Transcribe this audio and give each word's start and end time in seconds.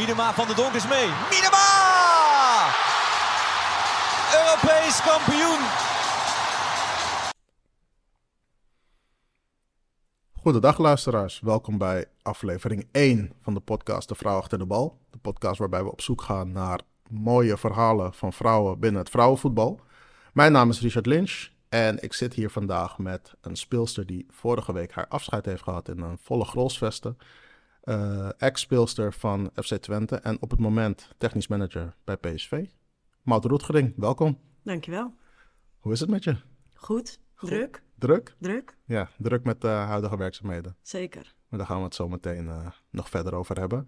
Miedema 0.00 0.32
van 0.34 0.46
de 0.46 0.54
Donk 0.54 0.72
is 0.72 0.88
mee. 0.88 1.08
Miedema! 1.30 1.68
Europees 4.40 5.02
kampioen. 5.02 5.60
Goedendag 10.32 10.78
luisteraars, 10.78 11.40
welkom 11.40 11.78
bij 11.78 12.06
aflevering 12.22 12.88
1 12.92 13.32
van 13.42 13.54
de 13.54 13.60
podcast 13.60 14.08
De 14.08 14.14
Vrouw 14.14 14.38
Achter 14.38 14.58
de 14.58 14.66
Bal. 14.66 14.98
De 15.10 15.18
podcast 15.18 15.58
waarbij 15.58 15.82
we 15.82 15.90
op 15.90 16.00
zoek 16.00 16.22
gaan 16.22 16.52
naar 16.52 16.80
mooie 17.08 17.56
verhalen 17.56 18.14
van 18.14 18.32
vrouwen 18.32 18.78
binnen 18.78 19.00
het 19.00 19.10
vrouwenvoetbal. 19.10 19.80
Mijn 20.32 20.52
naam 20.52 20.70
is 20.70 20.80
Richard 20.80 21.06
Lynch 21.06 21.48
en 21.68 22.02
ik 22.02 22.12
zit 22.12 22.34
hier 22.34 22.50
vandaag 22.50 22.98
met 22.98 23.34
een 23.40 23.56
speelster 23.56 24.06
die 24.06 24.26
vorige 24.30 24.72
week 24.72 24.92
haar 24.92 25.08
afscheid 25.08 25.44
heeft 25.44 25.62
gehad 25.62 25.88
in 25.88 26.00
een 26.00 26.18
volle 26.22 26.44
grolsvesten. 26.44 27.18
Uh, 27.84 28.28
Ex-speelster 28.36 29.12
van 29.12 29.50
FC 29.54 29.74
Twente 29.74 30.16
en 30.16 30.42
op 30.42 30.50
het 30.50 30.60
moment 30.60 31.14
technisch 31.18 31.48
manager 31.48 31.94
bij 32.04 32.16
PSV. 32.16 32.66
Maud 33.22 33.44
Roetgering, 33.44 33.92
welkom. 33.96 34.38
Dankjewel. 34.62 35.14
Hoe 35.78 35.92
is 35.92 36.00
het 36.00 36.10
met 36.10 36.24
je? 36.24 36.36
Goed, 36.74 37.20
druk. 37.36 37.82
Druk? 37.98 38.34
Druk. 38.38 38.76
Ja, 38.84 39.10
druk 39.18 39.44
met 39.44 39.60
de 39.60 39.68
huidige 39.68 40.16
werkzaamheden. 40.16 40.76
Zeker. 40.82 41.34
Maar 41.48 41.58
daar 41.58 41.68
gaan 41.68 41.78
we 41.78 41.84
het 41.84 41.94
zo 41.94 42.08
meteen 42.08 42.44
uh, 42.44 42.66
nog 42.90 43.08
verder 43.08 43.34
over 43.34 43.58
hebben. 43.58 43.84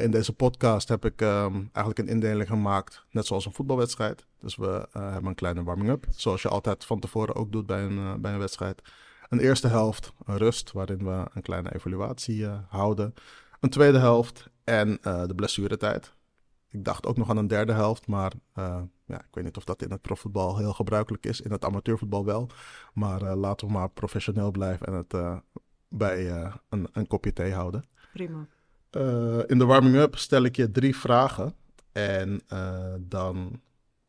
In 0.00 0.10
deze 0.10 0.32
podcast 0.32 0.88
heb 0.88 1.04
ik 1.04 1.20
um, 1.20 1.70
eigenlijk 1.72 1.98
een 1.98 2.14
indeling 2.14 2.48
gemaakt, 2.48 3.04
net 3.10 3.26
zoals 3.26 3.46
een 3.46 3.52
voetbalwedstrijd. 3.52 4.26
Dus 4.40 4.56
we 4.56 4.88
hebben 4.92 5.26
een 5.26 5.34
kleine 5.34 5.62
warming-up, 5.62 6.06
zoals 6.10 6.42
je 6.42 6.48
altijd 6.48 6.84
van 6.84 7.00
tevoren 7.00 7.34
ook 7.34 7.52
doet 7.52 7.66
bij 7.66 7.82
een, 7.82 8.20
bij 8.20 8.32
een 8.32 8.38
wedstrijd. 8.38 8.82
Een 9.28 9.40
eerste 9.40 9.68
helft, 9.68 10.12
een 10.24 10.36
rust, 10.36 10.72
waarin 10.72 11.04
we 11.04 11.26
een 11.34 11.42
kleine 11.42 11.74
evaluatie 11.74 12.46
houden. 12.68 13.14
Een 13.60 13.70
tweede 13.70 13.98
helft 13.98 14.50
en 14.64 14.98
de 15.02 15.32
blessuretijd. 15.34 16.16
Ik 16.76 16.84
dacht 16.84 17.06
ook 17.06 17.16
nog 17.16 17.30
aan 17.30 17.36
een 17.36 17.46
derde 17.46 17.72
helft, 17.72 18.06
maar 18.06 18.32
uh, 18.58 18.82
ja, 19.04 19.18
ik 19.18 19.28
weet 19.30 19.44
niet 19.44 19.56
of 19.56 19.64
dat 19.64 19.82
in 19.82 19.90
het 19.90 20.02
profvoetbal 20.02 20.56
heel 20.56 20.72
gebruikelijk 20.72 21.26
is. 21.26 21.40
In 21.40 21.50
het 21.50 21.64
amateurvoetbal 21.64 22.24
wel. 22.24 22.50
Maar 22.94 23.22
uh, 23.22 23.34
laten 23.34 23.66
we 23.66 23.72
maar 23.72 23.90
professioneel 23.90 24.50
blijven 24.50 24.86
en 24.86 24.92
het 24.92 25.14
uh, 25.14 25.36
bij 25.88 26.30
een, 26.68 26.88
een, 26.92 27.06
kopje 27.06 27.32
thee 27.32 27.52
houden. 27.52 27.84
Prima. 28.12 28.46
in 29.46 29.58
de 29.58 29.64
warming-up 29.64 30.16
stel 30.16 30.42
ik 30.42 30.56
je 30.56 30.70
drie 30.70 30.96
vragen. 30.96 31.54
En 31.92 32.40
dan 33.00 33.60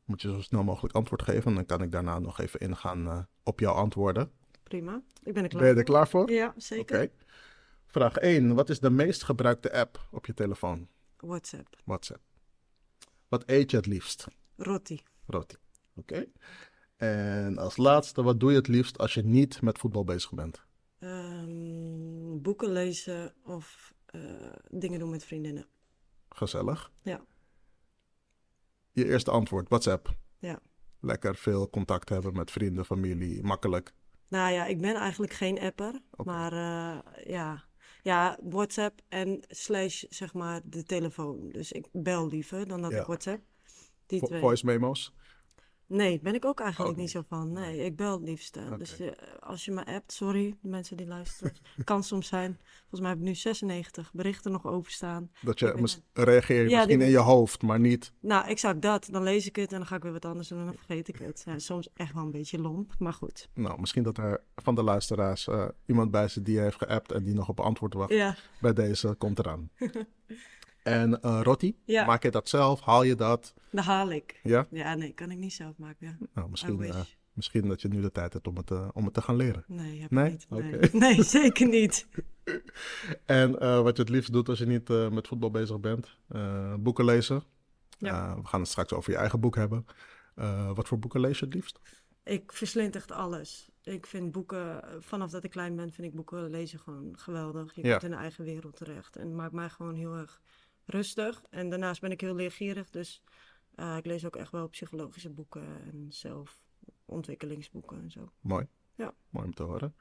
moet 0.05 0.21
je 0.21 0.31
zo 0.31 0.41
snel 0.41 0.63
mogelijk 0.63 0.95
antwoord 0.95 1.21
geven. 1.21 1.45
En 1.45 1.55
dan 1.55 1.65
kan 1.65 1.81
ik 1.81 1.91
daarna 1.91 2.19
nog 2.19 2.39
even 2.39 2.59
ingaan 2.59 3.27
op 3.43 3.59
jouw 3.59 3.73
antwoorden. 3.73 4.31
Prima. 4.67 5.01
Ik 5.23 5.33
ben 5.33 5.43
er 5.43 5.49
klaar 5.49 5.61
Ben 5.61 5.71
je 5.71 5.77
er 5.77 5.83
klaar 5.83 6.07
voor? 6.07 6.31
Ja, 6.31 6.53
zeker. 6.57 6.83
Oké. 6.83 6.93
Okay. 6.93 7.11
Vraag 7.85 8.17
1. 8.17 8.55
Wat 8.55 8.69
is 8.69 8.79
de 8.79 8.89
meest 8.89 9.23
gebruikte 9.23 9.73
app 9.73 10.07
op 10.11 10.25
je 10.25 10.33
telefoon? 10.33 10.87
WhatsApp. 11.17 11.75
WhatsApp. 11.85 12.21
Wat 13.27 13.43
eet 13.45 13.71
je 13.71 13.77
het 13.77 13.85
liefst? 13.85 14.27
Roti. 14.55 15.01
Roti. 15.25 15.55
Oké. 15.95 16.13
Okay. 16.13 16.31
En 16.95 17.57
als 17.57 17.77
laatste, 17.77 18.23
wat 18.23 18.39
doe 18.39 18.51
je 18.51 18.57
het 18.57 18.67
liefst 18.67 18.97
als 18.97 19.13
je 19.13 19.21
niet 19.23 19.61
met 19.61 19.77
voetbal 19.77 20.03
bezig 20.03 20.33
bent? 20.33 20.65
Um, 20.99 22.41
boeken 22.41 22.71
lezen 22.71 23.33
of 23.43 23.93
uh, 24.15 24.21
dingen 24.69 24.99
doen 24.99 25.09
met 25.09 25.25
vriendinnen. 25.25 25.65
Gezellig. 26.29 26.91
Ja. 27.01 27.25
Je 28.91 29.05
eerste 29.05 29.31
antwoord, 29.31 29.69
WhatsApp. 29.69 30.15
Ja. 30.39 30.59
Lekker 30.99 31.35
veel 31.35 31.69
contact 31.69 32.09
hebben 32.09 32.33
met 32.33 32.51
vrienden, 32.51 32.85
familie, 32.85 33.43
makkelijk. 33.43 33.93
Nou 34.29 34.53
ja, 34.53 34.65
ik 34.65 34.81
ben 34.81 34.95
eigenlijk 34.95 35.33
geen 35.33 35.59
apper, 35.59 36.01
okay. 36.11 36.35
maar 36.35 36.53
uh, 36.53 36.99
ja, 37.25 37.63
ja, 38.01 38.37
WhatsApp 38.43 39.01
en 39.09 39.43
slash 39.47 40.03
zeg 40.09 40.33
maar 40.33 40.61
de 40.63 40.83
telefoon. 40.83 41.49
Dus 41.49 41.71
ik 41.71 41.87
bel 41.91 42.27
liever 42.27 42.67
dan 42.67 42.81
dat 42.81 42.91
Ja. 42.91 42.99
ik 42.99 43.05
WhatsApp. 43.05 43.41
Die 44.05 44.19
Vo- 44.19 44.25
twee. 44.25 44.39
Voice 44.39 44.65
memos. 44.65 45.13
Nee, 45.89 46.19
ben 46.19 46.33
ik 46.33 46.45
ook 46.45 46.59
eigenlijk 46.59 46.91
Ook 46.91 46.97
niet 46.97 47.09
zo 47.11 47.23
van. 47.27 47.51
Nee, 47.51 47.85
ik 47.85 47.95
bel 47.95 48.11
het 48.11 48.21
liefst. 48.21 48.57
Oké. 48.57 48.77
Dus 48.77 48.99
eh, 48.99 49.11
als 49.39 49.65
je 49.65 49.71
me 49.71 49.85
appt, 49.85 50.11
sorry, 50.11 50.55
de 50.61 50.67
mensen 50.69 50.97
die 50.97 51.07
luisteren. 51.07 51.53
kan 51.83 52.03
soms 52.03 52.27
zijn. 52.27 52.57
Volgens 52.79 52.99
mij 53.01 53.09
heb 53.09 53.19
ik 53.19 53.25
nu 53.25 53.35
96 53.35 54.13
berichten 54.13 54.51
nog 54.51 54.65
openstaan. 54.65 55.31
Dat 55.41 55.59
je 55.59 55.67
Ik 55.67 55.79
mis- 55.79 56.01
reageer 56.13 56.63
je 56.63 56.69
Ja, 56.69 56.75
misschien 56.77 56.97
die- 56.99 57.07
in 57.07 57.13
je 57.13 57.19
hoofd, 57.19 57.61
maar 57.61 57.79
niet. 57.79 58.13
Nou, 58.19 58.47
exact 58.47 58.81
dat. 58.81 59.07
Dan 59.11 59.23
lees 59.23 59.45
ik 59.47 59.55
het 59.55 59.71
en 59.71 59.77
dan 59.77 59.87
ga 59.87 59.95
ik 59.95 60.03
weer 60.03 60.11
wat 60.11 60.25
anders 60.25 60.47
doen 60.47 60.59
en 60.59 60.65
dan 60.65 60.75
vergeet 60.75 61.07
ik 61.07 61.15
het. 61.17 61.41
Ja, 61.45 61.59
soms 61.59 61.89
echt 61.93 62.13
wel 62.13 62.23
een 62.23 62.31
beetje 62.31 62.59
lomp, 62.61 62.93
maar 62.99 63.13
goed. 63.13 63.49
Nou, 63.53 63.79
misschien 63.79 64.03
dat 64.03 64.17
er 64.17 64.41
van 64.55 64.75
de 64.75 64.83
luisteraars 64.83 65.47
eh, 65.47 65.67
iemand 65.85 66.11
bij 66.11 66.27
zit 66.27 66.45
die 66.45 66.59
heeft 66.59 66.77
geappt 66.77 67.11
en 67.11 67.23
die 67.23 67.33
nog 67.33 67.49
op 67.49 67.59
antwoord 67.59 67.93
wacht. 67.93 68.11
Ja, 68.13 68.35
Bij 68.61 68.73
deze 68.73 69.15
komt 69.17 69.39
eraan. 69.39 69.69
en 70.87 71.19
roti, 71.43 71.77
Ja. 71.85 72.05
maak 72.05 72.23
je 72.23 72.31
dat 72.31 72.49
zelf? 72.49 72.81
Haal 72.81 73.03
je 73.03 73.15
dat? 73.15 73.53
dat 73.71 73.85
haal 73.85 74.11
ik. 74.11 74.39
Ja? 74.43 74.67
Ja, 74.71 74.95
nee, 74.95 75.11
kan 75.13 75.31
ik 75.31 75.37
niet 75.37 75.53
zelf 75.53 75.77
maken. 75.77 76.07
Ja. 76.07 76.27
Nou, 76.33 76.49
misschien, 76.49 76.81
eh, 76.83 76.99
misschien 77.33 77.67
dat 77.67 77.81
je 77.81 77.87
nu 77.87 78.01
de 78.01 78.11
tijd 78.11 78.33
hebt 78.33 78.47
om 78.47 78.57
het, 78.57 78.71
eh, 78.71 78.87
om 78.93 79.05
het 79.05 79.13
te 79.13 79.21
gaan 79.21 79.35
leren. 79.35 79.63
Nee, 79.67 80.01
heb 80.01 80.11
Nee? 80.11 80.31
ik 80.33 80.49
niet. 80.49 80.71
Nee. 80.71 80.89
Nee, 81.15 81.23
zeker 81.23 81.67
niet. 81.67 82.07
En 83.25 83.59
eh, 83.59 83.81
wat 83.81 83.95
je 83.95 84.01
het 84.01 84.11
liefst 84.11 84.31
doet 84.33 84.49
als 84.49 84.59
je 84.59 84.65
niet 84.65 84.87
met 85.11 85.27
voetbal 85.27 85.51
bezig 85.51 85.79
bent? 85.79 86.17
Boeken 86.79 87.05
lezen. 87.05 87.43
Ja. 87.97 88.35
We 88.41 88.47
gaan 88.47 88.59
het 88.59 88.69
straks 88.69 88.93
over 88.93 89.11
je 89.11 89.17
eigen 89.17 89.39
boek 89.39 89.55
hebben. 89.55 89.85
Wat 90.75 90.87
voor 90.87 90.99
boeken 90.99 91.19
lees 91.19 91.39
je 91.39 91.45
het 91.45 91.53
liefst? 91.53 91.79
Ik 92.23 92.51
verslind 92.51 92.95
echt 92.95 93.11
alles. 93.11 93.69
Ik 93.83 94.05
vind 94.05 94.31
boeken, 94.31 94.83
vanaf 94.99 95.31
dat 95.31 95.43
ik 95.43 95.49
klein 95.49 95.75
ben, 95.75 95.91
vind 95.91 96.07
ik 96.07 96.13
boeken 96.15 96.49
lezen 96.49 96.79
gewoon 96.79 97.13
geweldig. 97.17 97.75
Je 97.75 97.83
Ja. 97.83 97.91
komt 97.91 98.03
in 98.03 98.11
een 98.11 98.17
eigen 98.23 98.43
wereld 98.43 98.75
terecht. 98.75 99.15
En 99.15 99.25
het 99.27 99.35
maakt 99.35 99.51
mij 99.53 99.69
gewoon 99.69 99.95
heel 99.95 100.15
erg 100.15 100.41
rustig. 100.87 101.43
En 101.49 101.69
daarnaast 101.69 102.01
ben 102.01 102.11
ik 102.11 102.21
heel 102.21 102.35
leergierig. 102.35 102.89
Dus 102.89 103.21
eh, 103.75 103.97
ik 103.97 104.05
lees 104.05 104.25
ook 104.25 104.35
echt 104.35 104.51
wel 104.51 104.67
psychologische 104.67 105.29
boeken 105.29 105.65
en 105.91 106.07
zelfontwikkelingsboeken 106.09 108.01
en 108.01 108.11
zo. 108.11 108.31
Mooi. 108.39 108.67
Ja. 108.95 109.13
Mooi 109.29 109.45
om 109.45 109.53
te 109.53 109.63
horen. 109.63 109.95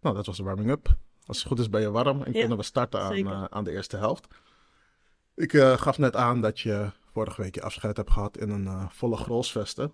Nou, 0.00 0.14
dat 0.16 0.26
was 0.26 0.36
de 0.36 0.42
warming-up. 0.42 0.96
Als 1.26 1.38
het 1.38 1.46
goed 1.46 1.58
is 1.58 1.68
ben 1.68 1.80
je 1.80 1.90
warm 1.90 2.22
en 2.22 2.32
Ja, 2.32 2.38
kunnen 2.38 2.56
we 2.56 2.62
starten 2.62 3.00
aan, 3.00 3.12
eh, 3.12 3.44
aan 3.44 3.64
de 3.64 3.70
eerste 3.70 3.96
helft. 3.96 4.26
Ik 5.34 5.52
eh, 5.52 5.78
gaf 5.78 5.98
net 5.98 6.16
aan 6.16 6.40
dat 6.40 6.60
je 6.60 6.90
vorige 7.04 7.42
week 7.42 7.54
je 7.54 7.62
afscheid 7.62 7.96
hebt 7.96 8.10
gehad 8.10 8.38
in 8.38 8.50
een 8.50 8.90
volle 8.90 9.16
grolsvesten. 9.16 9.92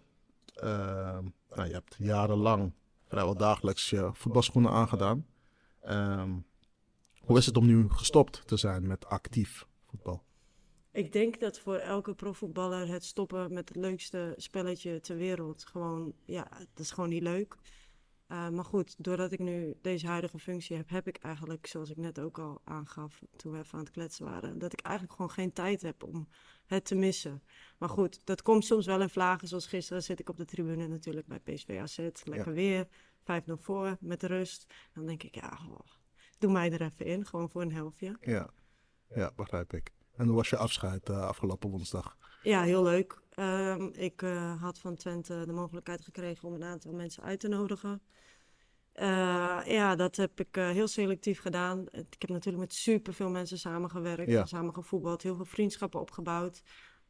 Ehm, 0.55 1.25
nou, 1.51 1.69
je 1.69 1.73
hebt 1.73 1.95
jarenlang 1.99 2.73
vrijwel 3.07 3.37
dagelijks 3.37 3.91
je 3.91 4.11
voetbalschoenen 4.13 4.71
aangedaan. 4.71 5.27
Ehm, 5.81 6.31
hoe 7.21 7.39
is 7.39 7.47
het 7.47 7.57
om 7.57 7.67
nu 7.67 7.91
gestopt 7.91 8.47
te 8.47 8.57
zijn 8.57 8.87
met 8.87 9.07
actief 9.07 9.67
voetbal? 9.99 10.27
Ik 10.93 11.13
denk 11.13 11.41
dat 11.41 11.59
voor 11.59 11.77
elke 11.77 12.15
profvoetballer 12.15 12.89
het 12.89 13.05
stoppen 13.05 13.53
met 13.53 13.69
het 13.69 13.79
leukste 13.79 14.35
spelletje 14.37 15.01
ter 15.01 15.17
wereld 15.17 15.65
gewoon, 15.65 16.13
ja, 16.25 16.49
dat 16.59 16.85
is 16.85 16.91
gewoon 16.91 17.09
niet 17.09 17.23
leuk. 17.23 17.57
Uh, 18.29 18.49
maar 18.49 18.65
goed, 18.65 18.95
doordat 18.99 19.33
ik 19.33 19.39
nu 19.39 19.75
deze 19.83 20.07
huidige 20.07 20.39
functie 20.39 20.77
heb, 20.77 20.89
heb 20.89 21.07
ik 21.07 21.17
eigenlijk, 21.17 21.67
zoals 21.67 21.91
ik 21.91 21.97
net 21.97 22.19
ook 22.19 22.39
al 22.39 22.61
aangaf 22.65 23.23
toen 23.37 23.53
we 23.53 23.59
even 23.59 23.79
aan 23.79 23.85
het 23.85 23.91
kletsen 23.91 24.25
waren, 24.25 24.59
dat 24.59 24.73
ik 24.73 24.81
eigenlijk 24.81 25.17
gewoon 25.17 25.31
geen 25.31 25.53
tijd 25.53 25.83
heb 25.83 26.03
om 26.03 26.29
het 26.67 26.85
te 26.85 26.95
missen. 26.95 27.43
Maar 27.79 27.89
goed, 27.89 28.21
dat 28.25 28.43
komt 28.43 28.65
soms 28.65 28.87
wel 28.87 29.01
in 29.01 29.09
vlagen, 29.09 29.49
zoals 29.49 29.67
gisteren 29.67 30.03
zit 30.03 30.21
ik 30.21 30.29
op 30.29 30.37
de 30.37 30.45
tribune 30.45 30.87
natuurlijk 30.87 31.27
bij 31.27 31.39
PSV 31.39 31.79
AZ, 31.81 32.09
lekker 32.25 32.53
weer, 32.53 32.87
5-0 33.21 33.53
voor, 33.55 33.97
met 34.01 34.23
rust. 34.23 34.67
Dan 34.93 35.07
denk 35.07 35.23
ik, 35.23 35.35
ja, 35.35 35.59
oh, 35.69 35.79
doe 36.39 36.53
mij 36.53 36.73
er 36.73 36.83
even 36.83 37.07
in, 37.07 37.27
gewoon 37.27 37.51
voor 37.51 37.63
een 37.63 37.73
helftje. 37.73 38.17
Ja, 38.21 38.51
ja 39.15 39.33
begrijp 39.37 39.73
ik. 39.73 39.91
En 40.17 40.27
hoe 40.27 40.37
was 40.37 40.51
je 40.51 40.57
afscheid 40.57 41.09
uh, 41.09 41.21
afgelopen 41.27 41.71
woensdag? 41.71 42.17
Ja, 42.43 42.63
heel 42.63 42.83
leuk. 42.83 43.21
Uh, 43.39 43.77
ik 43.93 44.23
uh, 44.23 44.63
had 44.63 44.79
van 44.79 44.97
Twente 44.97 45.43
de 45.47 45.53
mogelijkheid 45.53 46.01
gekregen 46.01 46.49
om 46.49 46.55
een 46.55 46.65
aantal 46.65 46.93
mensen 46.93 47.23
uit 47.23 47.41
te 47.41 47.49
nodigen. 47.49 48.03
Uh, 48.95 49.61
ja, 49.65 49.97
dat 49.97 50.17
heb 50.17 50.41
ik 50.41 50.55
heel 50.55 50.89
selectief 50.89 51.41
gedaan. 51.41 51.81
Ik 51.91 52.17
heb 52.19 52.29
natuurlijk 52.31 52.65
met 52.65 52.75
superveel 52.75 53.31
mensen 53.31 53.59
samengewerkt, 53.59 54.31
Ja. 54.31 54.45
samen 54.47 54.75
gevoetbald, 54.75 55.23
heel 55.23 55.37
veel 55.37 55.45
vriendschappen 55.45 56.01
opgebouwd. 56.01 56.63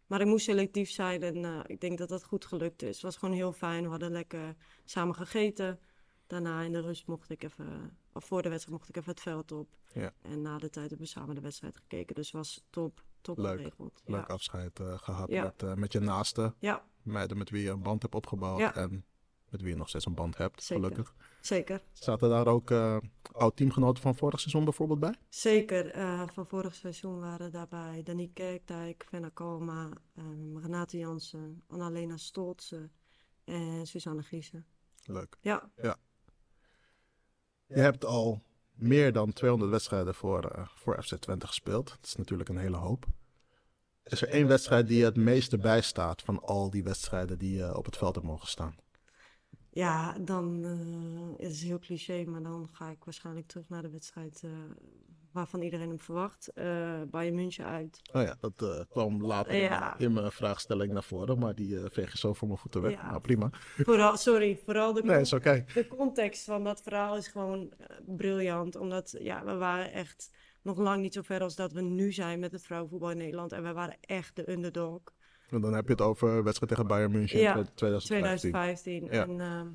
Maar 0.07 0.21
ik 0.21 0.27
moest 0.27 0.45
selectief 0.45 0.91
zijn 0.91 1.23
en 1.23 1.65
ik 1.67 1.81
denk 1.81 1.99
dat 1.99 2.09
dat 2.09 2.25
goed 2.25 2.45
gelukt 2.45 2.83
is. 2.83 2.95
Het 2.95 3.03
was 3.03 3.17
gewoon 3.17 3.35
heel 3.35 3.53
fijn. 3.53 3.83
We 3.83 3.89
hadden 3.89 4.11
lekker 4.13 4.55
samen 4.85 5.15
gegeten. 5.15 5.81
Daarna 6.29 6.63
in 6.63 6.73
de 6.73 6.81
rust 6.81 7.07
mocht 7.07 7.31
ik 7.31 7.43
even, 7.43 7.97
of 8.13 8.25
voor 8.25 8.43
de 8.43 8.49
wedstrijd 8.49 8.79
mocht 8.79 8.89
ik 8.89 8.97
even 8.97 9.11
het 9.11 9.21
veld 9.21 9.53
op. 9.53 9.69
Ja. 9.93 10.13
En 10.23 10.43
na 10.43 10.59
de 10.59 10.71
tijd 10.71 10.89
hebben 10.89 11.07
we 11.07 11.13
samen 11.13 11.35
de 11.35 11.41
wedstrijd 11.41 11.77
gekeken. 11.77 12.15
Dus 12.15 12.27
het 12.27 12.35
was 12.37 12.65
top, 12.71 13.03
top 13.21 13.39
Leuk. 13.39 13.57
geregeld. 13.57 14.03
Leuk 14.05 14.29
Ja. 14.29 14.35
afscheid 14.35 14.81
uh, 14.81 14.99
gehad 14.99 15.29
Ja. 15.31 15.43
met, 15.43 15.63
uh, 15.63 15.75
met 15.75 15.93
je 15.93 16.01
naasten. 16.01 16.55
ja, 16.59 16.85
Meiden 17.03 17.39
met 17.39 17.51
wie 17.51 17.63
je 17.63 17.71
een 17.71 17.83
band 17.83 18.03
hebt 18.03 18.15
opgebouwd. 18.15 18.59
Ja. 18.59 18.75
En 18.75 19.05
met 19.49 19.61
wie 19.61 19.71
je 19.71 19.77
nog 19.77 19.89
steeds 19.89 20.07
een 20.07 20.15
band 20.15 20.37
hebt, 20.37 20.63
Zeker. 20.63 20.85
gelukkig. 20.85 21.15
zeker. 21.41 21.83
Zaten 21.93 22.29
daar 22.29 22.47
ook 22.47 22.71
uh, 22.71 22.97
oud-teamgenoten 23.33 24.03
van 24.03 24.15
vorig 24.17 24.41
seizoen 24.41 24.65
bijvoorbeeld 24.65 25.01
bij? 25.01 25.15
Zeker, 25.29 25.91
eh, 25.91 26.23
van 26.33 26.47
vorig 26.47 26.75
seizoen 26.75 27.21
waren 27.21 27.51
daarbij 27.53 28.03
Danique 28.03 28.33
Kerkdijk, 28.33 29.05
Fenna 29.09 29.31
Koma, 29.35 29.89
um, 30.19 30.59
Renate 30.59 30.99
Jansen, 30.99 31.63
Annalena 31.67 32.17
Stoltze 32.17 32.91
en 33.45 33.87
Suzanne 33.87 34.23
Giesen. 34.23 34.67
Leuk. 35.05 35.37
Ja, 35.41 35.71
Je 37.69 37.81
hebt 37.81 38.05
al 38.05 38.43
meer 38.75 39.13
dan 39.13 39.33
200 39.33 39.71
wedstrijden 39.71 40.15
voor, 40.15 40.53
uh, 40.57 40.67
voor 40.75 41.03
FC 41.03 41.15
Twente 41.17 41.47
gespeeld. 41.47 41.89
Dat 41.89 41.99
is 42.03 42.17
natuurlijk 42.17 42.49
een 42.49 42.59
hele 42.59 42.77
hoop. 42.77 43.07
is 44.05 44.23
er 44.23 44.29
één 44.29 44.47
wedstrijd 44.47 44.89
die 44.89 44.99
je 44.99 45.05
het 45.05 45.17
meeste 45.17 45.59
bijstaat 45.59 46.23
van 46.23 46.43
al 46.43 46.71
die 46.71 46.83
wedstrijden 46.83 47.39
die 47.39 47.59
uh, 47.59 47.77
op 47.77 47.85
het 47.85 47.97
veld 47.97 48.15
hebben 48.15 48.33
mogen 48.33 48.49
staan? 48.49 48.77
Ja, 49.71 50.19
dan 50.19 50.63
het 51.37 51.51
is 51.51 51.63
heel 51.63 51.79
cliché, 51.79 52.25
maar 52.25 52.43
dan 52.43 52.69
ga 52.73 52.91
ik 52.91 53.05
waarschijnlijk 53.05 53.47
terug 53.47 53.69
naar 53.69 53.83
de 53.83 53.91
wedstrijd 53.91 54.43
waarvan 55.33 55.63
iedereen 55.63 55.89
hem 55.89 55.99
verwacht. 55.99 56.51
Uh, 56.55 56.65
Bayern 57.11 57.35
München 57.35 57.65
uit. 57.65 58.01
Oh 58.13 58.23
ja, 58.23 58.37
dat 58.41 58.87
kwam 58.89 59.23
later 59.23 59.55
ja. 59.55 59.99
in 59.99 60.13
mijn 60.13 60.33
vraagstelling 60.33 60.93
naar 60.93 61.03
voren, 61.03 61.39
maar 61.39 61.55
die 61.55 61.79
veeg 61.91 62.13
je 62.13 62.19
zo 62.19 62.33
voor 62.33 62.49
mijn 62.49 62.61
voeten 62.61 62.83
weg. 62.83 62.93
Ja. 62.93 63.09
Nou, 63.09 63.21
prima. 63.21 63.51
Vooral, 63.77 64.17
sorry, 64.17 64.61
vooral 64.65 64.93
de, 64.93 65.03
nee, 65.03 65.33
okay. 65.35 65.65
de 65.75 65.89
context 65.89 66.45
van 66.45 66.65
dat 66.65 66.83
verhaal 66.83 67.17
is 67.17 67.29
gewoon 67.29 67.73
briljant. 68.07 68.77
Omdat 68.77 69.17
ja, 69.19 69.45
we 69.45 69.55
waren 69.55 69.93
echt 69.93 70.31
nog 70.63 70.79
lang 70.79 71.03
niet 71.03 71.15
zo 71.15 71.23
ver 71.23 71.41
als 71.41 71.57
dat 71.57 71.73
we 71.73 71.81
nu 71.81 72.13
zijn 72.13 72.41
met 72.41 72.53
het 72.53 72.63
vrouwenvoetbal 72.63 73.11
in 73.11 73.17
Nederland. 73.17 73.53
En 73.53 73.63
we 73.63 73.73
waren 73.73 73.97
echt 74.01 74.37
de 74.37 74.51
underdog. 74.51 75.01
En 75.51 75.61
dan 75.61 75.75
heb 75.75 75.85
je 75.85 75.93
het 75.93 76.01
over 76.01 76.45
wedstrijd 76.45 76.71
tegen 76.71 76.87
Bayern 76.87 77.13
München 77.13 77.41
ja, 77.41 77.57
in 77.57 77.69
2015. 77.75 78.51
2015. 78.51 79.05
Ja. 79.05 79.23
En 79.23 79.31
uh, 79.31 79.73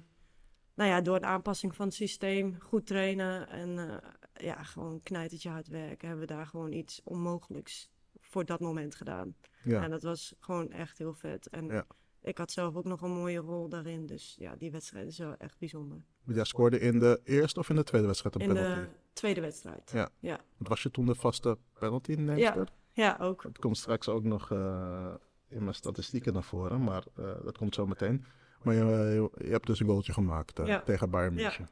nou 0.75 0.89
ja, 0.89 1.01
door 1.01 1.15
een 1.15 1.25
aanpassing 1.25 1.75
van 1.75 1.85
het 1.85 1.95
systeem, 1.95 2.57
goed 2.59 2.85
trainen 2.85 3.49
en 3.49 3.69
uh, 3.69 3.95
ja, 4.33 4.63
gewoon 4.63 5.01
knijtertje 5.03 5.49
hard 5.49 5.67
werken, 5.67 6.07
hebben 6.07 6.27
we 6.27 6.33
daar 6.33 6.47
gewoon 6.47 6.71
iets 6.71 7.01
onmogelijks 7.03 7.89
voor 8.19 8.45
dat 8.45 8.59
moment 8.59 8.95
gedaan. 8.95 9.35
Ja. 9.63 9.83
En 9.83 9.89
dat 9.89 10.03
was 10.03 10.35
gewoon 10.39 10.71
echt 10.71 10.97
heel 10.97 11.13
vet. 11.13 11.47
En 11.47 11.67
ja. 11.67 11.85
ik 12.21 12.37
had 12.37 12.51
zelf 12.51 12.75
ook 12.75 12.85
nog 12.85 13.01
een 13.01 13.11
mooie 13.11 13.39
rol 13.39 13.69
daarin. 13.69 14.05
Dus 14.05 14.35
ja, 14.39 14.55
die 14.55 14.71
wedstrijd 14.71 15.07
is 15.07 15.17
wel 15.17 15.35
echt 15.37 15.59
bijzonder. 15.59 16.05
Jij 16.25 16.43
scoorde 16.43 16.79
in 16.79 16.99
de 16.99 17.21
eerste 17.23 17.59
of 17.59 17.69
in 17.69 17.75
de 17.75 17.83
tweede 17.83 18.07
wedstrijd 18.07 18.35
een 18.35 18.41
in 18.41 18.47
penalty? 18.47 18.79
In 18.79 18.81
de 18.81 18.89
tweede 19.13 19.41
wedstrijd, 19.41 19.91
ja. 19.91 20.09
ja. 20.19 20.39
Was 20.57 20.83
je 20.83 20.91
toen 20.91 21.05
de 21.05 21.15
vaste 21.15 21.57
penalty 21.73 22.11
Ja, 22.11 22.67
ja, 22.91 23.17
ook. 23.19 23.43
Het 23.43 23.59
komt 23.59 23.77
straks 23.77 24.09
ook 24.09 24.23
nog... 24.23 24.49
Uh, 24.49 25.13
in 25.53 25.63
mijn 25.63 25.75
statistieken 25.75 26.33
naar 26.33 26.43
voren, 26.43 26.83
maar 26.83 27.03
uh, 27.19 27.33
dat 27.43 27.57
komt 27.57 27.75
zo 27.75 27.87
meteen. 27.87 28.25
Maar 28.61 28.75
je, 28.75 29.29
je, 29.37 29.49
hebt 29.49 29.67
dus 29.67 29.79
een 29.79 29.85
goaltje 29.85 30.13
gemaakt 30.13 30.59
uh, 30.59 30.77
tegen 30.77 31.09
Bayern 31.09 31.33
München. 31.33 31.69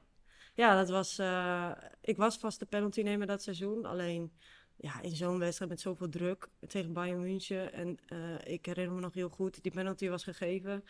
Ja, 0.61 0.75
dat 0.75 0.89
was, 0.89 1.19
uh, 1.19 1.71
ik 2.01 2.17
was 2.17 2.37
vast 2.37 2.59
de 2.59 2.65
penalty 2.65 3.01
nemer 3.01 3.27
dat 3.27 3.43
seizoen. 3.43 3.85
Alleen 3.85 4.31
ja, 4.75 5.01
in 5.01 5.15
zo'n 5.15 5.39
wedstrijd 5.39 5.71
met 5.71 5.81
zoveel 5.81 6.09
druk 6.09 6.49
tegen 6.67 6.93
Bayern 6.93 7.21
München. 7.21 7.73
En 7.73 7.97
ik 8.43 8.65
herinner 8.65 8.95
me 8.95 9.01
nog 9.01 9.13
heel 9.13 9.29
goed, 9.29 9.63
die 9.63 9.71
penalty 9.71 10.09
was 10.09 10.23
gegeven. 10.23 10.83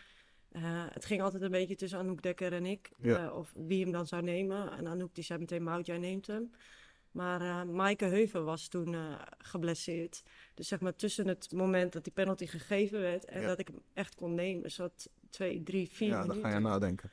het 0.92 1.04
ging 1.04 1.22
altijd 1.22 1.42
een 1.42 1.50
beetje 1.50 1.74
tussen 1.74 1.98
Anouk 1.98 2.22
Dekker 2.22 2.52
en 2.52 2.66
ik. 2.66 2.90
Ja. 2.98 3.32
of 3.32 3.52
wie 3.56 3.82
hem 3.82 3.92
dan 3.92 4.06
zou 4.06 4.22
nemen. 4.22 4.72
En 4.72 4.86
Anouk 4.86 5.14
die 5.14 5.24
zei 5.24 5.38
meteen, 5.38 5.62
Mout, 5.62 5.86
jij 5.86 5.98
neemt 5.98 6.26
hem. 6.26 6.50
Maar 7.10 7.40
uh, 7.40 7.62
Maaike 7.62 8.04
Heuven 8.04 8.44
was 8.44 8.68
toen 8.68 8.96
geblesseerd. 9.38 10.22
Dus 10.54 10.68
zeg 10.68 10.80
maar 10.80 10.96
tussen 10.96 11.28
het 11.28 11.52
moment 11.52 11.92
dat 11.92 12.04
die 12.04 12.12
penalty 12.12 12.46
gegeven 12.46 13.00
werd 13.00 13.24
en 13.24 13.42
dat 13.42 13.58
ik 13.58 13.68
hem 13.68 13.82
echt 13.92 14.14
kon 14.14 14.34
nemen, 14.34 14.70
zat 14.70 15.10
twee, 15.30 15.62
drie, 15.62 15.88
vier 15.88 16.08
ja, 16.08 16.14
minuten. 16.14 16.36
Ja, 16.36 16.42
dan 16.42 16.50
ga 16.50 16.58
je 16.58 16.64
nadenken. 16.64 17.10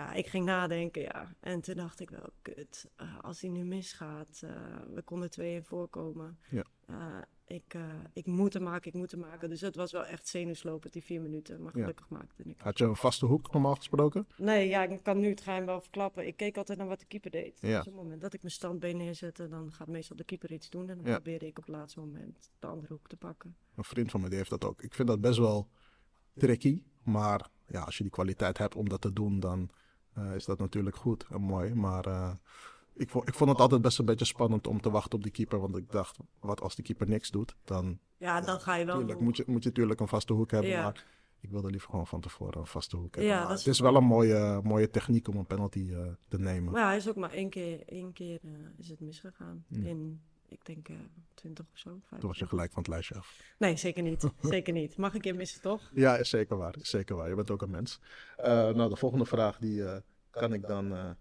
Ja, 0.00 0.12
ik 0.12 0.26
ging 0.26 0.44
nadenken, 0.44 1.02
ja. 1.02 1.34
En 1.40 1.60
toen 1.60 1.74
dacht 1.74 2.00
ik 2.00 2.10
wel, 2.10 2.28
kut, 2.42 2.90
uh, 3.02 3.18
als 3.20 3.40
hij 3.40 3.50
nu 3.50 3.64
misgaat, 3.64 4.40
we 4.94 5.02
konden 5.02 5.30
twee 5.30 5.54
in 5.54 5.64
voorkomen. 5.64 6.38
Ja 6.48 6.64
ik, 7.50 7.74
uh, 7.74 7.82
ik 8.12 8.26
moet 8.26 8.52
hem 8.52 8.62
maken, 8.62 8.92
ik 8.92 8.98
moet 8.98 9.10
hem 9.10 9.20
maken. 9.20 9.48
Dus 9.48 9.60
het 9.60 9.76
was 9.76 9.92
wel 9.92 10.04
echt 10.04 10.28
zenuwslopend, 10.28 10.92
die 10.92 11.04
vier 11.04 11.20
minuten. 11.20 11.62
Maar 11.62 11.72
gelukkig 11.72 12.06
ja. 12.10 12.16
maakte 12.16 12.42
ik. 12.42 12.60
Had 12.60 12.78
je 12.78 12.84
een 12.84 12.96
vaste 12.96 13.26
hoek 13.26 13.52
normaal 13.52 13.74
gesproken? 13.74 14.26
Nee, 14.36 14.68
ja, 14.68 14.82
ik 14.82 15.02
kan 15.02 15.18
nu 15.18 15.28
het 15.28 15.40
geheim 15.40 15.66
wel 15.66 15.80
verklappen. 15.80 16.26
Ik 16.26 16.36
keek 16.36 16.56
altijd 16.56 16.78
naar 16.78 16.86
wat 16.86 17.00
de 17.00 17.06
keeper 17.06 17.30
deed. 17.30 17.58
Ja. 17.60 17.68
Dus 17.68 17.78
op 17.78 17.84
het 17.84 17.94
moment 17.94 18.20
dat 18.20 18.34
ik 18.34 18.40
mijn 18.40 18.54
standbeen 18.54 18.96
neerzette, 18.96 19.48
dan 19.48 19.72
gaat 19.72 19.88
meestal 19.88 20.16
de 20.16 20.24
keeper 20.24 20.52
iets 20.52 20.70
doen. 20.70 20.88
En 20.88 20.96
dan 20.96 21.12
probeerde 21.12 21.46
ik 21.46 21.58
op 21.58 21.66
het 21.66 21.74
laatste 21.74 22.00
moment 22.00 22.50
de 22.58 22.66
andere 22.66 22.92
hoek 22.92 23.08
te 23.08 23.16
pakken. 23.16 23.56
Een 23.76 23.84
vriend 23.84 24.10
van 24.10 24.20
me 24.20 24.28
die 24.28 24.38
heeft 24.38 24.50
dat 24.50 24.64
ook. 24.64 24.82
Ik 24.82 24.94
vind 24.94 25.08
dat 25.08 25.20
best 25.20 25.38
wel 25.38 25.68
tricky. 26.34 26.82
Maar 27.02 27.50
ja, 27.66 27.82
als 27.82 27.96
je 27.96 28.02
die 28.02 28.12
kwaliteit 28.12 28.58
hebt 28.58 28.74
om 28.74 28.88
dat 28.88 29.00
te 29.00 29.12
doen, 29.12 29.40
dan 29.40 29.70
uh, 30.18 30.34
is 30.34 30.44
dat 30.44 30.58
natuurlijk 30.58 30.96
goed 30.96 31.26
en 31.30 31.40
mooi. 31.40 31.74
Maar... 31.74 32.06
Uh, 32.06 32.30
ik 32.94 33.10
vond, 33.10 33.28
ik 33.28 33.34
vond 33.34 33.50
het 33.50 33.60
altijd 33.60 33.82
best 33.82 33.98
een 33.98 34.04
beetje 34.04 34.24
spannend 34.24 34.66
om 34.66 34.80
te 34.80 34.90
wachten 34.90 35.18
op 35.18 35.22
die 35.22 35.32
keeper. 35.32 35.60
Want 35.60 35.76
ik 35.76 35.90
dacht, 35.90 36.18
wat 36.40 36.60
als 36.60 36.74
die 36.74 36.84
keeper 36.84 37.08
niks 37.08 37.30
doet, 37.30 37.56
dan... 37.64 37.98
Ja, 38.16 38.40
dan 38.40 38.60
ga 38.60 38.74
je 38.74 38.84
wel... 38.84 38.96
Tuurlijk, 38.96 39.20
moet 39.20 39.36
je, 39.36 39.44
moet 39.46 39.62
je 39.62 39.68
natuurlijk 39.68 40.00
een 40.00 40.08
vaste 40.08 40.32
hoek 40.32 40.50
hebben, 40.50 40.70
ja. 40.70 40.82
maar 40.82 41.04
ik 41.40 41.50
wilde 41.50 41.70
liever 41.70 41.90
gewoon 41.90 42.06
van 42.06 42.20
tevoren 42.20 42.60
een 42.60 42.66
vaste 42.66 42.96
hoek 42.96 43.14
hebben. 43.14 43.32
Ja, 43.32 43.50
het 43.50 43.66
is 43.66 43.80
wel 43.80 43.96
een 43.96 44.04
mooie, 44.04 44.60
mooie 44.62 44.90
techniek 44.90 45.28
om 45.28 45.36
een 45.36 45.46
penalty 45.46 45.78
uh, 45.78 46.06
te 46.28 46.38
nemen. 46.38 46.72
Maar 46.72 46.80
ja, 46.80 46.86
hij 46.86 46.96
is 46.96 47.08
ook 47.08 47.16
maar 47.16 47.32
één 47.32 47.50
keer, 47.50 47.82
één 47.86 48.12
keer 48.12 48.40
is 48.76 48.88
het 48.88 49.00
misgegaan. 49.00 49.64
In, 49.70 50.20
ik 50.50 50.64
denk, 50.64 50.88
uh, 50.88 50.96
20 51.34 51.66
of 51.72 51.78
zo. 51.78 52.00
Toen 52.18 52.28
was 52.28 52.38
je 52.38 52.46
gelijk 52.46 52.72
van 52.72 52.82
het 52.82 52.90
lijstje 52.90 53.14
af. 53.14 53.40
Nee, 53.58 53.76
zeker 53.76 54.02
niet. 54.02 54.30
zeker 54.40 54.72
niet. 54.72 54.96
Mag 54.96 55.14
ik 55.14 55.24
je 55.24 55.34
missen, 55.34 55.60
toch? 55.60 55.90
Ja, 55.94 56.16
is 56.16 56.28
zeker 56.28 56.56
waar. 56.56 56.74
Is 56.80 56.90
zeker 56.90 57.16
waar. 57.16 57.28
Je 57.28 57.34
bent 57.34 57.50
ook 57.50 57.62
een 57.62 57.70
mens. 57.70 58.00
nou, 58.36 58.88
de 58.88 58.96
volgende 58.96 59.24
vraag 59.24 59.58
die 59.58 59.84
kan 60.30 60.52
ik 60.52 60.66
dan 60.66 61.16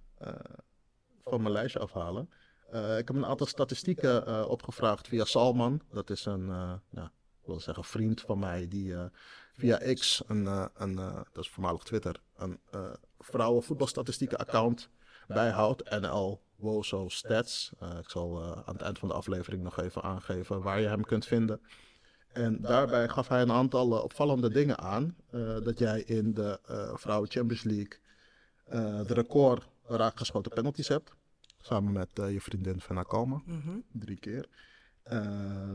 van 1.24 1.42
mijn 1.42 1.54
lijstje 1.54 1.80
afhalen. 1.80 2.30
Ik 2.72 3.08
heb 3.08 3.10
een 3.10 3.26
aantal 3.26 3.48
statistieken 3.48 4.50
opgevraagd 4.50 5.08
via 5.08 5.26
Salman. 5.26 5.82
Dat 5.92 6.10
is 6.10 6.26
een, 6.26 6.46
nou, 6.90 7.08
ik 7.42 7.46
wil 7.46 7.60
zeggen, 7.60 7.84
vriend 7.84 8.22
van 8.22 8.40
mij 8.40 8.68
die 8.68 8.96
via 9.54 9.94
X, 9.94 10.24
een, 10.28 10.70
een 10.74 10.96
dat 11.32 11.44
is 11.44 11.50
voormalig 11.50 11.84
Twitter, 11.84 12.22
een 12.38 12.60
vrouwenvoetbalstatistieken 13.20 14.38
account 14.38 14.90
bijhoudt. 15.28 16.00
NL 16.00 16.42
Wozo 16.60 17.10
Stats. 17.10 17.72
ik 18.00 18.10
zal 18.10 18.44
aan 18.44 18.74
het 18.74 18.82
eind 18.82 19.00
van 19.00 19.08
de 19.08 19.14
aflevering 19.14 19.64
nog 19.64 19.80
even 19.80 20.02
aangeven 20.02 20.62
waar 20.62 20.80
je 20.82 20.88
hem 20.88 21.06
kunt 21.06 21.26
vinden. 21.26 21.62
En 22.34 22.62
daarbij 22.62 23.10
gaf 23.10 23.28
hij 23.28 23.42
een 23.42 23.52
aantal 23.52 24.02
opvallende 24.02 24.50
dingen 24.50 24.80
aan. 24.80 25.16
dat 25.64 25.80
jij 25.80 26.02
in 26.02 26.34
de 26.34 26.60
Vrouwen 26.94 27.30
Champions 27.30 27.64
League 27.64 28.00
de 29.06 29.14
record 29.14 29.68
raakgeschoten 29.84 30.52
penalties 30.52 30.88
hebt. 30.88 31.14
Samen 31.62 31.92
met 31.92 32.10
je 32.14 32.42
vriendin 32.42 32.82
Fenna 32.82 33.04
Kalma. 33.04 33.42
Mm 33.46 33.62
-hmm. 33.62 33.84
Drie 33.92 34.20
keer. 34.20 34.48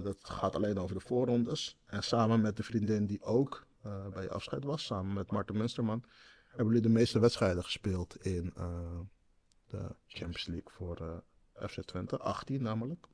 Dat 0.02 0.18
gaat 0.22 0.54
alleen 0.54 0.78
over 0.78 0.94
de 0.94 1.00
voorrondes. 1.00 1.76
En 1.86 2.02
samen 2.02 2.40
met 2.40 2.56
de 2.56 2.62
vriendin 2.62 3.06
die 3.06 3.22
ook 3.22 3.66
bij 4.12 4.22
je 4.22 4.30
afscheid 4.30 4.64
was, 4.64 4.84
samen 4.84 5.12
met 5.12 5.30
Marten 5.30 5.56
Munsterman, 5.56 6.04
hebben 6.48 6.66
jullie 6.66 6.88
de 6.88 6.94
meeste 6.94 7.18
wedstrijden 7.18 7.64
gespeeld 7.64 8.24
in 8.24 8.52
de 9.66 9.96
Champions 10.06 10.46
League 10.46 10.70
voor 10.72 11.22
FC 11.68 11.82
Twente. 11.82 12.18
18 12.18 12.62
namelijk. 12.62 13.06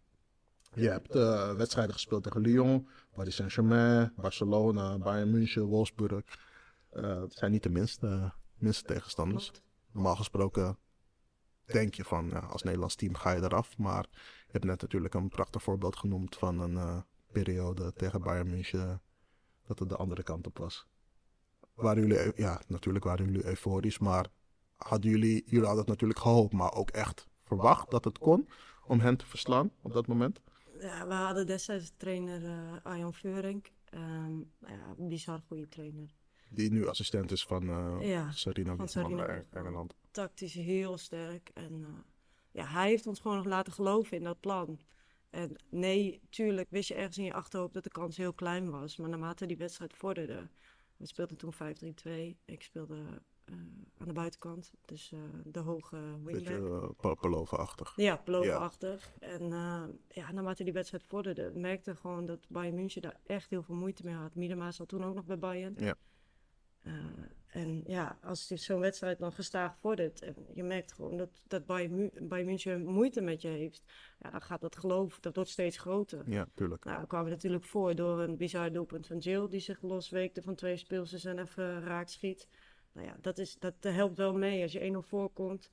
Je 0.74 0.88
hebt 0.88 1.14
wedstrijden 1.56 1.94
gespeeld 1.94 2.22
tegen 2.22 2.40
Lyon, 2.40 2.88
Paris 3.14 3.34
Saint-Germain, 3.34 4.12
Barcelona, 4.16 4.98
Bayern 4.98 5.30
München, 5.30 5.64
Wolfsburg. 5.64 6.24
Het 6.90 7.32
zijn 7.32 7.50
niet 7.50 7.62
de 7.62 7.70
minste, 7.70 8.32
minste 8.54 8.84
tegenstanders. 8.84 9.50
Normaal 9.92 10.16
gesproken 10.16 10.78
denk 11.72 11.94
je 11.94 12.04
van, 12.04 12.48
als 12.50 12.62
Nederlands 12.62 12.94
team 12.94 13.14
ga 13.14 13.30
je 13.30 13.42
eraf. 13.42 13.78
Maar 13.78 14.06
je 14.12 14.52
hebt 14.52 14.64
net 14.64 14.80
natuurlijk 14.80 15.14
een 15.14 15.28
prachtig 15.28 15.62
voorbeeld 15.62 15.96
genoemd 15.96 16.36
van 16.36 16.60
een 16.60 16.72
uh, 16.72 17.00
periode 17.32 17.92
tegen 17.92 18.22
Bayern 18.22 18.50
München. 18.50 19.02
Dat 19.66 19.78
het 19.78 19.88
de 19.88 19.96
andere 19.96 20.22
kant 20.22 20.46
op 20.46 20.58
was. 20.58 20.86
Waren 21.74 22.06
jullie, 22.06 22.32
ja, 22.34 22.60
natuurlijk 22.66 23.04
waren 23.04 23.24
jullie 23.24 23.44
euforisch, 23.44 23.98
maar 23.98 24.26
hadden 24.88 25.10
jullie, 25.10 25.42
jullie 25.46 25.66
hadden 25.66 25.78
het 25.78 25.88
natuurlijk 25.88 26.20
gehoopt, 26.20 26.52
maar 26.52 26.74
ook 26.74 26.90
echt 26.90 27.28
verwacht 27.44 27.90
dat 27.90 28.04
het 28.04 28.18
kon 28.18 28.48
om 28.86 29.00
hen 29.00 29.16
te 29.16 29.26
verslaan 29.26 29.70
op 29.82 29.92
dat 29.92 30.06
moment? 30.06 30.40
Ja, 30.80 31.06
we 31.06 31.14
hadden 31.14 31.46
destijds 31.46 31.92
trainer 31.96 32.42
uh, 32.42 32.72
Arjan 32.82 33.14
Veurink. 33.14 33.70
Um, 33.94 34.50
ja, 34.66 34.94
bizar 34.98 35.42
goede 35.46 35.68
trainer. 35.68 36.14
Die 36.48 36.70
nu 36.70 36.86
assistent 36.86 37.30
is 37.30 37.44
van 37.44 37.62
uh, 37.62 38.08
ja, 38.08 38.30
Sarina 38.30 38.76
van 38.76 38.88
Sarina. 38.88 39.44
Engeland. 39.50 39.94
Tactisch 40.10 40.54
heel 40.54 40.98
sterk. 40.98 41.50
En 41.54 41.72
uh, 41.80 41.86
ja, 42.50 42.66
hij 42.66 42.88
heeft 42.88 43.06
ons 43.06 43.20
gewoon 43.20 43.36
nog 43.36 43.46
laten 43.46 43.72
geloven 43.72 44.16
in 44.16 44.24
dat 44.24 44.40
plan. 44.40 44.80
En 45.30 45.56
nee, 45.68 46.20
tuurlijk 46.30 46.70
wist 46.70 46.88
je 46.88 46.94
ergens 46.94 47.18
in 47.18 47.24
je 47.24 47.32
achterhoofd 47.32 47.74
dat 47.74 47.84
de 47.84 47.90
kans 47.90 48.16
heel 48.16 48.32
klein 48.32 48.70
was. 48.70 48.96
Maar 48.96 49.08
naarmate 49.08 49.46
die 49.46 49.56
wedstrijd 49.56 49.94
vorderde. 49.94 50.48
We 50.96 51.06
speelden 51.06 51.36
toen 51.36 51.54
5-3-2. 51.54 52.38
Ik 52.44 52.62
speelde 52.62 53.22
aan 53.98 54.06
de 54.06 54.12
buitenkant. 54.12 54.72
Dus 54.84 55.12
de 55.44 55.58
hoge 55.58 55.96
wingback. 56.24 56.96
Beetje 56.96 57.16
Pelova-achtig. 57.20 57.92
Ja, 57.96 58.16
Pelova-achtig. 58.16 59.12
Ja. 59.20 59.26
En 59.26 59.48
ja, 60.08 60.32
naarmate 60.32 60.64
die 60.64 60.72
wedstrijd 60.72 61.04
vorderde, 61.04 61.52
merkte 61.54 61.96
gewoon 61.96 62.26
dat 62.26 62.48
Bayern 62.48 62.74
München 62.74 63.02
daar 63.02 63.20
echt 63.26 63.50
heel 63.50 63.62
veel 63.62 63.74
moeite 63.74 64.04
mee 64.04 64.14
had. 64.14 64.34
Miedema 64.34 64.70
zat 64.70 64.88
toen 64.88 65.04
ook 65.04 65.14
nog 65.14 65.24
bij 65.24 65.38
Bayern. 65.38 65.74
Ja. 65.78 65.94
Uh, 66.86 66.94
en 67.46 67.82
ja, 67.86 68.18
als 68.22 68.46
zo'n 68.46 68.80
wedstrijd 68.80 69.18
dan 69.18 69.32
gestaag 69.32 69.78
vordert 69.78 70.22
en 70.22 70.34
je 70.54 70.62
merkt 70.62 70.92
gewoon 70.92 71.16
dat, 71.16 71.42
dat 71.46 71.66
Bayern, 71.66 72.10
Bayern 72.28 72.48
München 72.48 72.84
moeite 72.84 73.20
met 73.20 73.42
je 73.42 73.48
heeft, 73.48 73.82
ja, 74.18 74.30
dan 74.30 74.42
gaat 74.42 74.60
dat 74.60 74.76
geloof, 74.76 75.20
dat 75.20 75.34
wordt 75.34 75.50
steeds 75.50 75.78
groter. 75.78 76.30
Ja, 76.30 76.48
tuurlijk. 76.54 76.84
Nou, 76.84 77.00
we 77.00 77.06
kwamen 77.06 77.30
natuurlijk 77.30 77.64
voor 77.64 77.94
door 77.94 78.20
een 78.20 78.36
bizar 78.36 78.72
doelpunt 78.72 79.06
van 79.06 79.18
Jill, 79.18 79.48
die 79.48 79.60
zich 79.60 79.82
losweekte 79.82 80.42
van 80.42 80.54
twee 80.54 80.76
speelsters 80.76 81.24
en 81.24 81.38
even 81.38 81.82
raak 81.82 82.08
schiet. 82.08 82.48
Nou 82.92 83.06
ja, 83.06 83.16
dat, 83.20 83.38
is, 83.38 83.56
dat 83.58 83.74
helpt 83.80 84.16
wel 84.16 84.32
mee. 84.34 84.62
Als 84.62 84.72
je 84.72 84.92
1-0 85.04 85.08
voorkomt, 85.08 85.70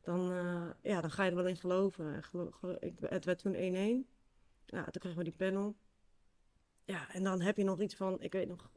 dan, 0.00 0.32
uh, 0.32 0.70
ja, 0.82 1.00
dan 1.00 1.10
ga 1.10 1.24
je 1.24 1.30
er 1.30 1.36
wel 1.36 1.46
in 1.46 1.56
geloven. 1.56 2.22
Gelo 2.22 2.50
gelo 2.50 2.76
het 3.00 3.24
werd 3.24 3.38
toen 3.38 3.54
1-1. 3.54 3.56
Ja, 4.66 4.84
toen 4.84 5.00
kregen 5.00 5.18
we 5.18 5.24
die 5.24 5.32
panel. 5.36 5.76
ja, 6.84 7.12
en 7.12 7.22
dan 7.22 7.40
heb 7.40 7.56
je 7.56 7.64
nog 7.64 7.80
iets 7.80 7.94
van, 7.94 8.20
ik 8.22 8.32
weet 8.32 8.48
nog, 8.48 8.70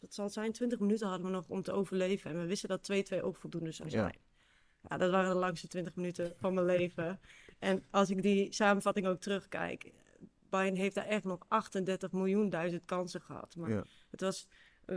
wat 0.00 0.14
zal 0.14 0.24
het 0.24 0.34
zijn? 0.34 0.52
20 0.52 0.78
minuten 0.78 1.08
hadden 1.08 1.26
we 1.26 1.32
nog 1.32 1.48
om 1.48 1.62
te 1.62 1.72
overleven. 1.72 2.30
En 2.30 2.38
we 2.40 2.46
wisten 2.46 2.68
dat 2.68 2.82
2-2 2.82 3.22
ook 3.22 3.36
voldoende 3.36 3.72
zou 3.72 3.88
Ja. 3.90 3.98
zijn. 4.00 4.18
Ja. 4.88 4.96
dat 4.96 5.10
waren 5.10 5.30
de 5.32 5.38
langste 5.38 5.68
20 5.68 5.94
minuten 5.94 6.34
van 6.36 6.54
mijn 6.54 6.66
leven. 6.66 7.20
En 7.58 7.84
als 7.90 8.10
ik 8.10 8.22
die 8.22 8.52
samenvatting 8.52 9.06
ook 9.06 9.20
terugkijk, 9.20 9.92
Bayern 10.48 10.76
heeft 10.76 10.94
daar 10.94 11.06
echt 11.06 11.24
nog 11.24 11.44
38 11.48 12.12
miljoen 12.12 12.48
duizend 12.50 12.84
kansen 12.84 13.20
gehad. 13.20 13.56
Maar 13.56 13.70
Ja. 13.70 13.84
het 14.10 14.20
was 14.20 14.48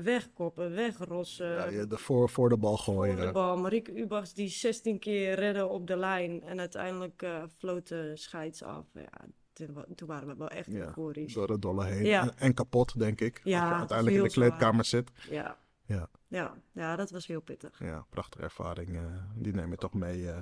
wegkoppen, 0.03 0.71
wegrossen. 0.71 1.47
Ja, 1.49 1.65
je 1.69 1.87
de 1.87 1.97
voor, 1.97 2.29
voor 2.29 2.49
de 2.49 2.57
bal 2.57 2.77
gooien. 2.77 3.17
Voor 3.17 3.25
de 3.25 3.31
bal. 3.31 3.57
Marieke 3.57 3.93
Ubachs 3.99 4.33
die 4.33 4.47
16 4.49 4.99
keer 4.99 5.33
redden 5.35 5.69
op 5.69 5.87
de 5.87 5.97
lijn. 5.97 6.43
En 6.43 6.59
uiteindelijk 6.59 7.21
eh 7.21 7.43
floot 7.57 7.87
de 7.87 8.11
scheids 8.15 8.63
af. 8.63 8.85
Ja, 8.93 9.09
toen, 9.53 9.73
wa- 9.73 9.85
toen 9.95 10.07
waren 10.07 10.27
we 10.27 10.35
wel 10.37 10.49
echt 10.49 10.71
Ja, 10.71 10.85
euforisch. 10.85 11.33
Door 11.33 11.49
het 11.49 11.61
dolle 11.61 11.85
heen. 11.85 12.05
Ja. 12.05 12.21
En, 12.21 12.37
en 12.37 12.53
kapot, 12.53 12.99
denk 12.99 13.21
ik. 13.21 13.41
Ja, 13.43 13.59
Als 13.61 13.69
je 13.71 13.75
uiteindelijk 13.75 14.17
in 14.17 14.23
de 14.23 14.29
zwaar. 14.29 14.47
kleedkamer 14.47 14.85
zit. 14.85 15.11
Ja. 15.29 15.57
Ja. 15.85 16.09
Ja. 16.27 16.53
ja, 16.71 16.95
dat 16.95 17.09
was 17.11 17.27
heel 17.27 17.41
pittig. 17.41 17.79
Ja, 17.79 18.05
prachtige 18.09 18.43
ervaring. 18.43 18.95
eh, 18.95 19.01
die 19.35 19.53
neem 19.53 19.69
je 19.69 19.77
toch 19.77 19.93
mee 19.93 20.29
eh, 20.29 20.37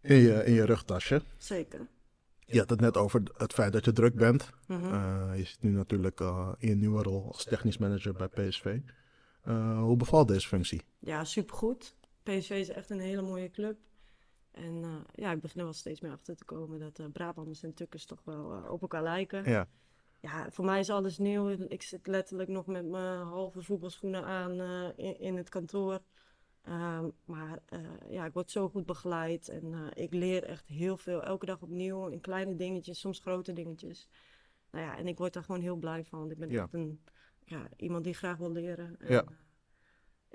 in, 0.00 0.16
je, 0.16 0.44
in 0.44 0.52
je 0.52 0.64
rugtasje. 0.64 1.22
Zeker. 1.36 1.86
Je 2.46 2.58
had 2.58 2.70
het 2.70 2.80
net 2.80 2.96
over 2.96 3.22
het 3.36 3.52
feit 3.52 3.72
dat 3.72 3.84
je 3.84 3.92
druk 3.92 4.14
bent. 4.14 4.50
Eh, 4.68 5.32
je 5.36 5.44
zit 5.44 5.62
nu 5.62 5.70
natuurlijk 5.70 6.20
eh, 6.20 6.52
in 6.58 6.68
je 6.68 6.74
nieuwe 6.74 7.02
rol 7.02 7.26
als 7.26 7.44
technisch 7.44 7.78
manager 7.78 8.12
bij 8.12 8.28
PSV. 8.28 8.78
Eh, 9.42 9.80
hoe 9.80 9.96
bevalt 9.96 10.28
deze 10.28 10.48
functie? 10.48 10.82
Ja, 10.98 11.24
supergoed. 11.24 11.96
PSV 12.22 12.50
is 12.50 12.68
echt 12.68 12.90
een 12.90 13.00
hele 13.00 13.22
mooie 13.22 13.50
club. 13.50 13.78
En 14.50 15.04
ja, 15.14 15.32
ik 15.32 15.40
begin 15.40 15.58
er 15.58 15.64
wel 15.64 15.74
steeds 15.74 16.00
meer 16.00 16.12
achter 16.12 16.36
te 16.36 16.44
komen 16.44 16.78
dat 16.78 17.12
Brabanders 17.12 17.62
en 17.62 17.74
Tukkers 17.74 18.04
toch 18.04 18.20
wel 18.24 18.66
op 18.68 18.82
elkaar 18.82 19.02
lijken. 19.02 19.50
Ja, 19.50 19.68
Ja, 20.20 20.50
voor 20.50 20.64
mij 20.64 20.80
is 20.80 20.90
alles 20.90 21.18
nieuw. 21.18 21.48
Ik 21.48 21.82
zit 21.82 22.06
letterlijk 22.06 22.48
nog 22.48 22.66
met 22.66 22.86
mijn 22.86 23.18
halve 23.18 23.62
voetbalschoenen 23.62 24.24
aan 24.24 24.60
in, 24.96 25.20
in 25.20 25.36
het 25.36 25.48
kantoor. 25.48 26.00
Ehm, 26.66 27.08
maar 27.24 27.58
eh, 27.66 27.80
ja, 28.08 28.24
ik 28.24 28.32
word 28.32 28.50
zo 28.50 28.68
goed 28.68 28.86
begeleid 28.86 29.48
en 29.48 29.74
eh, 29.74 30.04
ik 30.04 30.12
leer 30.12 30.44
echt 30.44 30.66
heel 30.66 30.96
veel. 30.96 31.22
Elke 31.22 31.46
dag 31.46 31.62
opnieuw 31.62 32.06
in 32.06 32.20
kleine 32.20 32.56
dingetjes, 32.56 33.00
soms 33.00 33.18
grote 33.20 33.52
dingetjes. 33.52 34.08
Nou 34.70 34.84
ja, 34.84 34.96
en 34.96 35.06
ik 35.06 35.18
word 35.18 35.32
daar 35.32 35.44
gewoon 35.44 35.60
heel 35.60 35.76
blij 35.76 36.04
van. 36.04 36.18
Want 36.18 36.30
ik 36.32 36.38
ben 36.38 36.50
Ja. 36.50 36.62
echt 36.62 36.72
een, 36.74 37.00
ja, 37.44 37.68
iemand 37.76 38.04
die 38.04 38.14
graag 38.14 38.36
wil 38.36 38.50
leren. 38.52 38.96
En, 39.00 39.12
Ja. 39.12 39.22
eh, 39.24 39.30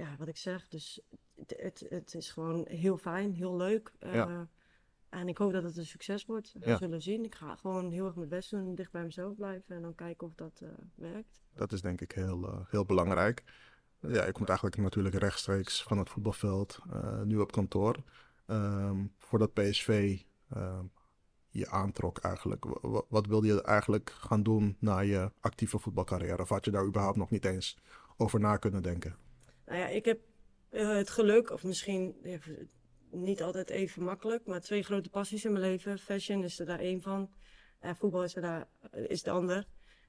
ja, 0.05 0.15
wat 0.17 0.27
ik 0.27 0.37
zeg. 0.37 0.67
Dus 0.67 1.01
het, 1.35 1.53
het, 1.57 1.85
het 1.89 2.13
is 2.15 2.31
gewoon 2.31 2.67
heel 2.69 2.97
fijn, 2.97 3.33
heel 3.33 3.55
leuk. 3.57 3.91
Ja. 3.99 4.49
En 5.09 5.27
ik 5.27 5.37
hoop 5.37 5.51
dat 5.51 5.63
het 5.63 5.77
een 5.77 5.85
succes 5.85 6.25
wordt. 6.25 6.53
We 6.59 6.69
Ja. 6.69 6.77
zullen 6.77 7.01
zien. 7.01 7.23
Ik 7.25 7.35
ga 7.35 7.55
gewoon 7.55 7.91
heel 7.91 8.05
erg 8.05 8.15
mijn 8.15 8.29
best 8.29 8.49
doen, 8.49 8.75
dicht 8.75 8.91
bij 8.91 9.03
mezelf 9.03 9.35
blijven 9.35 9.75
en 9.75 9.81
dan 9.81 9.95
kijken 9.95 10.27
of 10.27 10.35
dat 10.35 10.61
werkt. 10.95 11.41
dat 11.53 11.71
is 11.71 11.81
denk 11.81 12.01
ik 12.01 12.11
heel, 12.11 12.65
heel 12.69 12.85
belangrijk. 12.85 13.43
Ja, 14.07 14.23
ik 14.23 14.33
kom 14.33 14.45
eigenlijk 14.45 14.77
natuurlijk 14.77 15.15
rechtstreeks 15.15 15.83
van 15.83 15.97
het 15.97 16.09
voetbalveld, 16.09 16.79
eh, 16.91 17.21
nu 17.21 17.37
op 17.37 17.51
kantoor. 17.51 17.95
Ehm, 18.45 19.05
voordat 19.17 19.53
PSV 19.53 20.19
ehm, 20.49 20.85
je 21.49 21.69
aantrok 21.69 22.17
eigenlijk, 22.17 22.65
wa- 22.65 22.89
wa- 22.89 23.03
wat 23.09 23.25
wilde 23.27 23.47
je 23.47 23.61
eigenlijk 23.63 24.09
gaan 24.09 24.43
doen 24.43 24.75
na 24.79 24.99
je 24.99 25.31
actieve 25.39 25.79
voetbalcarrière? 25.79 26.41
Of 26.41 26.49
had 26.49 26.65
je 26.65 26.71
daar 26.71 26.85
überhaupt 26.85 27.17
nog 27.17 27.29
niet 27.29 27.45
eens 27.45 27.77
over 28.17 28.39
na 28.39 28.57
kunnen 28.57 28.81
denken? 28.83 29.15
Nou 29.65 29.79
ja, 29.79 29.87
ik 29.87 30.05
heb 30.05 30.19
eh, 30.69 30.87
het 30.95 31.09
geluk, 31.09 31.51
of 31.51 31.63
misschien 31.63 32.15
niet 33.11 33.41
altijd 33.41 33.69
even 33.69 34.03
makkelijk, 34.03 34.45
maar 34.45 34.61
twee 34.61 34.83
grote 34.83 35.09
passies 35.09 35.45
in 35.45 35.51
mijn 35.51 35.63
leven. 35.65 35.99
Fashion 35.99 36.43
is 36.43 36.59
er 36.59 36.65
daar 36.65 36.79
één 36.79 37.01
van. 37.01 37.29
En 37.79 37.95
voetbal 37.95 38.23
is 38.23 38.35
er 38.35 38.41
daar 38.41 38.67
is 38.91 39.23
de 39.23 39.31
ander. 39.31 39.67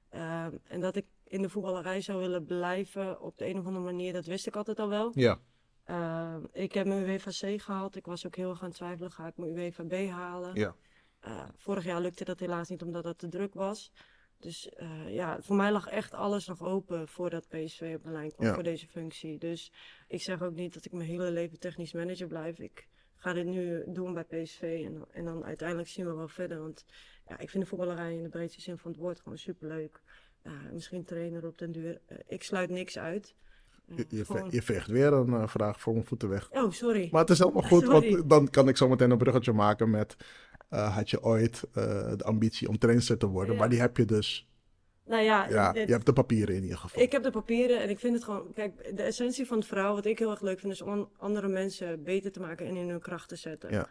Ehm, 0.09 0.57
en 0.63 0.79
dat 0.79 0.95
ik 0.95 1.05
in 1.33 1.41
de 1.41 1.49
voetballerij 1.49 2.01
zou 2.01 2.19
willen 2.19 2.45
blijven 2.45 3.21
op 3.21 3.37
de 3.37 3.45
een 3.47 3.57
of 3.59 3.65
andere 3.65 3.85
manier, 3.85 4.13
dat 4.13 4.25
wist 4.25 4.47
ik 4.47 4.55
altijd 4.55 4.79
al 4.79 4.89
wel. 4.89 5.11
Ja, 5.13 5.39
Ehm, 5.83 6.43
ik 6.51 6.73
heb 6.73 6.85
mijn 6.87 7.03
UEFA 7.09 7.29
C 7.31 7.61
gehaald. 7.61 7.95
Ik 7.95 8.05
was 8.05 8.25
ook 8.25 8.35
heel 8.35 8.49
erg 8.49 8.61
aan 8.61 8.67
het 8.67 8.75
twijfelen, 8.77 9.11
ga 9.11 9.27
ik 9.27 9.37
mijn 9.37 9.57
UEFA 9.57 9.83
B 9.83 9.93
halen? 10.09 10.55
ja, 10.55 10.75
Eh, 11.19 11.47
vorig 11.57 11.83
jaar 11.83 12.01
lukte 12.01 12.23
dat 12.23 12.39
helaas 12.39 12.69
niet 12.69 12.81
omdat 12.81 13.03
het 13.03 13.17
te 13.17 13.27
druk 13.27 13.53
was. 13.53 13.91
Dus 14.39 14.69
eh, 14.69 15.13
ja, 15.13 15.41
voor 15.41 15.55
mij 15.55 15.71
lag 15.71 15.87
echt 15.87 16.13
alles 16.13 16.47
nog 16.47 16.61
open 16.61 17.07
voordat 17.07 17.47
PSV 17.47 17.93
op 17.97 18.03
de 18.03 18.09
lijn 18.11 18.31
kwam 18.31 18.47
Ja. 18.47 18.53
voor 18.53 18.63
deze 18.63 18.87
functie. 18.87 19.37
Dus 19.37 19.71
ik 20.07 20.21
zeg 20.21 20.41
ook 20.41 20.53
niet 20.55 20.73
dat 20.73 20.85
ik 20.85 20.91
mijn 20.91 21.09
hele 21.09 21.31
leven 21.31 21.59
technisch 21.59 21.93
manager 21.93 22.27
blijf. 22.27 22.59
Ik 22.59 22.87
ga 23.15 23.33
dit 23.33 23.45
nu 23.45 23.83
doen 23.87 24.13
bij 24.13 24.23
PSV 24.23 24.81
en, 24.85 24.93
dan- 24.93 25.11
en 25.11 25.25
dan 25.25 25.43
uiteindelijk 25.45 25.89
zien 25.89 26.05
we 26.05 26.13
wel 26.13 26.27
verder. 26.27 26.59
Want 26.59 26.85
ja, 27.27 27.39
ik 27.39 27.49
vind 27.49 27.63
de 27.63 27.69
voetballerij 27.69 28.13
in 28.15 28.23
de 28.23 28.29
breedste 28.29 28.61
zin 28.61 28.77
van 28.77 28.91
het 28.91 28.99
woord 28.99 29.19
gewoon 29.19 29.37
superleuk. 29.37 30.01
Uh, 30.43 30.51
misschien 30.73 31.03
trainer 31.05 31.45
op 31.47 31.57
den 31.57 31.71
duur. 31.71 31.99
Eh, 32.05 32.17
ik 32.27 32.43
sluit 32.43 32.69
niks 32.69 32.99
uit. 32.99 33.35
Eh, 33.87 33.97
je, 33.97 34.05
je, 34.09 34.25
gewoon- 34.25 34.47
je 34.51 34.61
veegt 34.61 34.87
weer 34.87 35.13
een 35.13 35.33
eh, 35.33 35.47
vraag 35.47 35.79
voor 35.79 35.93
mijn 35.93 36.05
voeten 36.05 36.29
weg. 36.29 36.51
Oh, 36.51 36.71
sorry. 36.71 37.09
Maar 37.11 37.21
het 37.21 37.29
is 37.29 37.39
helemaal 37.39 37.61
goed, 37.61 37.83
Sorry. 37.91 38.11
want 38.15 38.29
dan 38.29 38.49
kan 38.49 38.67
ik 38.67 38.77
zo 38.77 38.87
meteen 38.89 39.11
een 39.11 39.17
bruggetje 39.17 39.53
maken 39.53 39.89
met... 39.89 40.15
had 40.69 41.09
je 41.09 41.23
ooit 41.23 41.63
de 41.73 42.23
ambitie 42.23 42.67
om 42.67 42.77
trainster 42.77 43.17
te 43.17 43.27
worden? 43.27 43.53
Ja. 43.53 43.59
Maar 43.59 43.69
die 43.69 43.79
heb 43.79 43.97
je 43.97 44.05
dus... 44.05 44.47
nou 45.05 45.23
ja, 45.23 45.49
Ja, 45.49 45.71
dit- 45.71 45.87
je 45.87 45.93
hebt 45.93 46.05
de 46.05 46.13
papieren 46.13 46.55
in 46.55 46.61
ieder 46.63 46.77
geval. 46.77 47.01
Ik 47.03 47.11
heb 47.11 47.23
de 47.23 47.31
papieren 47.31 47.81
en 47.81 47.89
ik 47.89 47.99
vind 47.99 48.13
het 48.15 48.23
gewoon. 48.23 48.53
Kijk, 48.53 48.95
de 48.97 49.03
essentie 49.03 49.45
van 49.45 49.57
het 49.57 49.67
verhaal, 49.67 49.93
wat 49.95 50.05
ik 50.05 50.19
heel 50.19 50.31
erg 50.31 50.41
leuk 50.41 50.59
vind, 50.59 50.73
is 50.73 50.81
om 50.81 51.09
andere 51.17 51.47
mensen 51.47 52.03
beter 52.03 52.31
te 52.31 52.39
maken 52.39 52.65
en 52.67 52.75
in 52.75 52.89
hun 52.89 52.99
kracht 53.01 53.29
te 53.29 53.35
zetten. 53.35 53.71
Ja. 53.71 53.87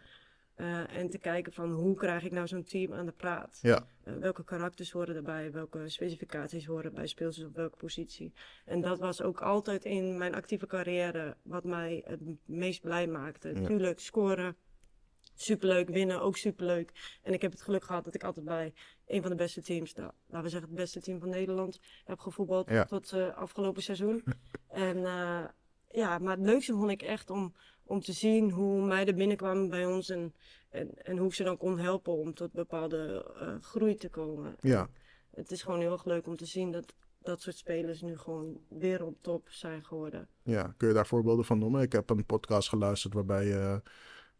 Eh, 0.55 0.97
en 0.97 1.09
te 1.09 1.17
kijken 1.17 1.53
van 1.53 1.71
hoe 1.71 1.95
krijg 1.95 2.23
ik 2.23 2.31
nou 2.31 2.47
zo'n 2.47 2.63
team 2.63 2.93
aan 2.93 3.05
de 3.05 3.11
praat? 3.11 3.59
Ja, 3.61 3.87
Eh, 4.03 4.13
welke 4.13 4.43
karakters 4.43 4.91
horen 4.91 5.15
erbij? 5.15 5.51
Welke 5.51 5.89
specificaties 5.89 6.65
horen 6.65 6.93
bij 6.93 7.07
spelers 7.07 7.43
op 7.43 7.55
welke 7.55 7.77
positie? 7.77 8.33
En 8.65 8.81
dat 8.81 8.99
was 8.99 9.21
ook 9.21 9.41
altijd 9.41 9.85
in 9.85 10.17
mijn 10.17 10.35
actieve 10.35 10.65
carrière 10.67 11.37
wat 11.43 11.63
mij 11.63 12.01
het 12.05 12.19
meest 12.45 12.81
blij 12.81 13.07
maakte. 13.07 13.49
Ja. 13.53 13.67
Tuurlijk, 13.67 13.99
scoren, 13.99 14.55
superleuk, 15.35 15.89
winnen 15.89 16.21
ook 16.21 16.37
superleuk. 16.37 17.19
En 17.23 17.33
ik 17.33 17.41
heb 17.41 17.51
het 17.51 17.61
geluk 17.61 17.83
gehad 17.83 18.03
dat 18.03 18.15
ik 18.15 18.23
altijd 18.23 18.45
bij 18.45 18.73
een 19.07 19.21
van 19.21 19.29
de 19.31 19.37
beste 19.37 19.61
teams, 19.61 19.93
nou, 19.93 20.11
laten 20.27 20.43
we 20.43 20.49
zeggen 20.49 20.69
het 20.69 20.77
beste 20.77 21.01
team 21.01 21.19
van 21.19 21.29
Nederland, 21.29 21.79
heb 22.05 22.19
gevoetbald 22.19 22.69
Ja. 22.69 22.85
tot 22.85 23.11
eh, 23.11 23.35
afgelopen 23.37 23.81
seizoen. 23.83 24.23
en 24.67 24.97
ja, 25.89 26.17
maar 26.17 26.37
het 26.37 26.45
leukste 26.45 26.73
vond 26.73 26.91
ik 26.91 27.01
echt 27.01 27.29
om, 27.29 27.53
om 27.83 27.99
te 27.99 28.13
zien 28.13 28.51
hoe 28.51 28.85
meiden 28.85 29.15
binnenkwamen 29.15 29.69
bij 29.69 29.85
ons 29.85 30.09
en, 30.09 30.33
en, 30.69 30.89
en 31.03 31.17
hoe 31.17 31.27
ik 31.27 31.33
ze 31.33 31.43
dan 31.43 31.57
kon 31.57 31.79
helpen 31.79 32.13
om 32.13 32.33
tot 32.33 32.51
bepaalde 32.51 33.31
eh, 33.39 33.55
groei 33.61 33.95
te 33.95 34.09
komen. 34.09 34.55
ja. 34.61 34.89
Het 35.33 35.51
is 35.51 35.61
gewoon 35.63 35.79
heel 35.79 35.91
erg 35.91 36.05
leuk 36.05 36.27
om 36.27 36.35
te 36.37 36.45
zien 36.45 36.71
dat 36.71 36.93
dat 37.23 37.41
soort 37.41 37.57
spelers 37.57 38.01
nu 38.01 38.17
gewoon 38.17 38.59
wereldtop 38.69 39.49
zijn 39.49 39.85
geworden. 39.85 40.27
Ja, 40.43 40.73
kun 40.77 40.87
je 40.87 40.93
daar 40.93 41.07
voorbeelden 41.07 41.45
van 41.45 41.59
noemen? 41.59 41.81
Ik 41.81 41.91
heb 41.91 42.09
een 42.09 42.25
podcast 42.25 42.69
geluisterd 42.69 43.13
waarbij 43.13 43.45
je 43.45 43.81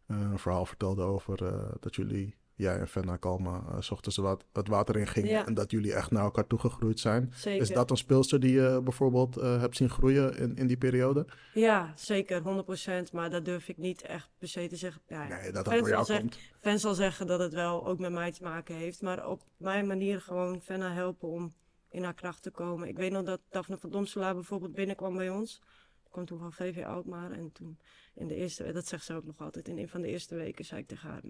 eh, 0.06 0.20
een 0.30 0.38
verhaal 0.38 0.66
vertelde 0.66 1.02
over 1.02 1.46
eh, 1.46 1.72
dat 1.80 1.94
jullie, 1.94 2.36
jij 2.54 2.78
en 2.78 2.88
Fenna 2.88 3.16
Kalma, 3.16 3.64
eh, 3.68 3.80
s 3.80 3.90
ochtends 3.90 4.16
wat, 4.16 4.44
het 4.52 4.68
water 4.68 4.96
in 4.96 5.06
gingen 5.06 5.30
Ja. 5.30 5.46
en 5.46 5.54
dat 5.54 5.70
jullie 5.70 5.94
echt 5.94 6.10
naar 6.10 6.22
elkaar 6.22 6.46
toegegroeid 6.46 7.00
zijn. 7.00 7.32
Zeker. 7.34 7.62
Is 7.62 7.68
dat 7.68 7.90
een 7.90 7.96
speelster 7.96 8.40
die 8.40 8.52
je 8.52 8.80
bijvoorbeeld 8.84 9.36
eh, 9.36 9.60
hebt 9.60 9.76
zien 9.76 9.90
groeien 9.90 10.36
in, 10.36 10.56
in 10.56 10.66
die 10.66 10.76
periode? 10.76 11.26
Ja, 11.54 11.92
zeker, 11.96 12.42
100%. 12.42 13.12
Maar 13.12 13.30
dat 13.30 13.44
durf 13.44 13.68
ik 13.68 13.76
niet 13.76 14.02
echt 14.02 14.28
per 14.38 14.48
se 14.48 14.66
te 14.66 14.76
zeggen. 14.76 15.02
Ja, 15.06 15.28
Nee, 15.28 15.52
dat 15.52 15.64
dat 15.64 15.74
door 15.74 15.88
jou 15.88 16.04
zal 16.04 16.18
komt. 16.18 16.38
Fans 16.60 16.82
zal 16.82 16.94
zeggen 16.94 17.26
dat 17.26 17.40
het 17.40 17.52
wel 17.52 17.86
ook 17.86 17.98
met 17.98 18.12
mij 18.12 18.32
te 18.32 18.42
maken 18.42 18.74
heeft. 18.74 19.02
Maar 19.02 19.28
op 19.28 19.42
mijn 19.56 19.86
manier 19.86 20.20
gewoon 20.20 20.60
Fenna 20.60 20.92
helpen 20.92 21.28
om 21.28 21.54
in 21.88 22.02
haar 22.02 22.14
kracht 22.14 22.42
te 22.42 22.50
komen. 22.50 22.88
Ik 22.88 22.96
weet 22.96 23.12
nog 23.12 23.24
dat 23.24 23.40
Daphne 23.50 23.78
van 23.78 23.90
Domselaar 23.90 24.34
bijvoorbeeld 24.34 24.72
binnenkwam 24.72 25.16
bij 25.16 25.30
ons. 25.30 25.62
Ik 26.04 26.10
kwam 26.10 26.24
toen 26.24 26.38
van 26.38 26.52
VV 26.52 26.84
Alkmaar. 26.84 27.30
En 27.30 27.52
toen 27.52 27.78
in 28.14 28.26
de 28.28 28.34
eerste, 28.34 28.72
dat 28.72 28.86
zegt 28.86 29.04
ze 29.04 29.14
ook 29.14 29.24
nog 29.24 29.40
altijd, 29.40 29.68
in 29.68 29.78
een 29.78 29.88
van 29.88 30.00
de 30.00 30.08
eerste 30.08 30.34
weken 30.34 30.64
zei 30.64 30.80
ik 30.80 30.86
tegen 30.86 31.08
haar... 31.08 31.22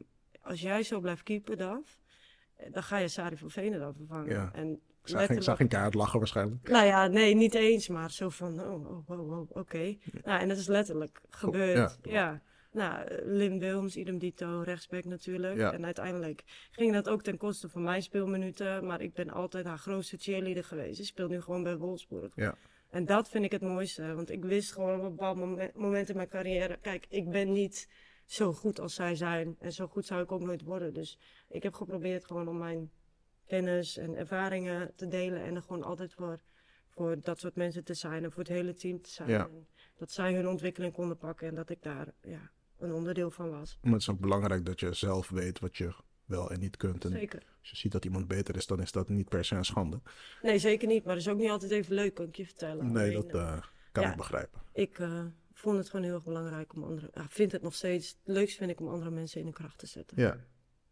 Als 0.44 0.60
jij 0.60 0.82
zo 0.82 1.00
blijft 1.00 1.22
keepen, 1.22 1.58
Daf, 1.58 1.98
eh, 2.56 2.72
dan 2.72 2.82
ga 2.82 2.98
je 2.98 3.08
Sari 3.08 3.36
van 3.36 3.50
Venen 3.50 3.78
dan 3.80 3.94
vervangen. 3.94 4.30
Ja. 4.30 4.50
En 4.52 4.70
Ik 4.72 4.80
zag, 5.08 5.28
ik 5.28 5.42
zag 5.42 5.66
kaart 5.66 5.94
lachen 5.94 6.18
waarschijnlijk. 6.18 6.68
nou 6.68 6.86
ja, 6.86 7.06
nee, 7.06 7.34
niet 7.34 7.54
eens, 7.54 7.88
maar 7.88 8.10
zo 8.10 8.28
van, 8.28 8.60
oh, 8.60 8.90
oh, 8.90 9.10
oh, 9.10 9.30
oh, 9.30 9.50
oké. 9.50 9.96
Nou, 10.24 10.40
en 10.40 10.48
dat 10.48 10.56
is 10.56 10.66
letterlijk 10.66 11.20
gebeurd. 11.30 11.98
ja. 12.02 12.12
Ja. 12.12 12.42
Nou, 12.74 13.04
eh, 13.04 13.18
Lim 13.24 13.58
Wilms, 13.58 13.96
idem 13.96 14.18
dito, 14.18 14.60
rechtsback 14.64 15.04
natuurlijk. 15.04 15.56
Ja. 15.56 15.72
En 15.72 15.84
uiteindelijk 15.84 16.42
ging 16.70 16.92
dat 16.92 17.08
ook 17.08 17.22
ten 17.22 17.36
koste 17.36 17.68
van 17.68 17.82
mijn 17.82 18.02
speelminuten. 18.02 18.86
Maar 18.86 19.00
ik 19.00 19.14
ben 19.14 19.30
altijd 19.30 19.66
haar 19.66 19.78
grootste 19.78 20.16
cheerleader 20.16 20.64
geweest. 20.64 20.96
Ze 20.96 21.04
speelt 21.04 21.30
nu 21.30 21.40
gewoon 21.40 21.62
bij 21.62 21.76
Wolfsburg. 21.76 22.32
Ja. 22.34 22.54
En 22.90 23.04
dat 23.04 23.28
vind 23.28 23.44
ik 23.44 23.52
het 23.52 23.62
mooiste. 23.62 24.14
Want 24.14 24.30
ik 24.30 24.44
wist 24.44 24.72
gewoon 24.72 24.98
op 24.98 25.04
een 25.04 25.10
bepaald 25.10 25.36
moment, 25.36 25.74
moment 25.74 26.08
in 26.08 26.16
mijn 26.16 26.28
carrière... 26.28 26.78
Kijk, 26.82 27.06
ik 27.08 27.30
ben 27.30 27.52
niet 27.52 27.88
zo 28.25 28.52
goed 28.52 28.81
als 28.81 28.95
zij 28.95 29.14
zijn. 29.14 29.57
En 29.59 29.73
zo 29.73 29.87
goed 29.87 30.07
zou 30.07 30.23
ik 30.23 30.33
ook 30.33 30.40
nooit 30.40 30.62
worden. 30.62 30.95
Dus 30.95 31.19
ik 31.49 31.62
heb 31.62 31.75
geprobeerd 31.75 32.25
gewoon 32.25 32.49
om 32.49 32.59
mijn 32.59 32.90
kennis 33.47 33.97
en 33.97 34.16
ervaringen 34.16 34.93
te 34.97 35.09
delen. 35.09 35.43
En 35.43 35.54
er 35.54 35.62
gewoon 35.62 35.83
altijd 35.83 36.12
voor, 36.12 36.40
voor 36.88 37.21
dat 37.21 37.38
soort 37.38 37.57
mensen 37.57 37.85
te 37.85 37.95
zijn. 37.95 38.25
En 38.25 38.33
voor 38.33 38.43
het 38.43 38.52
hele 38.52 38.75
team 38.75 39.02
te 39.02 39.11
zijn. 39.11 39.28
Ja. 39.28 39.49
Dat 39.97 40.11
zij 40.11 40.35
hun 40.35 40.49
ontwikkeling 40.49 40.93
konden 40.93 41.16
pakken. 41.16 41.49
En 41.49 41.54
dat 41.54 41.71
ik 41.71 41.83
daar 41.83 42.12
ja, 42.23 42.50
een 42.78 42.93
onderdeel 42.93 43.31
van 43.31 43.50
was. 43.50 43.78
Maar 43.83 43.93
het 43.93 44.00
is 44.00 44.09
ook 44.09 44.21
belangrijk 44.21 44.64
dat 44.64 44.81
je 44.81 44.93
zelf 44.93 45.28
weet 45.28 45.59
wat 45.59 45.76
je 45.76 45.95
wel 46.25 46.50
en 46.50 46.61
niet 46.61 46.76
kunt. 46.76 47.04
En 47.04 47.11
Zeker. 47.11 47.43
als 47.61 47.71
je 47.71 47.76
ziet 47.76 47.93
dat 47.93 48.04
iemand 48.04 48.28
beter 48.28 48.57
is, 48.57 48.66
dan 48.66 48.81
is 48.81 48.93
dat 48.93 49.09
niet 49.09 49.28
per 49.28 49.45
se 49.45 49.54
een 49.54 49.64
schande. 49.64 50.00
Nee, 50.43 50.59
zeker 50.59 50.88
niet. 50.88 51.04
Maar 51.04 51.14
dat 51.14 51.23
is 51.23 51.28
ook 51.28 51.38
niet 51.38 51.50
altijd 51.50 51.71
even 51.71 51.95
leuk, 51.95 52.14
kan 52.14 52.26
ik 52.26 52.37
je 52.37 52.45
vertellen. 52.45 52.93
Nee, 52.93 53.16
Alleen, 53.16 53.28
dat 53.28 53.40
eh, 53.40 53.52
eh, 53.52 53.62
kan 53.93 54.02
ja. 54.02 54.11
ik 54.11 54.16
begrijpen. 54.16 54.62
Ik 54.73 54.99
eh, 54.99 55.25
vond 55.64 55.78
het 55.78 55.88
gewoon 55.90 56.04
heel 56.04 56.14
erg 56.14 56.25
belangrijk 56.25 56.75
om 56.75 56.83
andere... 56.83 57.11
Ja, 57.14 57.26
vind 57.28 57.52
het 57.52 57.62
nog 57.62 57.75
steeds... 57.75 58.09
Het 58.09 58.35
leukste 58.35 58.59
vind 58.59 58.71
ik 58.71 58.80
om 58.80 58.88
andere 58.88 59.11
mensen 59.11 59.40
in 59.40 59.47
de 59.47 59.52
kracht 59.52 59.78
te 59.78 59.87
zetten. 59.87 60.21
Ja, 60.21 60.37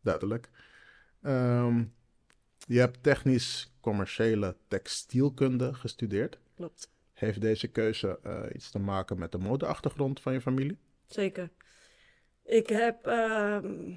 duidelijk. 0.01 0.51
Ehm, 1.23 1.85
je 2.67 2.79
hebt 2.79 3.03
technisch-commerciële 3.03 4.57
textielkunde 4.69 5.75
gestudeerd. 5.75 6.39
Klopt. 6.55 6.91
Heeft 7.13 7.41
deze 7.41 7.69
keuze 7.69 8.19
eh, 8.23 8.43
iets 8.55 8.71
te 8.71 8.79
maken 8.79 9.19
met 9.19 9.33
de 9.33 9.39
modeachtergrond 9.39 10.21
van 10.21 10.33
je 10.33 10.41
familie? 10.41 10.79
Zeker. 11.07 11.51
Ik 12.45 12.69
heb... 12.69 13.07
ehm, 13.07 13.95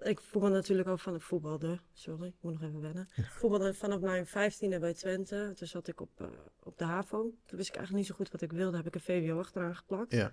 ik 0.00 0.20
voetbal 0.20 0.50
natuurlijk 0.50 0.88
ook 0.88 1.00
van 1.00 1.12
het 1.12 1.22
voetbalde. 1.22 1.78
Sorry, 1.92 2.26
ik 2.26 2.34
moet 2.40 2.52
nog 2.52 2.62
even 2.62 2.80
wennen. 2.80 3.08
Ik 3.16 3.24
voetbalde 3.24 3.74
vanaf 3.74 4.00
mijn 4.00 4.26
vijftiende 4.26 4.78
bij 4.78 4.94
Twente. 4.94 5.52
Toen 5.54 5.66
zat 5.66 5.88
ik 5.88 6.00
op, 6.00 6.10
eh, 6.20 6.26
op 6.62 6.78
de 6.78 6.84
HAVO. 6.84 7.20
Toen 7.20 7.58
wist 7.58 7.68
ik 7.68 7.76
eigenlijk 7.76 7.92
niet 7.94 8.06
zo 8.06 8.14
goed 8.14 8.30
wat 8.30 8.40
ik 8.40 8.52
wilde. 8.52 8.76
Heb 8.76 8.86
ik 8.86 8.94
een 8.94 9.00
VWO 9.00 9.38
achteraan 9.38 9.76
geplakt. 9.76 10.12
Ja. 10.12 10.32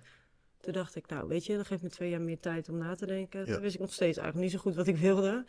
Toen 0.60 0.72
dacht 0.72 0.94
ik, 0.94 1.06
nou 1.06 1.28
weet 1.28 1.46
je, 1.46 1.54
dan 1.54 1.64
geeft 1.64 1.82
me 1.82 1.88
twee 1.88 2.10
jaar 2.10 2.20
meer 2.20 2.40
tijd 2.40 2.68
om 2.68 2.78
na 2.78 2.94
te 2.94 3.06
denken. 3.06 3.46
Ja. 3.46 3.52
Toen 3.52 3.62
wist 3.62 3.74
ik 3.74 3.80
nog 3.80 3.92
steeds 3.92 4.18
eigenlijk 4.18 4.48
niet 4.48 4.60
zo 4.60 4.64
goed 4.64 4.74
wat 4.74 4.86
ik 4.86 4.96
wilde. 4.96 5.44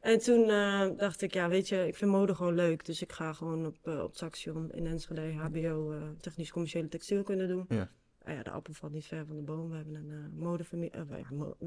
En 0.00 0.18
toen 0.18 0.50
eh, 0.50 0.88
dacht 0.96 1.22
ik, 1.22 1.34
ja 1.34 1.48
weet 1.48 1.68
je, 1.68 1.86
ik 1.86 1.96
vind 1.96 2.10
mode 2.10 2.34
gewoon 2.34 2.54
leuk. 2.54 2.84
Dus 2.84 3.02
ik 3.02 3.12
ga 3.12 3.32
gewoon 3.32 3.66
op, 3.66 3.76
eh, 3.82 4.02
op 4.02 4.16
Saxion 4.16 4.72
in 4.72 4.86
Enschede 4.86 5.32
HBO 5.32 5.94
technisch 6.20 6.50
commerciële 6.52 6.88
textiel 6.88 7.22
kunnen 7.22 7.48
doen. 7.48 7.64
Ja. 7.68 7.90
Nou 8.26 8.38
ja, 8.38 8.44
de 8.44 8.50
appel 8.50 8.72
valt 8.72 8.92
niet 8.92 9.06
ver 9.06 9.26
van 9.26 9.36
de 9.36 9.42
boom. 9.42 9.70
We 9.70 9.76
hebben 9.76 9.94
een 9.94 10.10
eh, 10.10 10.42
modefamilie, 10.42 10.90
eh, 10.90 11.02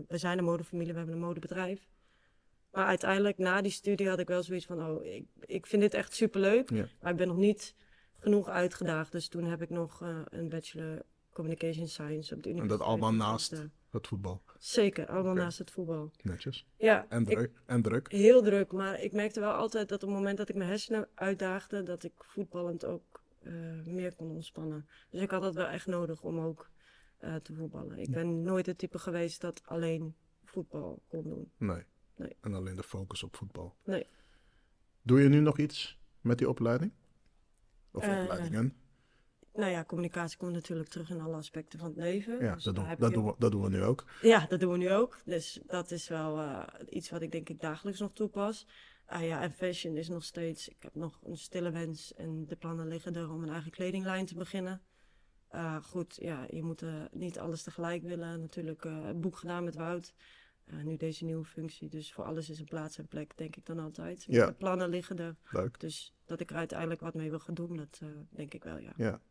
we- 0.07 0.17
zijn 0.17 0.37
een 0.37 0.43
modefamilie, 0.43 0.91
we 0.91 0.97
hebben 0.97 1.15
een 1.15 1.21
modebedrijf. 1.21 1.87
Maar 2.71 2.85
uiteindelijk, 2.85 3.37
na 3.37 3.61
die 3.61 3.71
studie, 3.71 4.09
had 4.09 4.19
ik 4.19 4.27
wel 4.27 4.43
zoiets 4.43 4.65
van, 4.65 4.83
oh, 4.85 5.05
ik, 5.05 5.25
ik 5.39 5.65
vind 5.65 5.81
dit 5.81 5.93
echt 5.93 6.13
superleuk. 6.15 6.69
Ja. 6.69 6.87
Maar 7.01 7.11
ik 7.11 7.17
ben 7.17 7.27
nog 7.27 7.37
niet 7.37 7.75
genoeg 8.19 8.47
uitgedaagd. 8.47 9.11
Dus 9.11 9.27
toen 9.27 9.43
heb 9.43 9.61
ik 9.61 9.69
nog 9.69 10.01
eh, 10.01 10.17
een 10.29 10.49
bachelor 10.49 11.01
Communication 11.33 11.87
Science 11.87 12.35
op 12.35 12.43
de 12.43 12.49
En 12.49 12.55
universiteit. 12.55 12.79
dat 12.79 12.87
allemaal 12.87 13.13
naast 13.13 13.51
het 13.91 14.07
voetbal. 14.07 14.41
Zeker, 14.57 15.07
allemaal 15.07 15.33
naast 15.33 15.57
het 15.57 15.71
voetbal. 15.71 16.11
Netjes. 16.21 16.65
Ja, 16.77 17.05
En 17.09 17.21
ik- 17.21 17.27
druk. 17.37 17.61
En 17.65 17.81
druk. 17.81 18.11
heel 18.11 18.41
druk. 18.41 18.71
Maar 18.71 19.01
ik 19.01 19.11
merkte 19.13 19.39
wel 19.39 19.51
altijd 19.53 19.89
dat 19.89 20.03
op 20.03 20.09
het 20.09 20.17
moment 20.17 20.37
dat 20.37 20.49
ik 20.49 20.55
mijn 20.55 20.69
hersenen 20.69 21.07
uitdaagde, 21.15 21.83
dat 21.83 22.03
ik 22.03 22.13
voetballend 22.17 22.85
ook 22.85 23.18
meer 23.85 24.15
kon 24.15 24.29
ontspannen. 24.31 24.87
Dus 25.09 25.21
ik 25.21 25.31
had 25.31 25.41
dat 25.41 25.55
wel 25.55 25.67
echt 25.67 25.85
nodig 25.87 26.21
om 26.21 26.39
ook 26.39 26.69
eh, 27.17 27.35
te 27.35 27.53
voetballen. 27.53 27.97
Ik 27.99 28.11
ben 28.11 28.41
nooit 28.41 28.65
het 28.65 28.77
type 28.77 28.99
geweest 28.99 29.41
dat 29.41 29.61
alleen 29.65 30.15
voetbal 30.45 31.01
kon 31.07 31.23
doen. 31.23 31.51
Nee. 31.57 31.83
Nee. 32.15 32.35
En 32.41 32.53
alleen 32.53 32.75
de 32.75 32.83
focus 32.83 33.23
op 33.23 33.35
voetbal. 33.35 33.75
Nee. 33.83 34.07
Doe 35.01 35.21
je 35.21 35.29
nu 35.29 35.39
nog 35.39 35.57
iets 35.59 35.99
met 36.21 36.37
die 36.37 36.49
opleiding? 36.49 36.91
Of 37.91 38.03
Eh, 38.03 38.21
opleidingen? 38.21 38.73
Nou 39.53 39.71
ja, 39.71 39.83
communicatie 39.85 40.37
komt 40.37 40.51
natuurlijk 40.53 40.89
terug 40.89 41.09
in 41.09 41.21
alle 41.21 41.35
aspecten 41.35 41.79
van 41.79 41.87
het 41.87 41.97
leven. 41.97 42.43
Ja, 42.43 42.53
Dus 42.53 42.63
dat, 42.63 42.75
doen, 42.75 42.87
dat, 42.97 43.09
je- 43.09 43.15
doen 43.15 43.25
we, 43.25 43.35
dat 43.37 43.51
doen 43.51 43.61
we 43.61 43.69
nu 43.69 43.83
ook. 43.83 44.05
Ja, 44.21 44.45
dat 44.45 44.59
doen 44.59 44.71
we 44.71 44.77
nu 44.77 44.91
ook. 44.91 45.19
Dus 45.25 45.59
dat 45.67 45.91
is 45.91 46.07
wel 46.07 46.39
eh, 46.39 46.63
iets 46.89 47.09
wat 47.09 47.21
ik 47.21 47.31
denk 47.31 47.49
ik 47.49 47.59
dagelijks 47.59 47.99
nog 47.99 48.13
toepas. 48.13 48.67
Ah 49.09 49.23
ja, 49.23 49.41
en 49.41 49.51
fashion 49.51 49.97
is 49.97 50.09
nog 50.09 50.23
steeds... 50.23 50.67
Ik 50.67 50.77
heb 50.79 50.95
nog 50.95 51.19
een 51.23 51.37
stille 51.37 51.71
wens 51.71 52.13
en 52.13 52.45
de 52.47 52.55
plannen 52.55 52.87
liggen 52.87 53.15
er 53.15 53.31
om 53.31 53.43
een 53.43 53.49
eigen 53.49 53.71
kledinglijn 53.71 54.25
te 54.25 54.35
beginnen. 54.35 54.81
Eh, 55.47 55.75
goed, 55.83 56.17
ja, 56.21 56.45
je 56.49 56.63
moet 56.63 56.81
eh, 56.81 57.03
niet 57.11 57.39
alles 57.39 57.63
tegelijk 57.63 58.03
willen. 58.03 58.41
Natuurlijk 58.41 58.83
het 58.83 59.21
boek 59.21 59.37
gedaan 59.37 59.63
met 59.63 59.75
Wout. 59.75 60.13
Nu 60.83 60.97
deze 60.97 61.25
nieuwe 61.25 61.45
functie. 61.45 61.89
Dus 61.89 62.13
voor 62.13 62.23
alles 62.23 62.49
is 62.49 62.59
een 62.59 62.65
plaats 62.65 62.97
en 62.97 63.07
plek, 63.07 63.37
denk 63.37 63.55
ik 63.55 63.65
dan 63.65 63.79
altijd. 63.79 64.23
Ja. 64.27 64.45
De 64.45 64.53
plannen 64.53 64.89
liggen 64.89 65.19
er. 65.19 65.35
Leuk. 65.49 65.79
Dus 65.79 66.13
dat 66.25 66.39
ik 66.39 66.49
er 66.49 66.55
uiteindelijk 66.55 67.01
wat 67.01 67.13
mee 67.13 67.29
wil 67.29 67.39
gaan 67.39 67.53
doen, 67.53 67.77
dat 67.77 68.01
denk 68.29 68.53
ik 68.53 68.63
wel, 68.63 68.77
ja. 68.77 68.93
Ja. 68.97 69.21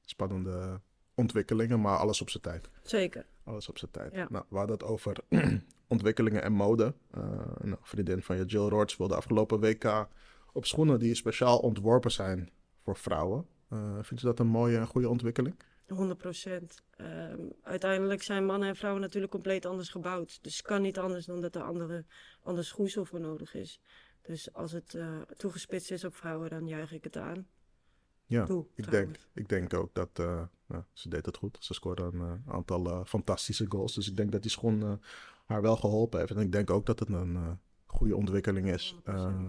Spannende 0.00 0.80
ontwikkelingen, 1.14 1.80
maar 1.80 1.98
alles 1.98 2.20
op 2.20 2.30
zijn 2.30 2.42
tijd. 2.42 2.70
Zeker. 2.82 3.26
Alles 3.44 3.68
op 3.68 3.78
zijn 3.78 3.90
tijd. 3.90 4.14
Ja. 4.14 4.26
Nou, 4.30 4.44
hadden 4.50 4.76
het 4.76 4.84
over 4.84 5.16
ontwikkelingen 5.92 6.42
en 6.42 6.52
mode. 6.52 6.94
Eh, 7.10 7.22
een 7.58 7.76
vriendin 7.82 8.22
van 8.22 8.36
je, 8.36 8.44
Jill 8.44 8.68
Roorts, 8.68 8.96
wilde 8.96 9.14
afgelopen 9.14 9.60
WK 9.60 10.08
op 10.52 10.66
schoenen 10.66 10.98
die 10.98 11.14
speciaal 11.14 11.58
ontworpen 11.58 12.10
zijn 12.10 12.50
voor 12.82 12.96
vrouwen. 12.96 13.46
Eh 13.68 13.98
vind 14.00 14.20
je 14.20 14.26
dat 14.26 14.38
een 14.38 14.46
mooie 14.46 14.76
en 14.76 14.86
goede 14.86 15.08
ontwikkeling? 15.08 15.54
100 15.86 16.18
procent. 16.18 16.82
Ehm, 16.96 17.40
uiteindelijk 17.62 18.22
zijn 18.22 18.46
mannen 18.46 18.68
en 18.68 18.76
vrouwen 18.76 19.02
natuurlijk 19.02 19.32
compleet 19.32 19.66
anders 19.66 19.88
gebouwd. 19.88 20.38
Dus 20.42 20.56
het 20.56 20.66
kan 20.66 20.82
niet 20.82 20.98
anders 20.98 21.26
dan 21.26 21.40
dat 21.40 21.54
er 21.54 21.62
andere, 21.62 22.04
ander 22.42 22.64
schoeisel 22.64 23.04
voor 23.04 23.20
nodig 23.20 23.54
is. 23.54 23.80
Dus 24.22 24.52
als 24.52 24.72
het 24.72 24.94
eh, 24.94 25.20
toegespitst 25.36 25.90
is 25.90 26.04
op 26.04 26.14
vrouwen, 26.14 26.50
dan 26.50 26.66
juich 26.66 26.92
ik 26.92 27.04
het 27.04 27.16
aan. 27.16 27.46
Ja, 28.26 28.42
ik 28.42 28.46
trouwens. 28.46 28.86
denk, 28.86 29.16
ik 29.34 29.48
denk 29.48 29.74
ook 29.74 29.94
dat 29.94 30.10
eh, 30.12 30.42
nou, 30.66 30.82
ze 30.92 31.08
deed 31.08 31.26
het 31.26 31.36
goed. 31.36 31.56
Ze 31.60 31.74
scoorde 31.74 32.02
een 32.02 32.42
aantal 32.46 33.04
fantastische 33.04 33.66
goals. 33.68 33.94
Dus 33.94 34.08
ik 34.08 34.16
denk 34.16 34.32
dat 34.32 34.42
die 34.42 34.50
schoen 34.50 35.00
haar 35.52 35.62
wel 35.62 35.76
geholpen 35.76 36.18
heeft. 36.18 36.30
En 36.32 36.40
ik 36.40 36.52
denk 36.52 36.70
ook 36.70 36.86
dat 36.86 36.98
het 36.98 37.08
een 37.08 37.36
eh, 37.36 37.50
goede 37.86 38.16
ontwikkeling 38.16 38.68
is 38.68 38.96
100%. 38.98 39.02
eh, 39.04 39.44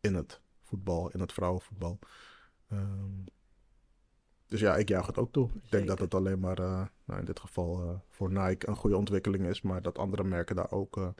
in 0.00 0.14
het 0.14 0.40
voetbal, 0.62 1.10
in 1.10 1.20
het 1.20 1.32
vrouwenvoetbal. 1.32 1.98
Ehm, 2.68 3.24
dus 4.46 4.60
ja, 4.60 4.76
ik 4.76 4.88
juich 4.88 5.06
het 5.06 5.18
ook 5.18 5.32
toe. 5.32 5.50
Ik 5.62 5.70
denk 5.70 5.86
dat 5.86 5.98
het 5.98 6.14
alleen 6.14 6.40
maar 6.40 6.58
eh, 6.58 6.86
nou, 7.04 7.20
in 7.20 7.24
dit 7.24 7.40
geval 7.40 8.02
voor 8.08 8.32
Nike 8.32 8.68
een 8.68 8.76
goede 8.76 8.96
ontwikkeling 8.96 9.46
is. 9.46 9.62
Maar 9.62 9.82
dat 9.82 9.98
andere 9.98 10.24
merken 10.24 10.56
daar 10.56 10.70
ook 10.70 11.14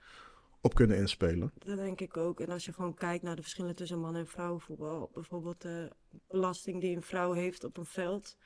op 0.60 0.74
kunnen 0.74 0.96
inspelen. 0.96 1.52
Dat 1.58 1.76
denk 1.76 2.00
ik 2.00 2.16
ook. 2.16 2.40
En 2.40 2.48
als 2.48 2.64
je 2.64 2.72
gewoon 2.72 2.94
kijkt 2.94 3.22
naar 3.22 3.36
de 3.36 3.42
verschillen 3.42 3.76
tussen 3.76 4.00
mannen 4.00 4.20
en 4.20 4.26
vrouwenvoetbal. 4.26 5.10
Bijvoorbeeld 5.14 5.60
de 5.60 5.90
belasting 6.28 6.80
die 6.80 6.96
een 6.96 7.02
vrouw 7.02 7.32
heeft 7.32 7.64
op 7.64 7.76
een 7.76 7.84
veld. 7.84 8.36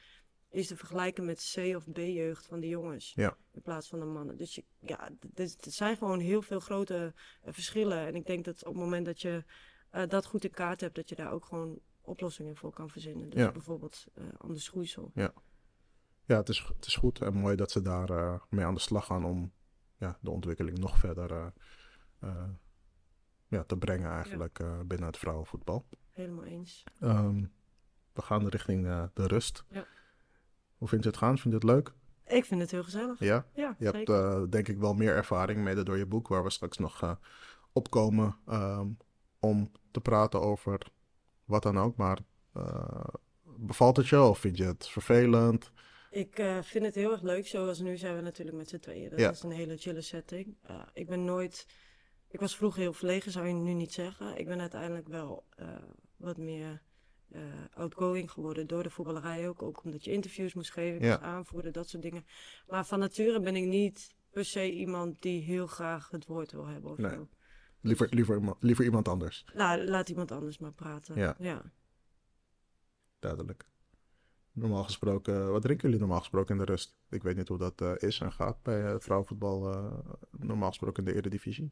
Is 0.54 0.66
te 0.66 0.76
vergelijken 0.76 1.24
met 1.24 1.52
C 1.54 1.76
of 1.76 1.92
B-jeugd 1.92 2.46
van 2.46 2.60
de 2.60 2.68
jongens. 2.68 3.12
Ja. 3.14 3.36
In 3.52 3.62
plaats 3.62 3.88
van 3.88 3.98
de 3.98 4.04
mannen. 4.04 4.36
Dus 4.36 4.54
je, 4.54 4.64
ja, 4.80 5.10
er 5.34 5.48
zijn 5.60 5.96
gewoon 5.96 6.20
heel 6.20 6.42
veel 6.42 6.60
grote 6.60 7.14
eh, 7.42 7.52
verschillen. 7.52 8.06
En 8.06 8.14
ik 8.14 8.26
denk 8.26 8.44
dat 8.44 8.64
op 8.64 8.74
het 8.74 8.82
moment 8.82 9.06
dat 9.06 9.20
je 9.20 9.44
eh, 9.90 10.08
dat 10.08 10.26
goed 10.26 10.44
in 10.44 10.50
kaart 10.50 10.80
hebt, 10.80 10.94
dat 10.94 11.08
je 11.08 11.14
daar 11.14 11.32
ook 11.32 11.44
gewoon 11.44 11.78
oplossingen 12.00 12.56
voor 12.56 12.72
kan 12.72 12.90
verzinnen. 12.90 13.30
Dus 13.30 13.40
Ja. 13.40 13.52
bijvoorbeeld 13.52 14.06
eh 14.14 14.24
anders 14.38 14.64
schoeisel. 14.64 15.10
Ja, 15.14 16.36
het 16.36 16.48
is, 16.48 16.58
het 16.76 16.86
is 16.86 16.96
goed 16.96 17.20
en 17.20 17.34
mooi 17.34 17.56
dat 17.56 17.70
ze 17.70 17.82
daar 17.82 18.40
mee 18.48 18.64
aan 18.64 18.74
de 18.74 18.80
slag 18.80 19.06
gaan 19.06 19.24
om 19.24 19.52
ja, 19.98 20.18
de 20.20 20.30
ontwikkeling 20.30 20.78
nog 20.78 20.98
verder 20.98 21.52
ja, 23.48 23.64
te 23.64 23.76
brengen 23.76 24.10
eigenlijk 24.10 24.58
binnen 24.86 25.06
het 25.06 25.18
vrouwenvoetbal. 25.18 25.86
Helemaal 26.12 26.44
eens. 26.44 26.84
Ehm, 27.00 27.44
we 28.12 28.22
gaan 28.22 28.48
richting 28.48 28.84
de 29.14 29.26
rust. 29.26 29.64
Ja. 29.68 29.86
Hoe 30.84 30.92
vind 30.92 31.04
je 31.04 31.10
het 31.10 31.18
gaan? 31.18 31.38
Vind 31.38 31.54
je 31.54 31.60
het 31.66 31.76
leuk? 31.76 31.92
Ik 32.26 32.44
vind 32.44 32.60
het 32.60 32.70
heel 32.70 32.82
gezellig. 32.82 33.18
Ja? 33.18 33.46
Ja, 33.54 33.76
Je 33.78 33.84
hebt 33.84 34.08
eh, 34.08 34.42
denk 34.50 34.68
ik 34.68 34.78
wel 34.78 34.94
meer 34.94 35.14
ervaring 35.14 35.62
mede 35.62 35.82
door 35.82 35.96
je 35.98 36.06
boek, 36.06 36.28
waar 36.28 36.42
we 36.44 36.50
straks 36.50 36.78
nog 36.78 37.02
eh, 37.02 37.12
op 37.72 37.90
komen 37.90 38.36
ehm, 38.46 38.86
om 39.40 39.70
te 39.90 40.00
praten 40.00 40.40
over 40.40 40.80
wat 41.44 41.62
dan 41.62 41.78
ook. 41.78 41.96
Maar 41.96 42.18
eh, 42.52 43.04
bevalt 43.56 43.96
het 43.96 44.08
je 44.08 44.20
of 44.22 44.38
vind 44.38 44.56
je 44.56 44.64
het 44.64 44.88
vervelend? 44.88 45.70
Ik 46.10 46.38
eh, 46.38 46.58
vind 46.62 46.84
het 46.84 46.94
heel 46.94 47.12
erg 47.12 47.22
leuk. 47.22 47.46
Zoals 47.46 47.78
nu 47.80 47.96
zijn 47.96 48.16
we 48.16 48.22
natuurlijk 48.22 48.56
met 48.56 48.68
z'n 48.68 48.78
tweeën. 48.78 49.10
Dat 49.10 49.18
Ja. 49.18 49.30
is 49.30 49.42
een 49.42 49.50
hele 49.50 49.76
chille 49.76 50.00
setting. 50.00 50.56
Eh, 50.62 50.82
ik 50.92 51.06
ben 51.06 51.24
nooit... 51.24 51.66
Ik 52.28 52.40
was 52.40 52.56
vroeger 52.56 52.80
heel 52.80 52.92
verlegen, 52.92 53.32
zou 53.32 53.46
je 53.46 53.52
nu 53.52 53.72
niet 53.72 53.92
zeggen. 53.92 54.38
Ik 54.38 54.46
ben 54.46 54.60
uiteindelijk 54.60 55.08
wel 55.08 55.44
eh, 55.56 55.68
wat 56.16 56.36
meer 56.36 56.82
eh, 57.34 57.40
outgoing 57.74 58.30
geworden 58.30 58.66
door 58.66 58.82
de 58.82 58.90
voetballerij 58.90 59.48
ook. 59.48 59.62
Ook 59.62 59.84
omdat 59.84 60.04
je 60.04 60.12
interviews 60.12 60.54
moest 60.54 60.72
geven, 60.72 60.96
ik 60.96 61.02
Ja. 61.02 61.08
moest 61.10 61.22
aanvoeren, 61.22 61.72
dat 61.72 61.88
soort 61.88 62.02
dingen. 62.02 62.26
Maar 62.66 62.86
van 62.86 62.98
nature 62.98 63.40
ben 63.40 63.56
ik 63.56 63.64
niet 63.64 64.14
per 64.30 64.44
se 64.44 64.72
iemand 64.72 65.22
die 65.22 65.42
heel 65.42 65.66
graag 65.66 66.10
het 66.10 66.26
woord 66.26 66.52
wil 66.52 66.66
hebben 66.66 66.90
of 66.90 66.98
Nee. 66.98 67.18
Liever, 67.80 68.08
liever, 68.14 68.36
iemand- 68.36 68.62
liever 68.62 68.84
iemand 68.84 69.08
anders, 69.08 69.44
Nou, 69.54 69.84
laat 69.84 70.08
iemand 70.08 70.32
anders 70.32 70.58
maar 70.58 70.72
praten. 70.72 71.16
Ja. 71.16 71.34
ja. 71.38 71.72
duidelijk. 73.18 73.64
Normaal 74.54 74.84
gesproken, 74.84 75.50
wat 75.50 75.62
drinken 75.62 75.84
jullie 75.84 76.00
normaal 76.00 76.18
gesproken 76.20 76.54
in 76.58 76.64
de 76.64 76.70
rust? 76.70 76.96
Ik 77.10 77.22
weet 77.22 77.36
niet 77.36 77.48
hoe 77.48 77.58
dat 77.58 77.80
eh, 77.80 77.92
is 77.96 78.20
en 78.20 78.32
gaat 78.32 78.62
bij 78.62 78.84
eh, 78.92 78.94
vrouwenvoetbal, 78.98 79.72
eh, 79.72 79.98
normaal 80.30 80.68
gesproken 80.68 81.04
in 81.04 81.12
de 81.12 81.16
Eredivisie. 81.18 81.68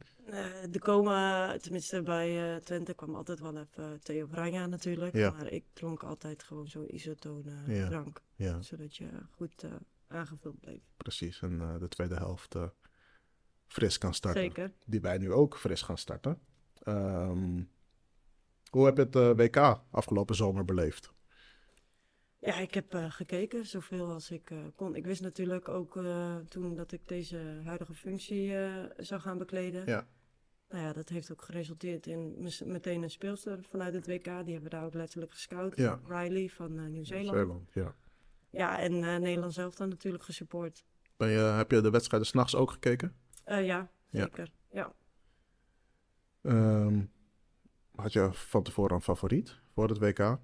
Er 0.71 0.79
komen, 0.79 1.61
tenminste 1.61 2.01
bij 2.01 2.59
Twente 2.59 2.93
kwam 2.93 3.15
altijd 3.15 3.39
wel 3.39 3.57
even 3.57 3.99
Theo 4.01 4.27
Oranje 4.31 4.67
natuurlijk. 4.67 5.15
Ja. 5.15 5.31
Maar 5.31 5.47
ik 5.51 5.65
dronk 5.73 6.03
altijd 6.03 6.43
gewoon 6.43 6.67
zo'n 6.67 6.95
isotone 6.95 7.51
Ja. 7.67 7.87
drank. 7.87 8.21
Ja, 8.35 8.61
Zodat 8.61 8.95
je 8.95 9.07
goed 9.31 9.65
aangevuld 10.07 10.59
bleef. 10.59 10.81
precies. 10.97 11.41
En 11.41 11.77
de 11.79 11.87
tweede 11.87 12.15
helft 12.15 12.55
fris 13.67 13.97
kan 13.97 14.13
starten. 14.13 14.41
Zeker. 14.41 14.71
Die 14.85 15.01
wij 15.01 15.17
nu 15.17 15.31
ook 15.31 15.57
fris 15.57 15.81
gaan 15.81 15.97
starten. 15.97 16.39
Ehm, 16.83 17.63
hoe 18.69 18.85
heb 18.85 18.97
je 18.97 19.19
het 19.19 19.37
WK 19.37 19.57
afgelopen 19.91 20.35
zomer 20.35 20.65
beleefd? 20.65 21.13
Ja, 22.43 22.57
ik 22.57 22.73
heb 22.73 22.93
eh, 22.93 23.11
gekeken 23.11 23.65
zoveel 23.65 24.11
als 24.11 24.31
ik 24.31 24.51
eh, 24.51 24.57
kon. 24.75 24.95
Ik 24.95 25.05
wist 25.05 25.21
natuurlijk 25.21 25.69
ook 25.69 25.97
eh, 25.97 26.35
toen 26.35 26.75
dat 26.75 26.91
ik 26.91 27.07
deze 27.07 27.61
huidige 27.63 27.93
functie 27.93 28.55
zou 28.97 29.21
gaan 29.21 29.37
bekleden. 29.37 29.85
Ja. 29.85 30.07
nou 30.69 30.83
ja, 30.83 30.93
dat 30.93 31.09
heeft 31.09 31.31
ook 31.31 31.41
geresulteerd 31.41 32.07
in 32.07 32.47
meteen 32.65 33.03
een 33.03 33.09
speelster 33.09 33.63
vanuit 33.63 33.93
het 33.93 34.07
WK. 34.07 34.23
Die 34.23 34.31
hebben 34.31 34.63
we 34.63 34.69
daar 34.69 34.85
ook 34.85 34.93
letterlijk 34.93 35.31
gescout. 35.31 35.77
Ja. 35.77 35.99
Riley 36.07 36.49
van 36.49 36.91
Nieuw-Zeeland. 36.91 37.37
Zeeland, 37.37 37.73
ja. 37.73 37.95
Ja, 38.49 38.79
en 38.79 38.99
Nederland 38.99 39.53
zelf 39.53 39.75
dan 39.75 39.89
natuurlijk 39.89 40.23
gesupport. 40.23 40.85
Ben 41.17 41.29
je, 41.29 41.37
heb 41.37 41.71
je 41.71 41.81
de 41.81 41.89
wedstrijden 41.89 42.27
s'nachts 42.27 42.55
ook 42.55 42.71
gekeken? 42.71 43.15
Ja, 43.45 43.57
Ja. 43.59 43.89
zeker. 44.09 44.51
Ja. 44.71 44.93
Ehm, 46.41 47.01
had 47.95 48.13
je 48.13 48.29
van 48.33 48.63
tevoren 48.63 48.95
een 48.95 49.01
favoriet 49.01 49.59
voor 49.73 49.89
het 49.89 49.97
WK? 49.97 50.39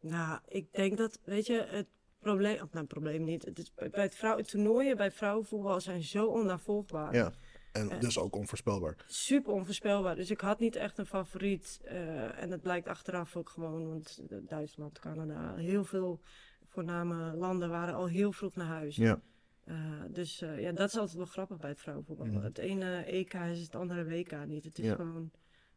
Nou, 0.00 0.38
ik 0.48 0.72
denk 0.72 0.96
dat, 0.96 1.18
weet 1.24 1.46
je, 1.46 1.66
het 1.68 1.86
probleem, 2.18 2.54
of 2.54 2.58
nou, 2.72 2.78
het 2.78 2.88
probleem 2.88 3.24
niet. 3.24 3.44
Het 3.44 3.58
is, 3.58 3.72
bij 3.74 3.90
het 4.02 4.14
vrouw, 4.14 4.38
toernooien 4.40 4.96
bij 4.96 5.10
vrouwenvoetbal 5.10 5.80
zijn 5.80 6.02
zo 6.02 6.26
onnavolgbaar. 6.26 7.14
Ja. 7.14 7.32
En 7.72 7.90
Eh. 7.90 8.00
dus 8.00 8.18
ook 8.18 8.36
onvoorspelbaar. 8.36 8.96
Super 9.06 9.52
onvoorspelbaar. 9.52 10.16
Dus 10.16 10.30
ik 10.30 10.40
had 10.40 10.58
niet 10.58 10.76
echt 10.76 10.98
een 10.98 11.06
favoriet. 11.06 11.80
eh, 11.84 12.42
en 12.42 12.50
dat 12.50 12.60
blijkt 12.62 12.88
achteraf 12.88 13.36
ook 13.36 13.48
gewoon, 13.48 13.88
want 13.88 14.20
Duitsland, 14.48 14.98
Canada, 14.98 15.54
heel 15.54 15.84
veel 15.84 16.20
voorname 16.66 17.36
landen 17.36 17.68
waren 17.68 17.94
al 17.94 18.06
heel 18.08 18.32
vroeg 18.32 18.54
naar 18.54 18.66
huis. 18.66 18.96
Ja. 18.96 19.20
Eh, 19.64 19.76
dus 20.10 20.38
ja, 20.38 20.72
dat 20.72 20.88
is 20.88 20.96
altijd 20.98 21.16
wel 21.16 21.26
grappig 21.26 21.56
bij 21.58 21.70
het 21.70 21.80
vrouwenvoetbal. 21.80 22.26
Mhm. 22.26 22.42
Het 22.42 22.58
ene 22.58 23.02
EK 23.06 23.34
is 23.34 23.60
het 23.60 23.74
andere 23.76 24.04
WK 24.04 24.46
niet. 24.46 24.64
Het 24.64 24.78
is 24.78 24.84
Ja. 24.84 24.94
gewoon... 24.94 25.30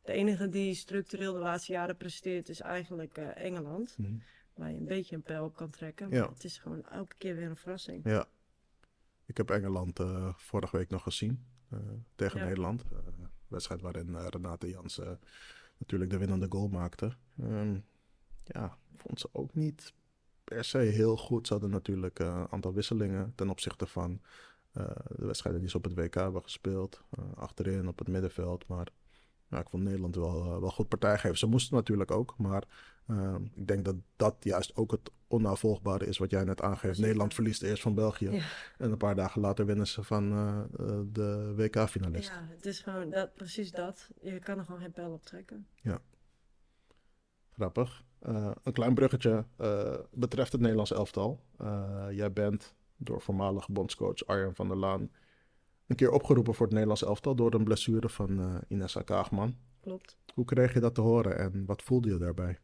De 0.03 0.11
enige 0.13 0.49
die 0.49 0.73
structureel 0.75 1.33
de 1.33 1.39
laatste 1.39 1.71
jaren 1.71 1.97
presteert 1.97 2.49
is 2.49 2.59
eigenlijk 2.59 3.17
eh, 3.17 3.45
Engeland. 3.45 3.97
Mhm. 3.97 4.13
Waar 4.53 4.71
je 4.71 4.77
een 4.77 4.85
beetje 4.85 5.15
een 5.15 5.21
pijl 5.21 5.43
op 5.45 5.55
kan 5.55 5.69
trekken. 5.69 6.09
Maar 6.09 6.17
Ja. 6.17 6.29
het 6.29 6.43
is 6.43 6.57
gewoon 6.57 6.83
elke 6.85 7.15
keer 7.17 7.35
weer 7.35 7.49
een 7.49 7.55
verrassing. 7.57 8.01
Ja. 8.09 8.25
Ik 9.25 9.37
heb 9.37 9.49
Engeland 9.49 9.99
eh, 9.99 10.33
vorige 10.35 10.77
week 10.77 10.89
nog 10.89 11.03
gezien 11.03 11.45
eh, 11.69 11.79
tegen 12.15 12.39
Ja. 12.39 12.45
Nederland. 12.45 12.83
Wedstrijd 13.47 13.81
waarin 13.81 14.17
Renate 14.17 14.69
Jansen 14.69 15.19
natuurlijk 15.77 16.11
de 16.11 16.17
winnende 16.17 16.45
goal 16.49 16.67
maakte. 16.67 17.11
Ehm, 17.39 17.79
ja, 18.43 18.77
vond 18.95 19.19
ze 19.19 19.29
ook 19.31 19.53
niet 19.53 19.93
per 20.43 20.63
se 20.63 20.77
heel 20.77 21.17
goed. 21.17 21.47
Ze 21.47 21.53
hadden 21.53 21.71
natuurlijk 21.71 22.19
een 22.19 22.51
aantal 22.51 22.73
wisselingen 22.73 23.33
ten 23.35 23.49
opzichte 23.49 23.85
van 23.87 24.21
de 24.71 25.25
wedstrijden 25.25 25.61
die 25.61 25.69
ze 25.69 25.77
op 25.77 25.83
het 25.83 25.93
WK 25.93 26.13
hebben 26.13 26.43
gespeeld. 26.43 27.03
Achterin 27.35 27.87
op 27.87 27.99
het 27.99 28.07
middenveld. 28.07 28.67
Maar 28.67 28.87
ja, 29.53 29.59
ik 29.59 29.69
vond 29.69 29.83
Nederland 29.83 30.15
wel, 30.15 30.43
eh, 30.43 30.59
wel 30.59 30.71
goed 30.71 30.87
partij 30.87 31.17
geven. 31.17 31.37
Ze 31.37 31.47
moesten 31.47 31.75
natuurlijk 31.75 32.11
ook. 32.11 32.33
Maar 32.37 32.63
ehm, 33.07 33.43
ik 33.53 33.67
denk 33.67 33.85
dat 33.85 33.95
dat 34.15 34.35
juist 34.39 34.75
ook 34.75 34.91
het 34.91 35.11
onnavolgbare 35.33 36.05
is 36.05 36.17
wat 36.17 36.31
jij 36.31 36.43
net 36.43 36.61
aangeeft. 36.61 36.99
Nederland 36.99 37.33
verliest 37.33 37.61
eerst 37.61 37.81
van 37.81 37.93
België. 37.93 38.29
Ja. 38.29 38.43
En 38.77 38.91
een 38.91 38.97
paar 38.97 39.15
dagen 39.15 39.41
later 39.41 39.65
winnen 39.65 39.87
ze 39.87 40.03
van 40.03 40.31
eh, 40.31 40.59
eh, 40.59 40.99
de 41.11 41.53
WK-finalist. 41.55 42.29
Ja, 42.29 42.47
het 42.49 42.65
is 42.65 42.79
gewoon 42.79 43.09
dat, 43.09 43.33
precies 43.33 43.71
dat. 43.71 44.09
Je 44.21 44.39
kan 44.39 44.57
er 44.57 44.65
gewoon 44.65 44.81
geen 44.81 44.91
pijl 44.91 45.11
op 45.11 45.25
trekken. 45.25 45.67
Grappig. 47.51 48.03
Eh, 48.19 48.51
een 48.63 48.73
klein 48.73 48.93
bruggetje 48.93 49.45
betreft 50.11 50.51
het 50.51 50.61
Nederlands 50.61 50.91
elftal. 50.91 51.43
Jij 52.09 52.33
bent 52.33 52.73
door 52.97 53.21
voormalig 53.21 53.69
bondscoach 53.69 54.25
Arjen 54.25 54.55
van 54.55 54.67
der 54.67 54.77
Laan 54.77 55.09
een 55.93 55.99
keer 56.07 56.11
opgeroepen 56.11 56.53
voor 56.53 56.63
het 56.65 56.71
Nederlands 56.73 57.03
elftal 57.03 57.35
door 57.35 57.53
een 57.53 57.63
blessure 57.63 58.09
van 58.09 58.39
eh 58.39 58.55
Inessa 58.67 59.01
Kaagman. 59.01 59.55
Klopt. 59.81 60.17
Hoe 60.33 60.45
kreeg 60.45 60.73
je 60.73 60.79
dat 60.79 60.95
te 60.95 61.01
horen 61.01 61.37
en 61.37 61.65
wat 61.65 61.81
voelde 61.81 62.09
je 62.09 62.17
daarbij? 62.17 62.57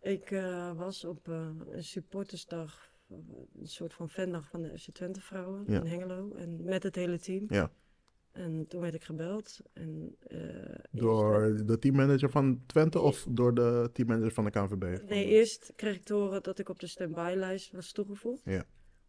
Ik 0.00 0.30
eh, 0.30 0.72
was 0.76 1.04
op 1.04 1.28
eh, 1.28 1.48
een 1.70 1.84
supportersdag, 1.84 2.90
een 3.08 3.66
soort 3.66 3.94
van 3.94 4.08
fandag 4.08 4.48
van 4.48 4.62
de 4.62 4.78
FC 4.78 4.90
Twente 4.90 5.20
vrouwen 5.20 5.64
Ja. 5.66 5.80
in 5.80 5.86
Hengelo. 5.86 6.34
En 6.34 6.64
met 6.64 6.82
het 6.82 6.94
hele 6.94 7.18
team. 7.18 7.44
Ja. 7.48 7.70
En 8.32 8.66
toen 8.68 8.80
werd 8.80 8.94
ik 8.94 9.04
gebeld. 9.04 9.60
En, 9.72 10.16
eerst- 10.28 10.86
Door 10.90 11.62
de 11.66 11.78
teammanager 11.78 12.30
van 12.30 12.62
Twente 12.66 13.00
of 13.00 13.26
door 13.30 13.54
de 13.54 13.90
teammanager 13.92 14.32
van 14.32 14.44
de 14.44 14.50
KNVB? 14.50 15.08
Nee, 15.08 15.24
eerst 15.26 15.72
kreeg 15.76 15.94
ik 15.96 16.02
te 16.04 16.14
horen 16.14 16.42
dat 16.42 16.58
ik 16.58 16.68
op 16.68 16.78
de 16.78 16.86
standby-lijst 16.86 17.72
was 17.72 17.92
toegevoegd. 17.92 18.42
Ja. 18.44 18.64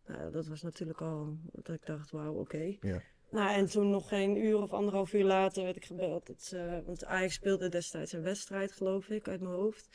Nou, 0.06 0.32
dat 0.32 0.48
was 0.48 0.62
natuurlijk 0.62 1.02
al 1.02 1.38
dat 1.52 1.76
ik 1.76 1.86
dacht, 1.86 2.12
wauw, 2.12 2.34
oké. 2.34 2.78
Ja. 2.80 3.02
Nou, 3.32 3.54
en 3.56 3.66
toen 3.66 3.90
nog 3.90 4.08
geen 4.08 4.38
uur 4.38 4.58
of 4.62 4.72
anderhalf 4.72 5.14
uur 5.14 5.24
later 5.24 5.64
werd 5.64 5.76
ik 5.76 5.86
gebeld. 5.86 6.28
Dat, 6.28 6.42
ze- 6.44 6.82
want 6.86 7.06
Ajax 7.06 7.34
speelde 7.34 7.70
destijds 7.70 8.12
een 8.12 8.22
wedstrijd, 8.22 8.72
geloof 8.72 9.10
ik, 9.10 9.28
uit 9.28 9.42
mijn 9.42 9.54
hoofd. 9.56 9.90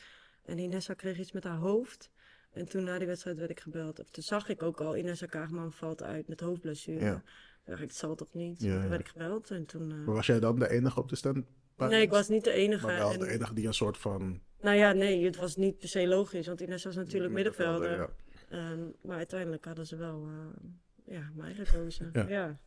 En 0.45 0.57
Inessa 0.57 0.93
kreeg 0.93 1.17
iets 1.19 1.31
met 1.31 1.43
haar 1.43 1.57
hoofd. 1.57 2.11
En 2.51 2.65
toen 2.69 2.83
na 2.83 2.97
die 2.97 3.07
wedstrijd 3.07 3.37
werd 3.37 3.49
ik 3.49 3.59
gebeld. 3.59 3.99
Of 3.99 4.09
toen 4.09 4.23
zag 4.23 4.49
ik 4.49 4.63
ook 4.63 4.81
al, 4.81 4.95
Inessa 4.97 5.25
Kaagman 5.25 5.71
valt 5.71 6.03
uit 6.03 6.27
met 6.27 6.39
hoofdblessure. 6.39 6.99
Ja. 7.05 7.11
Toen 7.13 7.21
dacht 7.65 7.81
ik, 7.81 7.87
het 7.87 7.97
zal 7.97 8.15
toch 8.15 8.33
niet? 8.33 8.61
Ja, 8.61 8.79
toen 8.79 8.89
werd 8.89 9.01
ik 9.01 9.07
gebeld 9.07 9.51
en 9.51 9.65
toen... 9.65 9.91
eh, 9.91 9.97
Maar 9.97 10.15
was 10.15 10.25
jij 10.27 10.39
dan 10.39 10.59
de 10.59 10.69
enige 10.69 10.99
op 10.99 11.09
de 11.09 11.15
stand? 11.15 11.45
Nee, 11.77 12.01
ik 12.01 12.09
was 12.09 12.27
niet 12.27 12.43
de 12.43 12.51
enige. 12.51 12.85
Maar 12.85 12.97
wel 12.97 13.11
En- 13.13 13.19
de 13.19 13.27
enige 13.29 13.53
die 13.53 13.67
een 13.67 13.73
soort 13.73 13.97
van... 13.97 14.41
Nou 14.61 14.77
ja, 14.77 14.91
nee, 14.91 15.25
het 15.25 15.35
was 15.35 15.55
niet 15.55 15.77
per 15.77 15.87
se 15.87 16.07
logisch, 16.07 16.47
want 16.47 16.61
Inessa 16.61 16.87
was 16.87 16.95
natuurlijk 16.97 17.33
middenvelder. 17.33 17.91
Ja. 17.97 18.09
Ehm, 18.49 18.79
maar 19.01 19.17
uiteindelijk 19.17 19.65
hadden 19.65 19.87
ze 19.87 19.95
wel 19.95 20.27
eh, 20.27 21.13
ja, 21.15 21.31
mij 21.35 21.53
gekozen. 21.53 22.09
Ja. 22.27 22.59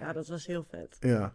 Ja. 0.00 0.12
dat 0.12 0.26
was 0.28 0.46
heel 0.46 0.64
vet. 0.64 0.96
Ja, 1.00 1.34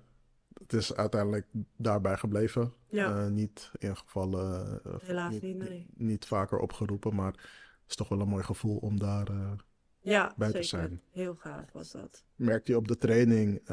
het 0.60 0.74
is 0.74 0.94
uiteindelijk 0.96 1.48
daarbij 1.76 2.18
gebleven. 2.18 2.74
Ja. 2.90 3.16
Eh, 3.26 3.28
niet 3.32 3.72
in 3.78 3.98
gevallen, 3.98 4.80
eh, 4.84 4.94
Helaas 5.02 5.32
niet, 5.34 5.42
niet, 5.42 5.58
nee. 5.58 5.88
niet, 5.94 6.26
vaker 6.26 6.58
opgeroepen, 6.60 7.16
maar 7.16 7.32
het 7.32 7.90
is 7.90 7.96
toch 7.96 8.10
wel 8.10 8.20
een 8.22 8.28
mooi 8.28 8.44
gevoel 8.44 8.78
om 8.78 9.00
daar... 9.00 9.28
eh, 9.30 9.52
Ja, 10.00 10.34
bij 10.38 10.52
te 10.52 10.64
zijn. 10.64 11.02
Heel 11.12 11.36
gaaf 11.36 11.72
was 11.72 11.92
dat. 11.92 12.24
merkte 12.36 12.72
je 12.72 12.78
op 12.78 12.88
de 12.88 12.98
training 12.98 13.66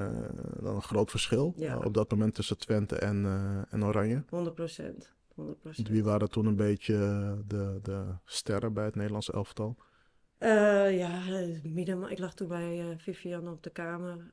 dan 0.63 0.75
een 0.75 0.83
groot 0.83 1.11
verschil 1.11 1.53
Ja. 1.57 1.79
op 1.79 1.95
dat 1.95 2.11
moment 2.11 2.35
tussen 2.35 2.59
Twente 2.59 2.97
en, 2.99 3.27
en 3.71 3.85
Oranje? 3.85 4.25
100 4.29 4.55
procent. 4.55 5.13
100 5.35 5.61
procent. 5.61 5.89
Wie 5.89 6.05
waren 6.05 6.31
toen 6.31 6.47
een 6.47 6.57
beetje 6.57 6.95
de, 7.47 7.79
de 7.83 8.05
sterren 8.25 8.73
bij 8.73 8.85
het 8.85 8.95
Nederlandse 8.95 9.33
elftal? 9.33 9.77
Eh, 10.39 10.97
ja, 10.99 11.27
eh, 11.29 11.63
Miedema. 11.63 12.09
Ik 12.09 12.19
lag 12.19 12.35
toen 12.35 12.49
bij 12.49 12.81
eh 12.91 12.99
Vivian 12.99 13.49
op 13.49 13.63
de 13.63 13.71
kamer. 13.71 14.33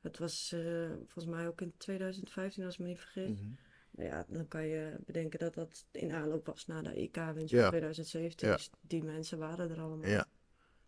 Het 0.00 0.18
was 0.18 0.54
volgens 0.96 1.26
mij 1.26 1.48
ook 1.48 1.60
in 1.60 1.72
2015, 1.76 2.64
als 2.64 2.74
ik 2.74 2.80
me 2.80 2.86
niet 2.86 2.98
vergis. 2.98 3.40
Mhm. 3.40 3.50
Nou 3.90 4.08
ja, 4.08 4.24
dan 4.28 4.48
kan 4.48 4.66
je 4.66 4.96
bedenken 5.06 5.38
dat 5.38 5.54
dat 5.54 5.86
in 5.90 6.12
aanloop 6.12 6.46
was 6.46 6.66
naar 6.66 6.82
de 6.82 7.00
EK-winst 7.00 7.50
Ja. 7.50 7.60
van 7.60 7.68
2017. 7.68 8.48
Ja. 8.48 8.54
Dus 8.54 8.70
die 8.80 9.02
mensen 9.02 9.38
waren 9.38 9.70
er 9.70 9.80
allemaal. 9.80 10.08
Ja, 10.10 10.26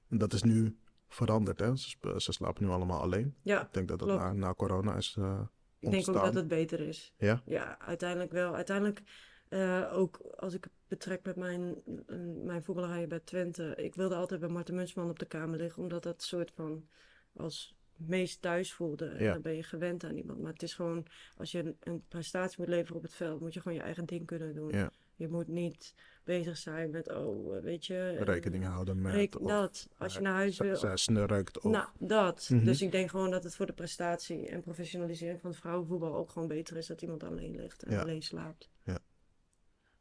en 0.08 0.18
dat 0.18 0.32
is 0.32 0.42
nu 0.42 0.76
veranderd, 1.08 1.60
hè? 1.60 1.76
Ze, 1.76 2.32
slapen 2.32 2.64
nu 2.64 2.70
allemaal 2.70 3.00
alleen. 3.00 3.34
Ja, 3.42 3.62
Ik 3.62 3.72
denk 3.72 3.88
dat 3.88 3.98
dat 3.98 4.08
na, 4.08 4.32
na 4.32 4.54
corona 4.54 4.96
is 4.96 5.14
eh, 5.18 5.24
ik 5.78 5.90
denk 5.90 6.02
ook 6.02 6.06
ontstaan. 6.08 6.24
dat 6.24 6.34
het 6.34 6.48
beter 6.48 6.80
is. 6.80 7.14
Ja? 7.18 7.42
Ja, 7.44 7.78
uiteindelijk 7.78 8.32
wel. 8.32 8.54
Uiteindelijk 8.54 9.02
ook 9.92 10.16
als 10.36 10.54
ik 10.54 10.68
betrek 10.88 11.24
met 11.24 11.36
mijn, 11.36 11.74
mijn 12.44 12.62
voetballerij 12.62 13.06
bij 13.06 13.20
Twente. 13.20 13.74
Ik 13.76 13.94
wilde 13.94 14.14
altijd 14.14 14.40
bij 14.40 14.48
Marten 14.48 14.74
Munsman 14.74 15.10
op 15.10 15.18
de 15.18 15.26
kamer 15.26 15.58
liggen, 15.58 15.82
omdat 15.82 16.02
dat 16.02 16.22
soort 16.22 16.50
van 16.54 16.88
als 17.36 17.76
meest 17.96 18.42
thuis 18.42 18.72
voelde. 18.72 19.06
En 19.06 19.24
Ja. 19.24 19.32
dan 19.32 19.42
ben 19.42 19.56
je 19.56 19.62
gewend 19.62 20.04
aan 20.04 20.16
iemand. 20.16 20.40
Maar 20.40 20.52
het 20.52 20.62
is 20.62 20.74
gewoon, 20.74 21.06
als 21.36 21.52
je 21.52 21.58
een, 21.58 21.76
een 21.80 22.04
prestatie 22.08 22.56
moet 22.58 22.68
leveren 22.68 22.96
op 22.96 23.02
het 23.02 23.14
veld, 23.14 23.40
moet 23.40 23.54
je 23.54 23.60
gewoon 23.60 23.76
je 23.78 23.82
eigen 23.84 24.04
ding 24.06 24.26
kunnen 24.26 24.54
doen. 24.54 24.70
Ja. 24.72 24.90
Je 25.16 25.28
moet 25.28 25.48
niet 25.48 25.94
bezig 26.24 26.56
zijn 26.56 26.90
met, 26.90 27.12
oh, 27.12 27.60
weet 27.62 27.86
je... 27.86 28.16
eh, 28.18 28.24
Rekening 28.24 28.64
houden 28.64 29.00
met... 29.00 29.12
reken- 29.14 29.40
of, 29.40 29.48
dat, 29.50 29.88
als 29.96 30.14
je 30.14 30.20
naar 30.20 30.34
huis 30.34 30.58
wil. 30.58 30.76
Zij 30.76 30.96
snurkt 30.96 31.60
of... 31.60 31.70
Nou, 31.72 31.88
dat. 31.98 32.48
Mhm. 32.52 32.64
Dus 32.64 32.82
ik 32.82 32.90
denk 32.92 33.10
gewoon 33.10 33.30
dat 33.30 33.44
het 33.44 33.54
voor 33.56 33.66
de 33.66 33.72
prestatie 33.72 34.46
en 34.48 34.60
professionalisering 34.62 35.40
van 35.40 35.50
het 35.50 35.58
vrouwenvoetbal 35.58 36.14
ook 36.14 36.30
gewoon 36.30 36.48
beter 36.48 36.76
is 36.76 36.86
dat 36.86 37.02
iemand 37.02 37.22
alleen 37.24 37.56
ligt 37.56 37.82
en 37.82 37.92
Ja. 37.92 38.00
alleen 38.00 38.22
slaapt. 38.22 38.68
Ja, 38.82 38.98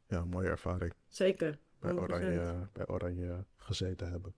mooie 0.08 0.48
ervaring. 0.48 0.92
Zeker. 1.08 1.58
bij 1.80 1.92
100%. 1.92 1.94
Oranje, 1.94 2.68
bij 2.72 2.86
Oranje 2.88 3.44
gezeten 3.56 4.10
hebben. 4.10 4.34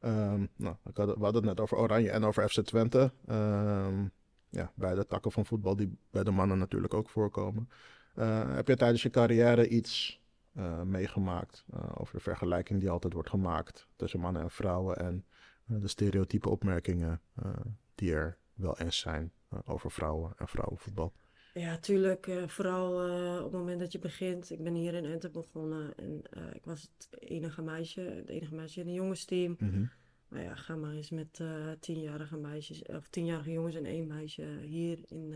Ehm, 0.00 0.46
nou, 0.56 0.76
ik 0.84 0.96
had, 0.96 1.06
we 1.06 1.22
hadden 1.22 1.34
het 1.34 1.44
net 1.44 1.60
over 1.60 1.76
Oranje 1.76 2.10
en 2.10 2.24
over 2.24 2.48
FC 2.48 2.60
Twente. 2.60 3.12
Ehm, 3.26 4.06
ja, 4.48 4.72
beide 4.74 5.06
takken 5.06 5.32
van 5.32 5.46
voetbal 5.46 5.76
die 5.76 5.98
bij 6.10 6.24
de 6.24 6.30
mannen 6.30 6.58
natuurlijk 6.58 6.94
ook 6.94 7.08
voorkomen. 7.08 7.68
Eh, 8.14 8.54
heb 8.54 8.68
je 8.68 8.76
tijdens 8.76 9.02
je 9.02 9.10
carrière 9.10 9.68
iets 9.68 10.20
eh, 10.52 10.82
meegemaakt 10.82 11.64
eh, 11.72 11.80
over 11.94 12.14
de 12.14 12.20
vergelijking 12.20 12.80
die 12.80 12.90
altijd 12.90 13.12
wordt 13.12 13.28
gemaakt 13.28 13.88
tussen 13.96 14.20
mannen 14.20 14.42
en 14.42 14.50
vrouwen 14.50 14.96
en 14.96 15.24
eh, 15.66 15.80
de 15.80 15.88
stereotype 15.88 16.48
opmerkingen 16.48 17.20
eh, 17.34 17.50
die 17.94 18.14
er 18.14 18.38
wel 18.54 18.78
eens 18.78 18.98
zijn 18.98 19.32
eh, 19.48 19.58
over 19.64 19.90
vrouwen 19.90 20.32
en 20.36 20.48
vrouwenvoetbal? 20.48 21.12
Ja, 21.56 21.78
tuurlijk. 21.78 22.26
eh, 22.26 22.48
vooral 22.48 23.08
eh, 23.08 23.36
op 23.36 23.42
het 23.42 23.60
moment 23.60 23.80
dat 23.80 23.92
je 23.92 23.98
begint. 23.98 24.50
Ik 24.50 24.62
ben 24.62 24.74
hier 24.74 24.94
in 24.94 25.04
Ente 25.04 25.30
begonnen 25.30 25.92
en 25.96 26.22
eh, 26.30 26.54
ik 26.54 26.64
was 26.64 26.82
het 26.82 27.08
enige 27.20 27.62
meisje, 27.62 28.00
het 28.00 28.28
enige 28.28 28.54
meisje 28.54 28.80
in 28.80 28.86
een 28.86 28.92
jongensteam. 28.92 29.56
Mhm. 29.58 29.84
Nou 30.28 30.44
ja, 30.44 30.54
ga 30.54 30.76
maar 30.76 30.92
eens 30.92 31.10
met 31.10 31.40
tienjarige 31.80 32.36
meisjes, 32.36 32.82
of 32.82 33.08
tienjarige 33.08 33.50
jongens 33.52 33.74
en 33.74 33.84
één 33.84 34.06
meisje 34.06 34.44
hier 34.62 34.98
in, 35.06 35.34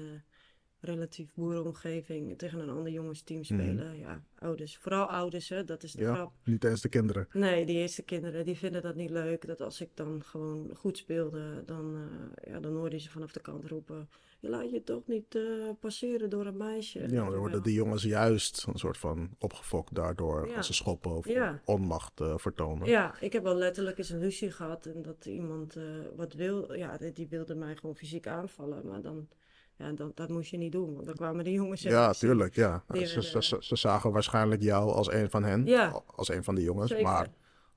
relatief 0.81 1.35
boerenomgeving 1.35 2.38
tegen 2.38 2.59
een 2.61 2.69
ander 2.71 2.93
jongensteam 2.93 3.45
spelen. 3.45 3.99
Ja, 3.99 4.23
ouders. 4.38 4.77
Vooral 4.77 5.07
ouders, 5.07 5.49
hè, 5.49 5.64
dat 5.64 5.83
is 5.83 5.93
de 5.93 5.99
Mhm. 6.03 6.09
Ja, 6.11 6.14
grap. 6.16 6.33
niet 6.45 6.64
eens 6.64 6.81
de 6.81 6.88
kinderen. 6.88 7.29
Nee, 7.33 7.66
die 7.66 7.77
eerste 7.77 8.03
kinderen, 8.03 8.45
die 8.45 8.57
vinden 8.57 8.83
dat 8.83 8.95
niet 8.95 9.11
leuk. 9.11 9.47
Dat 9.47 9.61
als 9.61 9.81
ik 9.81 9.88
dan 9.95 10.23
gewoon 10.25 10.71
goed 10.77 10.97
speelde, 10.99 11.62
dan, 11.66 11.95
eh, 11.97 12.53
ja, 12.53 12.61
dan 12.61 12.75
hoorde 12.77 12.99
ze 13.01 13.11
vanaf 13.11 13.33
de 13.33 13.40
kant 13.40 13.64
roepen... 13.64 14.09
Je 14.40 14.49
laat 14.49 14.71
je 14.71 14.83
toch 14.83 15.07
niet 15.07 15.35
eh, 15.35 15.43
passeren 15.81 16.31
door 16.31 16.47
een 16.47 16.57
meisje. 16.57 16.99
Ja, 17.01 17.07
dan 17.07 17.35
worden 17.37 17.62
die 17.62 17.75
jongens 17.75 18.03
juist 18.03 18.64
een 18.66 18.79
soort 18.79 18.99
van 18.99 19.31
opgefokt 19.38 19.95
daardoor 19.95 20.49
Ja. 20.49 20.57
als 20.57 20.66
ze 20.66 20.73
schoppen 20.73 21.11
of 21.11 21.29
Ja. 21.29 21.61
onmacht 21.64 22.21
eh, 22.21 22.38
vertonen. 22.38 22.88
Ja, 22.88 23.21
ik 23.21 23.33
heb 23.33 23.43
wel 23.43 23.55
letterlijk 23.55 23.99
eens 23.99 24.11
een 24.11 24.21
ruzie 24.21 24.51
gehad 24.51 24.87
en 24.87 25.03
dat 25.03 25.27
iemand 25.27 25.77
wat 26.16 26.33
wil, 26.33 26.73
ja, 26.75 26.97
die 26.97 27.12
die 27.12 27.29
wilde 27.29 27.55
mij 27.55 27.77
gewoon 27.77 27.97
fysiek 27.97 28.27
aanvallen, 28.27 28.87
maar 28.87 29.01
dan, 29.03 29.29
ja, 29.81 29.93
dan, 29.93 30.12
dat 30.14 30.29
moest 30.29 30.51
je 30.51 30.57
niet 30.57 30.73
doen, 30.73 30.95
want 30.95 31.07
dan 31.07 31.14
kwamen 31.14 31.45
die 31.45 31.53
jongens 31.53 31.83
Ja, 31.83 32.12
tuurlijk, 32.12 32.55
ja. 32.55 32.85
Ze, 32.93 33.07
ze, 33.07 33.21
willen- 33.21 33.43
ze, 33.43 33.57
ze 33.61 33.77
zagen 33.77 34.12
waarschijnlijk 34.12 34.62
jou 34.62 34.90
als 34.93 35.12
een 35.12 35.31
van 35.31 35.45
hen, 35.45 35.66
Ja. 35.66 36.03
als 36.07 36.29
een 36.29 36.45
van 36.45 36.55
die 36.55 36.64
jongens. 36.64 36.90
Zeker. 36.90 37.05
Maar 37.07 37.29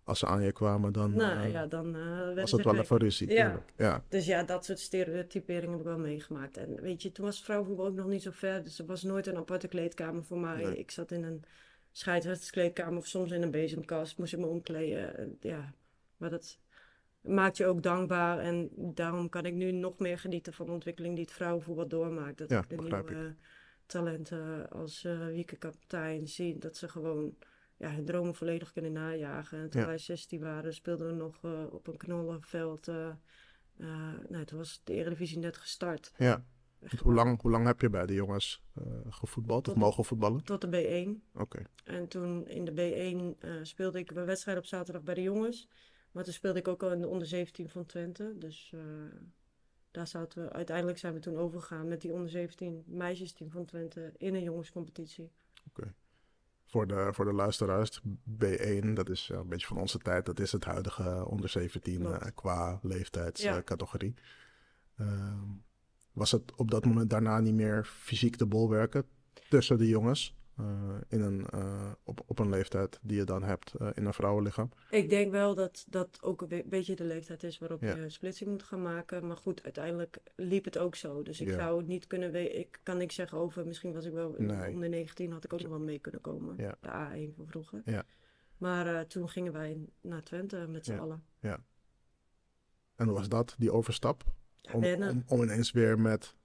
als 0.04 0.20
ze 0.20 0.26
aan 0.26 0.42
je 0.44 0.52
kwamen, 0.52 0.94
dan 0.94 1.16
Nou 1.16 1.44
eh, 1.44 1.52
ja, 1.52 1.66
dan 1.66 1.96
eh 1.96 2.02
werd 2.26 2.39
was 2.39 2.52
het 2.52 2.63
wel 2.63 2.76
even 2.76 2.98
ruzie. 2.98 3.30
Ja. 3.30 3.44
tuurlijk. 3.46 3.74
Ja. 3.78 4.04
Dus 4.10 4.26
ja, 4.26 4.44
dat 4.44 4.66
soort 4.66 4.80
stereotyperingen 4.80 5.70
heb 5.72 5.80
ik 5.80 5.86
wel 5.86 5.98
meegemaakt. 5.98 6.58
En 6.58 6.82
weet 6.82 7.02
je, 7.02 7.12
toen 7.12 7.26
was 7.26 7.44
vrouwenvoetbal 7.44 7.86
ook 7.86 7.96
nog 7.96 8.08
niet 8.08 8.22
zo 8.22 8.32
ver, 8.34 8.63
dus 8.63 8.80
er 8.80 8.86
was 8.86 9.04
nooit 9.04 9.28
een 9.28 9.38
aparte 9.38 9.68
kleedkamer 9.68 10.24
voor 10.24 10.39
mij. 10.39 10.63
Nee. 10.63 10.78
Ik 10.78 10.92
zat 10.92 11.12
in 11.12 11.24
een 11.24 11.44
scheidsrechtskleedkamer 11.92 12.98
of 12.98 13.08
soms 13.08 13.32
in 13.32 13.42
een 13.42 13.52
bezemkast, 13.52 14.18
moest 14.18 14.34
ik 14.34 14.39
me 14.39 14.46
omkleden. 14.46 15.18
En 15.18 15.38
Ja, 15.42 15.74
maar 16.18 16.30
dat 16.30 16.58
maakt 17.24 17.58
je 17.58 17.66
ook 17.66 17.84
dankbaar 17.84 18.40
en 18.40 18.70
daarom 18.76 19.30
kan 19.30 19.46
ik 19.46 19.54
nu 19.54 19.72
nog 19.72 19.98
meer 20.00 20.20
genieten 20.20 20.54
van 20.54 20.66
de 20.66 20.72
ontwikkeling 20.72 21.16
die 21.16 21.24
het 21.24 21.34
vrouwenvoetbal 21.34 21.88
doormaakt. 21.88 22.38
Dat 22.38 22.50
Ja, 22.50 22.60
ik 22.62 22.70
de 22.70 22.76
nieuwe 22.76 23.36
talenten 23.86 24.70
als 24.70 25.04
eh 25.04 25.26
Wieke 25.28 25.56
Kapitein 25.56 26.28
zie, 26.28 26.58
dat 26.58 26.78
ze 26.78 26.88
gewoon 26.90 27.36
ja, 27.78 27.92
hun 27.92 28.06
dromen 28.06 28.36
volledig 28.36 28.72
kunnen 28.72 28.92
najagen. 28.92 29.60
En 29.60 29.70
toen 29.70 29.82
Ja. 29.82 29.88
wij 29.88 29.98
16 29.98 30.40
waren, 30.42 30.74
speelden 30.74 31.08
we 31.08 31.14
nog 31.14 31.40
eh, 31.44 31.64
op 31.74 31.88
een 31.88 31.98
knollenveld. 31.98 32.88
eh, 32.88 33.08
nou, 34.30 34.46
toen 34.46 34.58
was 34.58 34.82
de 34.84 34.94
Eredivisie 34.94 35.38
net 35.40 35.58
gestart. 35.58 36.12
ja. 36.18 36.46
Hoe, 37.02 37.14
lang, 37.14 37.42
hoe 37.42 37.52
lang 37.52 37.66
heb 37.66 37.82
je 37.82 37.90
bij 37.90 38.06
de 38.06 38.14
jongens 38.14 38.64
gevoetbald 39.10 39.68
of 39.68 39.74
Tot- 39.74 39.84
mogen 39.84 40.06
voetballen? 40.06 40.44
Tot 40.44 40.62
de 40.62 40.68
B1. 40.68 41.40
Oké. 41.42 41.62
En 41.84 42.08
toen 42.08 42.48
in 42.48 42.66
de 42.66 42.72
B1 42.72 43.40
eh, 43.40 43.52
speelde 43.62 44.00
ik 44.00 44.12
een 44.12 44.26
wedstrijd 44.26 44.58
op 44.58 44.66
zaterdag 44.66 45.04
bij 45.04 45.14
de 45.14 45.22
jongens. 45.22 45.68
Maar 46.13 46.23
toen 46.23 46.34
speelde 46.34 46.60
ik 46.60 46.67
ook 46.67 46.84
al 46.84 46.91
in 46.91 46.99
de 46.99 47.08
onder 47.08 47.28
17 47.28 47.69
van 47.69 47.86
Twente. 47.86 48.36
Dus 48.38 48.71
eh, 48.73 48.82
daar 49.91 50.08
zaten 50.08 50.43
we. 50.43 50.52
Uiteindelijk 50.52 50.97
zijn 50.97 51.13
we 51.13 51.19
toen 51.19 51.38
overgegaan 51.38 51.88
met 51.88 52.02
die 52.02 52.12
onder 52.12 52.30
17 52.30 52.84
meisjesteam 52.88 53.52
van 53.52 53.65
Twente 53.65 54.13
in 54.17 54.36
een 54.36 54.43
jongenscompetitie. 54.43 55.32
Voor 56.65 56.88
de, 56.88 57.10
voor 57.12 57.26
de 57.26 57.34
luisteraars, 57.34 58.02
B1, 58.43 58.93
dat 58.93 59.10
is 59.10 59.30
een 59.34 59.47
beetje 59.47 59.67
van 59.67 59.78
onze 59.78 59.97
tijd. 59.97 60.26
Dat 60.26 60.39
is 60.39 60.52
het 60.52 60.65
huidige 60.65 61.26
onder 61.28 61.49
17 61.49 61.99
Klopt. 61.99 62.21
eh, 62.21 62.28
qua 62.36 62.80
leeftijdscategorie. 62.82 63.56
Ja. 63.56 63.63
categorie. 63.63 64.13
Ehm, 64.97 65.49
was 66.12 66.32
het 66.32 66.56
op 66.56 66.71
dat 66.71 66.86
moment 66.86 67.10
daarna 67.10 67.39
niet 67.39 67.54
meer 67.54 67.86
fysiek 67.86 68.36
te 68.36 68.45
bolwerken 68.45 69.06
tussen 69.49 69.78
de 69.78 69.88
jongens? 69.88 70.36
Eh, 70.58 70.66
in 71.08 71.22
een, 71.22 71.46
eh, 71.50 71.92
op, 72.04 72.24
op 72.26 72.39
een 72.39 72.50
leeftijd 72.50 73.00
die 73.02 73.18
je 73.18 73.24
dan 73.24 73.44
hebt 73.44 73.74
eh, 73.74 73.89
in 73.94 74.06
een 74.06 74.13
vrouwenlichaam? 74.13 74.70
Ik 74.89 75.10
denk 75.10 75.32
wel 75.32 75.56
dat 75.56 75.86
dat 75.89 76.18
ook 76.22 76.42
een 76.42 76.48
be- 76.48 76.63
beetje 76.66 76.96
de 76.96 77.04
leeftijd 77.04 77.44
is 77.44 77.58
waarop 77.58 77.82
Ja. 77.82 77.96
je 77.96 78.10
splitsing 78.10 78.50
moet 78.50 78.63
gaan 78.63 78.82
maken. 78.82 79.28
Maar 79.28 79.38
goed, 79.38 79.63
uiteindelijk 79.63 80.18
liep 80.36 80.66
het 80.66 80.78
ook 80.78 80.96
zo. 80.96 81.22
Dus 81.24 81.42
ik 81.42 81.48
Ja. 81.48 81.56
zou 81.56 81.78
het 81.78 81.88
niet 81.88 82.08
kunnen 82.08 82.32
weten. 82.32 82.60
Ik 82.60 82.80
kan 82.84 82.98
niks 82.98 83.16
zeggen 83.16 83.38
over. 83.38 83.66
Misschien 83.66 83.94
was 83.94 84.06
ik 84.06 84.13
wel 84.13 84.36
Nee. 84.38 84.74
onder 84.74 84.89
19, 84.89 85.32
had 85.32 85.44
ik 85.44 85.54
ook 85.54 85.62
nog 85.62 85.70
wel 85.70 85.80
mee 85.80 86.00
kunnen 86.00 86.22
komen. 86.22 86.56
Ja. 86.58 86.76
De 86.82 86.89
A1 86.89 87.34
van 87.36 87.48
vroeger. 87.48 87.82
Ja. 87.86 88.04
Maar 88.58 89.08
toen 89.08 89.30
gingen 89.30 89.54
wij 89.54 89.86
naar 90.02 90.24
Twente 90.24 90.68
met 90.70 90.86
z'n 90.86 90.92
Ja. 90.94 90.98
allen. 91.00 91.24
En 92.96 93.06
hoe 93.08 93.18
was 93.18 93.30
dat, 93.30 93.56
die 93.58 93.72
overstap? 93.72 94.24
Ja, 94.62 94.74
Om, 94.74 94.82
wennen. 94.82 95.10
om, 95.10 95.24
om 95.28 95.42
ineens 95.44 95.72
weer 95.72 96.00
met 96.00 96.36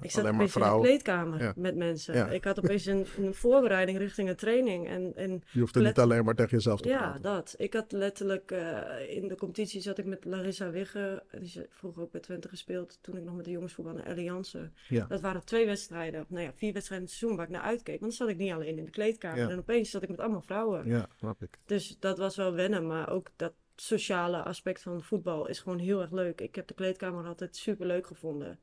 Ik 0.00 0.10
zat 0.10 0.24
alleen 0.24 0.34
maar 0.36 0.42
opeens 0.42 0.54
in 0.54 0.60
de 0.60 0.66
vrouwen. 0.66 0.86
kleedkamer 0.86 1.42
Ja. 1.42 1.52
met 1.56 1.76
mensen. 1.76 2.14
Ja. 2.14 2.28
Ik 2.28 2.44
had 2.44 2.58
opeens 2.58 2.86
een, 2.86 3.06
een 3.18 3.34
voorbereiding 3.34 3.98
richting 3.98 4.28
een 4.28 4.36
training. 4.36 4.88
En, 4.88 5.12
en 5.16 5.42
Je 5.52 5.60
hoeft 5.60 5.74
niet 5.74 5.98
alleen 5.98 6.24
maar 6.24 6.34
tegen 6.34 6.50
jezelf 6.50 6.80
te 6.80 6.88
ja, 6.88 6.98
praten. 6.98 7.22
dat. 7.22 7.54
Ik 7.58 7.72
had 7.74 7.92
letterlijk 7.92 8.50
eh, 8.50 9.16
in 9.16 9.28
de 9.28 9.36
competitie 9.36 9.80
zat 9.80 9.98
ik 9.98 10.04
met 10.04 10.24
Larissa 10.24 10.70
Wigge. 10.70 11.22
Die 11.30 11.40
is 11.40 11.58
vroeger 11.70 12.02
ook 12.02 12.10
bij 12.10 12.20
Twente 12.20 12.48
gespeeld. 12.48 12.98
Toen 13.00 13.16
ik 13.16 13.24
nog 13.24 13.36
met 13.36 13.44
de 13.44 13.50
jongens 13.50 13.72
voetbal 13.72 13.94
naar 13.94 14.06
Allianze. 14.06 14.70
Ja. 14.88 15.06
Dat 15.06 15.20
waren 15.20 15.44
twee 15.44 15.66
wedstrijden. 15.66 16.24
Nou 16.28 16.44
ja, 16.44 16.52
vier 16.54 16.72
wedstrijden 16.72 17.06
in 17.06 17.12
het 17.12 17.18
seizoen 17.18 17.36
waar 17.36 17.46
ik 17.46 17.52
naar 17.52 17.62
uitkeek. 17.62 18.00
Want 18.00 18.16
dan 18.18 18.26
zat 18.26 18.28
ik 18.28 18.36
niet 18.42 18.52
alleen 18.52 18.78
in 18.78 18.84
de 18.84 18.90
kleedkamer. 18.90 19.38
Ja. 19.38 19.48
En 19.48 19.58
opeens 19.58 19.90
zat 19.90 20.02
ik 20.02 20.08
met 20.08 20.20
allemaal 20.20 20.42
vrouwen. 20.42 20.86
Ja, 20.86 21.08
snap 21.16 21.42
ik. 21.42 21.58
Dus 21.66 21.96
dat 21.98 22.18
was 22.18 22.36
wel 22.36 22.52
wennen. 22.52 22.86
Maar 22.86 23.10
ook 23.10 23.28
dat 23.36 23.52
sociale 23.76 24.42
aspect 24.42 24.82
van 24.82 25.02
voetbal 25.02 25.46
is 25.48 25.60
gewoon 25.60 25.78
heel 25.78 26.00
erg 26.00 26.10
leuk. 26.10 26.40
Ik 26.40 26.54
heb 26.54 26.66
de 26.66 26.74
kleedkamer 26.74 27.26
altijd 27.26 27.56
super 27.56 27.86
leuk 27.86 28.06
gevonden. 28.06 28.58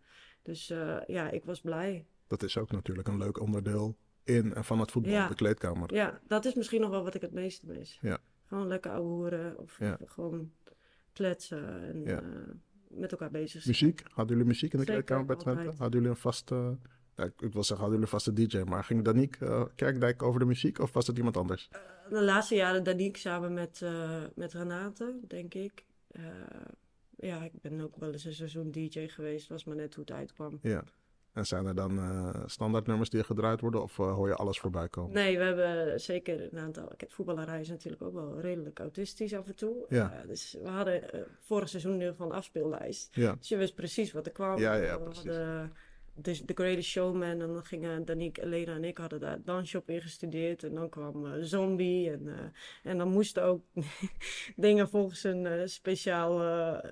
Dus 0.48 0.70
eh, 0.70 0.98
ja, 1.08 1.30
ik 1.30 1.46
was 1.46 1.62
blij. 1.62 2.06
Dat 2.28 2.44
is 2.44 2.58
ook 2.58 2.72
natuurlijk 2.72 3.08
een 3.08 3.18
leuk 3.18 3.40
onderdeel 3.40 3.98
in 4.24 4.54
en 4.54 4.64
van 4.66 4.80
het 4.80 4.92
voetbal, 4.92 5.12
Ja. 5.12 5.28
de 5.28 5.36
kleedkamer. 5.36 5.94
Ja, 5.94 6.20
dat 6.28 6.46
is 6.46 6.54
misschien 6.54 6.82
nog 6.82 6.90
wel 6.90 7.04
wat 7.04 7.16
ik 7.16 7.22
het 7.22 7.32
meeste 7.32 7.66
mis. 7.66 7.98
Ja. 8.02 8.18
Gewoon 8.46 8.68
lekker 8.68 8.92
ouwe 8.92 9.08
hoeren 9.10 9.58
of 9.58 9.80
Ja. 9.80 9.98
gewoon 10.06 10.52
kletsen 11.14 11.82
en 11.84 12.04
Ja. 12.06 12.22
eh, 12.22 12.28
met 12.88 13.12
elkaar 13.12 13.32
bezig 13.32 13.62
zijn. 13.62 13.64
Muziek? 13.80 14.02
Hadden 14.08 14.28
jullie 14.38 14.52
muziek 14.52 14.74
in 14.74 14.80
de 14.80 14.86
Zeker, 14.86 15.04
kleedkamer 15.04 15.26
bij 15.26 15.36
Twente? 15.36 15.70
Hadden 15.78 15.90
jullie 16.00 16.10
een 16.10 16.16
vaste... 16.22 16.78
ja, 17.16 17.24
ik, 17.24 17.34
wil 17.54 17.64
zeggen, 17.64 17.86
hadden 17.88 17.90
jullie 17.90 18.02
een 18.02 18.08
vaste 18.08 18.34
DJ, 18.34 18.58
maar 18.70 18.84
ging 18.84 19.04
Daniek 19.04 19.36
eh, 19.36 19.64
Kerkdijk 19.76 20.24
over 20.24 20.40
de 20.40 20.46
muziek 20.46 20.80
of 20.80 20.94
was 20.94 21.08
het 21.08 21.18
iemand 21.18 21.38
anders? 21.38 21.70
De 22.10 22.24
laatste 22.24 22.56
jaren 22.56 22.84
Danique 22.84 23.20
samen 23.20 23.54
met, 23.54 23.86
met 24.36 24.54
Renate, 24.54 25.20
denk 25.28 25.54
ik. 25.54 25.86
Ja, 27.18 27.44
ik 27.44 27.62
ben 27.62 27.82
ook 27.82 27.96
wel 27.96 28.12
eens 28.12 28.26
een 28.26 28.34
seizoen 28.34 28.72
DJ 28.72 29.08
geweest, 29.08 29.50
was 29.50 29.64
maar 29.64 29.76
net 29.76 29.96
hoe 29.96 30.04
het 30.08 30.14
uitkwam. 30.14 30.60
Ja. 30.62 30.84
En 31.34 31.46
zijn 31.46 31.66
er 31.66 31.76
dan 31.76 31.98
eh 31.98 32.44
standaardnummers 32.46 33.10
die 33.10 33.24
gedraaid 33.24 33.62
worden 33.62 33.82
of 33.82 34.00
eh, 34.00 34.14
hoor 34.14 34.28
je 34.28 34.36
alles 34.36 34.60
voorbij 34.60 34.90
komen? 34.90 35.14
Nee, 35.14 35.38
we 35.38 35.44
hebben 35.44 36.00
zeker 36.02 36.54
een 36.54 36.60
aantal. 36.60 36.92
Kijk, 36.98 37.12
voetballerij 37.12 37.60
is 37.60 37.70
natuurlijk 37.70 38.02
ook 38.04 38.14
wel 38.14 38.40
redelijk 38.40 38.80
autistisch 38.80 39.34
af 39.34 39.48
en 39.48 39.56
toe. 39.56 39.86
Ja. 39.90 40.12
Eh, 40.14 40.28
dus 40.28 40.58
we 40.62 40.70
hadden 40.70 41.04
vorig 41.40 41.70
seizoen 41.70 42.02
geval 42.02 42.28
een 42.28 42.36
afspeellijst. 42.36 43.16
Ja, 43.16 43.36
Dus 43.36 43.48
je 43.48 43.58
wist 43.58 43.76
precies 43.76 44.12
wat 44.12 44.26
er 44.26 44.32
kwam. 44.32 44.60
Ja, 44.60 44.74
ja, 44.74 44.98
we 44.98 45.04
precies. 45.04 45.24
hadden 45.26 45.74
de, 46.22 46.46
The 46.46 46.54
Greatest 46.54 46.90
Showman 46.90 47.42
en 47.42 47.48
dan 47.48 47.64
gingen 47.64 48.06
Danique, 48.06 48.44
Elena 48.44 48.76
en 48.76 48.84
ik 48.84 48.98
hadden 48.98 49.20
daar 49.20 49.44
dansje 49.44 49.78
op 49.78 49.90
ingestudeerd. 49.90 50.64
En 50.64 50.74
dan 50.74 50.90
kwam 50.90 51.26
eh, 51.26 51.32
Zombie 51.42 52.12
en, 52.12 52.28
eh, 52.28 52.92
en 52.92 52.98
dan 52.98 53.08
moesten 53.08 53.44
ook 53.44 53.64
dingen 54.56 54.90
volgens 54.90 55.24
een 55.24 55.46
eh, 55.46 55.62
speciaal 55.66 56.26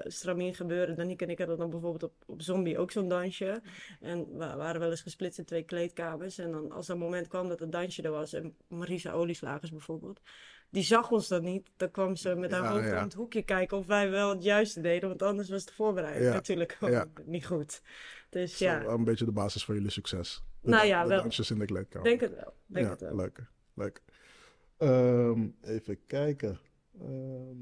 stramien 0.03 0.55
gebeuren. 0.55 0.95
Danique 0.95 1.25
en 1.25 1.31
ik 1.31 1.37
hadden 1.37 1.57
dan 1.57 1.69
bijvoorbeeld 1.69 2.03
op, 2.03 2.13
op 2.25 2.41
Zombie 2.41 2.77
ook 2.77 2.91
zo'n 2.91 3.09
dansje. 3.09 3.61
En 3.99 4.37
we 4.37 4.55
waren 4.55 4.79
wel 4.79 4.89
eens 4.89 5.01
gesplitst 5.01 5.39
in 5.39 5.45
twee 5.45 5.63
kleedkamers. 5.63 6.37
En 6.37 6.51
dan 6.51 6.71
als 6.71 6.87
dat 6.87 6.97
moment 6.97 7.27
kwam 7.27 7.47
dat 7.47 7.59
het 7.59 7.71
dansje 7.71 8.01
er 8.01 8.11
was, 8.11 8.33
en 8.33 8.55
Marisa 8.67 9.11
Olieslagers 9.11 9.71
bijvoorbeeld, 9.71 10.21
die 10.69 10.83
zag 10.83 11.11
ons 11.11 11.27
dan 11.27 11.43
niet. 11.43 11.69
Dan 11.77 11.91
kwam 11.91 12.15
ze 12.15 12.35
met 12.35 12.51
haar 12.51 12.63
Ja, 12.63 12.71
hoofd 12.71 12.87
ja. 12.87 12.97
om 12.97 13.03
het 13.03 13.13
hoekje 13.13 13.41
kijken 13.43 13.77
of 13.77 13.85
wij 13.85 14.09
wel 14.09 14.29
het 14.29 14.43
juiste 14.43 14.81
deden. 14.81 15.09
Want 15.09 15.21
anders 15.21 15.49
was 15.49 15.65
de 15.65 15.73
voorbereiding 15.73 16.25
Ja, 16.25 16.33
natuurlijk 16.33 16.77
ook 16.79 16.89
ja. 16.89 17.05
niet 17.25 17.45
goed. 17.45 17.81
Dus 18.29 18.57
Zo, 18.57 18.65
ja, 18.65 18.83
een 18.83 19.03
beetje 19.03 19.25
de 19.25 19.31
basis 19.31 19.65
van 19.65 19.75
jullie 19.75 19.89
succes. 19.89 20.43
De, 20.61 20.69
Nou 20.69 20.85
ja, 20.87 21.01
de 21.03 21.09
wel. 21.09 21.21
dansjes 21.21 21.51
in 21.51 21.59
de 21.59 21.65
kleedkamer. 21.65 22.07
denk 22.07 22.21
het 22.21 22.35
wel. 22.35 22.53
Denk 22.65 22.85
ja, 22.85 22.91
het 22.91 23.01
wel. 23.01 23.15
leuk. 23.15 23.39
leuk. 23.73 24.01
Ehm, 24.77 25.47
even 25.61 26.05
kijken. 26.05 26.59
Ehm, 26.99 27.57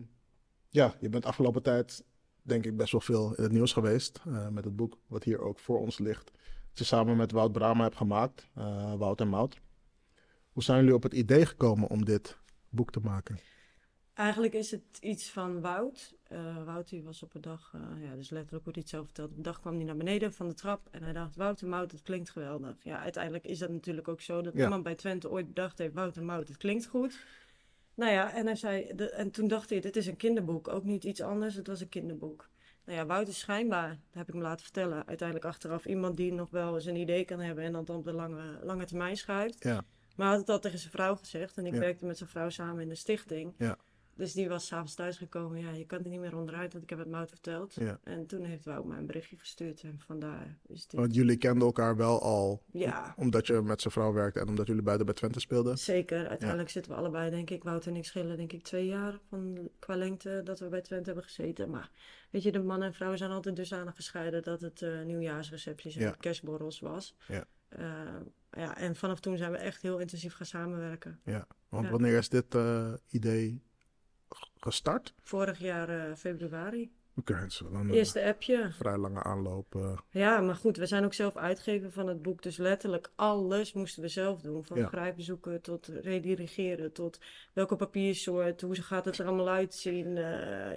ja, 0.69 0.95
je 0.99 1.09
bent 1.09 1.25
afgelopen 1.25 1.61
tijd 1.63 2.03
denk 2.41 2.65
ik 2.65 2.77
best 2.77 2.91
wel 2.91 3.01
veel 3.01 3.33
in 3.35 3.43
het 3.43 3.51
nieuws 3.51 3.73
geweest. 3.73 4.21
eh, 4.27 4.47
met 4.47 4.63
het 4.65 4.75
boek 4.75 4.97
wat 5.07 5.23
hier 5.23 5.39
ook 5.39 5.59
voor 5.59 5.79
ons 5.79 5.99
ligt. 5.99 6.31
Dat 6.69 6.77
je 6.77 6.83
samen 6.83 7.17
met 7.17 7.31
Wout 7.31 7.51
Brama 7.51 7.83
hebt 7.83 7.95
gemaakt. 7.97 8.47
eh, 8.55 8.93
Wout 8.95 9.21
en 9.21 9.27
Mout. 9.27 9.61
Hoe 10.51 10.63
zijn 10.63 10.79
jullie 10.79 10.95
op 10.95 11.03
het 11.03 11.13
idee 11.13 11.45
gekomen 11.45 11.89
om 11.89 12.05
dit 12.05 12.37
boek 12.73 12.91
te 12.91 12.99
maken? 12.99 13.39
Eigenlijk 14.13 14.53
is 14.53 14.71
het 14.71 14.97
iets 15.01 15.31
van 15.31 15.62
Wout. 15.62 16.15
Eh 16.23 16.63
Wout 16.63 16.89
die 16.89 17.03
was 17.03 17.23
op 17.23 17.36
een 17.36 17.41
dag, 17.41 17.73
eh, 17.73 18.03
ja, 18.03 18.15
dus 18.15 18.29
letterlijk 18.29 18.65
hij 18.65 18.73
het 18.77 18.89
zelf 18.89 19.05
vertelt. 19.05 19.29
Op 19.31 19.38
een 19.38 19.43
dag 19.43 19.59
kwam 19.59 19.75
hij 19.75 19.83
naar 19.83 19.97
beneden 19.97 20.33
van 20.33 20.47
de 20.47 20.53
trap 20.53 20.88
en 20.91 21.03
hij 21.03 21.13
dacht, 21.13 21.36
Wout 21.36 21.62
en 21.62 21.69
Mout, 21.69 21.91
het 21.91 22.01
klinkt 22.01 22.29
geweldig. 22.29 22.75
Ja, 22.83 22.99
uiteindelijk 22.99 23.45
is 23.45 23.59
dat 23.59 23.69
natuurlijk 23.69 24.07
ook 24.07 24.21
zo 24.21 24.41
dat 24.41 24.53
Ja. 24.53 24.63
iemand 24.63 24.83
bij 24.83 24.95
Twente 24.95 25.29
ooit 25.29 25.47
bedacht 25.47 25.77
heeft, 25.77 25.93
Wout 25.93 26.17
en 26.17 26.25
Mout, 26.25 26.47
het 26.47 26.57
klinkt 26.57 26.86
goed. 26.86 27.25
Nou 27.95 28.12
ja, 28.12 28.33
en, 28.33 28.45
hij 28.45 28.55
zei, 28.55 28.91
de, 28.95 29.09
en 29.09 29.31
toen 29.31 29.47
dacht 29.47 29.69
hij, 29.69 29.79
dit 29.79 29.95
is 29.95 30.07
een 30.07 30.17
kinderboek, 30.17 30.67
ook 30.67 30.83
niet 30.83 31.03
iets 31.03 31.21
anders, 31.21 31.55
het 31.55 31.67
was 31.67 31.81
een 31.81 31.89
kinderboek. 31.89 32.49
Nou 32.86 32.97
ja, 32.97 33.05
Wout 33.05 33.27
is 33.27 33.39
schijnbaar, 33.39 33.89
dat 33.89 33.97
heb 34.13 34.27
ik 34.27 34.33
me 34.33 34.41
laten 34.41 34.63
vertellen, 34.63 35.07
uiteindelijk 35.07 35.47
achteraf 35.47 35.86
iemand 35.86 36.17
die 36.17 36.33
nog 36.33 36.49
wel 36.49 36.75
eens 36.75 36.86
een 36.86 36.95
idee 36.95 37.25
kan 37.25 37.39
hebben 37.39 37.63
en 37.63 37.71
dat 37.71 37.88
dan 37.88 37.95
op 37.95 38.03
de 38.03 38.13
lange, 38.13 38.59
lange 38.63 38.86
termijn 38.86 39.17
schrijft. 39.17 39.63
Ja, 39.63 39.86
Maar 40.15 40.28
hij 40.28 40.36
had 40.38 40.45
het 40.47 40.56
al 40.56 40.60
tegen 40.62 40.80
zijn 40.80 40.91
vrouw 40.91 41.15
gezegd. 41.15 41.58
En 41.58 41.65
ik 41.65 41.73
Ja. 41.73 41.80
werkte 41.80 42.06
met 42.06 42.17
zijn 42.17 42.30
vrouw 42.30 42.49
samen 42.49 42.82
in 42.82 42.89
de 42.89 42.95
stichting. 42.95 43.54
Ja. 43.58 43.78
Dus 44.15 44.34
die 44.34 44.49
was 44.49 44.65
s'avonds 44.65 44.95
thuisgekomen. 44.95 45.60
Ja, 45.60 45.71
je 45.71 45.86
kan 45.86 46.04
er 46.04 46.10
niet 46.10 46.19
meer 46.19 46.38
onderuit, 46.38 46.71
want 46.71 46.84
ik 46.84 46.89
heb 46.89 46.99
het 46.99 47.08
Mout 47.10 47.30
verteld. 47.30 47.73
Ja. 47.73 47.99
En 48.04 48.26
toen 48.26 48.43
heeft 48.43 48.65
Wout 48.65 48.86
mij 48.86 48.97
een 48.97 49.06
berichtje 49.06 49.38
gestuurd. 49.38 49.82
En 49.84 49.99
vandaar 50.06 50.58
is 50.67 50.88
dit... 50.88 50.99
Want 50.99 51.15
jullie 51.15 51.38
kenden 51.38 51.65
elkaar 51.67 51.95
wel 51.95 52.21
al, 52.21 52.63
Ja. 52.71 53.13
omdat 53.17 53.47
je 53.47 53.62
met 53.62 53.82
zijn 53.82 53.93
vrouw 53.93 54.13
werkte 54.13 54.39
en 54.39 54.47
omdat 54.47 54.67
jullie 54.67 54.82
beiden 54.82 55.06
bij 55.06 55.15
Twente 55.15 55.39
speelden. 55.39 55.78
Zeker. 55.78 56.28
Uiteindelijk 56.28 56.69
zitten 56.69 56.91
we 56.91 56.97
allebei, 56.97 57.30
denk 57.30 57.49
ik, 57.49 57.63
Wout 57.63 57.86
en 57.86 57.95
ik 57.95 58.06
schillen, 58.06 58.38
denk 58.38 58.54
ik, 58.54 58.63
twee 58.63 58.86
jaar 58.86 59.19
van, 59.30 59.69
qua 59.80 59.95
lengte 59.95 60.41
dat 60.43 60.60
we 60.60 60.67
bij 60.67 60.82
Twente 60.82 61.06
hebben 61.06 61.23
gezeten. 61.23 61.69
Maar 61.69 61.91
weet 62.32 62.43
je, 62.43 62.52
de 62.52 62.60
man 62.63 62.82
en 62.84 62.93
vrouw 62.93 63.15
zijn 63.15 63.32
altijd 63.32 63.56
dusdanig 63.56 63.95
gescheiden 63.95 64.43
dat 64.43 64.62
het 64.62 64.82
eh, 64.82 65.02
nieuwjaarsrecepties 65.02 65.95
en 65.95 66.02
Ja. 66.02 66.15
kerstborrels 66.19 66.80
was. 66.80 67.15
Ja. 67.28 67.45
Eh, 67.77 68.15
ja, 68.51 68.77
en 68.77 68.95
vanaf 68.95 69.19
toen 69.19 69.38
zijn 69.38 69.51
we 69.51 69.57
echt 69.57 69.81
heel 69.81 69.97
intensief 69.99 70.33
gaan 70.33 70.45
samenwerken. 70.45 71.19
Ja, 71.23 71.47
want 71.69 71.86
Ja. 71.86 71.91
wanneer 71.91 72.17
is 72.17 72.29
dit 72.29 72.55
eh, 72.55 72.93
idee 73.09 73.62
gestart? 74.59 75.13
Vorig 75.21 75.59
jaar 75.59 75.89
eh, 76.09 76.15
februari. 76.15 76.91
Oké, 77.15 77.47
Eerste 77.91 78.23
appje. 78.23 78.69
vrij 78.71 78.97
lange 78.97 79.23
aanloop. 79.23 79.99
Ja, 80.09 80.39
maar 80.41 80.55
goed, 80.55 80.77
we 80.77 80.86
zijn 80.86 81.03
ook 81.05 81.13
zelf 81.13 81.36
uitgever 81.38 81.91
van 81.91 82.07
het 82.07 82.21
boek. 82.21 82.41
Dus 82.43 82.57
letterlijk 82.57 83.12
alles 83.15 83.73
moesten 83.73 84.01
we 84.01 84.07
zelf 84.07 84.41
doen. 84.41 84.63
Van 84.65 84.77
Ja. 84.77 84.88
grijpbezoeken 84.88 85.62
tot 85.62 85.88
redirigeren, 85.88 86.91
tot 86.93 87.19
welke 87.53 87.75
papiersoort, 87.75 88.62
hoe 88.62 88.75
gaat 88.75 89.05
het 89.05 89.17
er 89.17 89.25
allemaal 89.25 89.49
uitzien. 89.49 90.15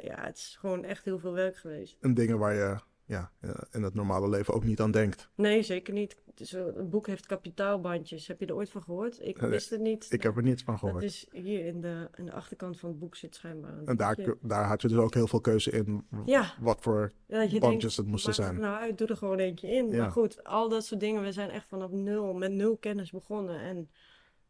Ja, 0.02 0.24
het 0.24 0.36
is 0.36 0.56
gewoon 0.60 0.84
echt 0.84 1.04
heel 1.04 1.18
veel 1.18 1.32
werk 1.32 1.56
geweest. 1.56 1.96
en 2.00 2.14
dingen 2.14 2.38
waar 2.38 2.54
je 2.54 2.76
ja, 3.06 3.30
eh, 3.40 3.50
in 3.72 3.82
het 3.82 3.94
normale 3.94 4.28
leven 4.28 4.54
ook 4.54 4.64
niet 4.64 4.80
aan 4.80 4.90
denkt. 4.90 5.30
Nee, 5.34 5.62
zeker 5.62 5.92
niet. 5.94 6.16
Is 6.34 6.52
wel- 6.52 6.76
een 6.76 6.88
boek 6.90 7.06
heeft 7.06 7.26
kapitaalbandjes. 7.26 8.26
Heb 8.26 8.40
je 8.40 8.46
er 8.46 8.54
ooit 8.54 8.70
van 8.70 8.82
gehoord? 8.82 9.20
Ik 9.26 9.38
wist 9.38 9.70
het 9.70 9.80
niet. 9.80 10.06
Ik 10.12 10.22
heb 10.22 10.36
er 10.36 10.42
niets 10.42 10.62
van 10.62 10.78
gehoord. 10.78 11.02
is 11.02 11.26
hier 11.32 11.64
in 11.66 11.80
de, 11.80 12.08
in 12.14 12.24
de 12.24 12.32
achterkant 12.32 12.78
van 12.78 12.88
het 12.90 12.98
boek 12.98 13.16
zit 13.16 13.34
schijnbaar 13.34 13.78
een 13.78 13.86
En 13.86 13.96
daar, 13.96 14.16
daar 14.42 14.64
had 14.64 14.82
je 14.82 14.88
dus 14.88 14.96
ook 14.98 15.14
heel 15.14 15.26
veel 15.26 15.40
keuze 15.40 15.70
in 15.70 16.06
Ja. 16.24 16.54
wat 16.60 16.80
voor 16.80 17.12
Ja, 17.26 17.36
bandjes 17.38 17.60
denkt, 17.60 17.96
het 17.96 18.06
moesten 18.06 18.34
zijn. 18.34 18.60
nou 18.60 18.76
uit, 18.80 18.98
doe 18.98 19.06
er 19.08 19.16
gewoon 19.16 19.38
eentje 19.38 19.68
in. 19.68 19.90
Ja. 19.90 19.96
Maar 20.02 20.10
goed, 20.10 20.44
al 20.44 20.68
dat 20.68 20.84
soort 20.84 21.00
dingen, 21.00 21.22
we 21.22 21.32
zijn 21.32 21.50
echt 21.50 21.66
vanaf 21.68 21.90
nul, 21.90 22.34
met 22.34 22.52
nul 22.52 22.76
kennis 22.76 23.10
begonnen. 23.10 23.60
En 23.60 23.90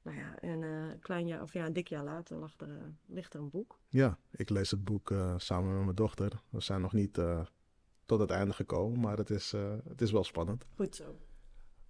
nou 0.03 0.17
ja, 0.19 0.39
en, 0.41 0.63
eh, 0.63 0.69
een 0.71 0.99
klein 1.01 1.27
jaar, 1.27 1.43
of 1.43 1.53
ja, 1.53 1.67
een 1.67 1.73
dik 1.73 1.89
jaar 1.89 2.05
later 2.05 2.37
lag 2.37 2.55
er, 2.59 2.69
eh, 2.69 2.75
ligt 3.07 3.35
er 3.35 3.41
een 3.41 3.51
boek. 3.51 3.79
Ja, 3.89 4.19
ik 4.31 4.51
lees 4.51 4.71
het 4.71 4.85
boek 4.85 5.11
eh, 5.11 5.35
samen 5.37 5.75
met 5.75 5.85
mijn 5.85 5.97
dochter. 5.97 6.33
We 6.51 6.61
zijn 6.61 6.81
nog 6.81 6.93
niet 6.93 7.19
eh, 7.19 7.41
tot 8.07 8.21
het 8.21 8.31
einde 8.31 8.53
gekomen, 8.55 9.01
maar 9.01 9.17
het 9.17 9.31
is, 9.31 9.53
eh, 9.53 9.75
het 9.89 10.01
is 10.01 10.11
wel 10.13 10.25
spannend. 10.25 10.67
Goed 10.75 10.95
zo. 10.97 11.19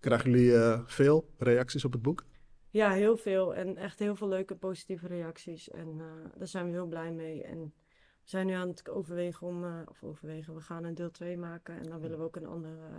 Krijgen 0.00 0.30
jullie 0.30 0.54
eh, 0.56 0.80
veel 0.86 1.28
reacties 1.38 1.84
op 1.84 1.92
het 1.92 2.02
boek? 2.02 2.24
Ja, 2.70 2.90
heel 2.92 3.16
veel. 3.16 3.54
En 3.54 3.76
echt 3.76 3.98
heel 3.98 4.14
veel 4.16 4.28
leuke 4.28 4.56
positieve 4.56 5.06
reacties. 5.06 5.70
En 5.70 6.00
eh, 6.00 6.38
daar 6.38 6.46
zijn 6.48 6.66
we 6.66 6.72
heel 6.72 6.86
blij 6.86 7.12
mee. 7.12 7.42
En 7.42 7.58
we 8.22 8.32
zijn 8.32 8.46
nu 8.46 8.52
aan 8.52 8.68
het 8.68 8.88
overwegen 8.88 9.46
om, 9.46 9.84
of 9.88 10.02
overwegen, 10.02 10.54
we 10.54 10.60
gaan 10.60 10.84
een 10.84 10.94
deel 10.94 11.10
2 11.10 11.36
maken. 11.38 11.76
En 11.78 11.82
dan 11.88 12.00
willen 12.00 12.18
we 12.18 12.24
ook 12.24 12.36
een 12.36 12.46
ander. 12.46 12.78
eh, 12.78 12.96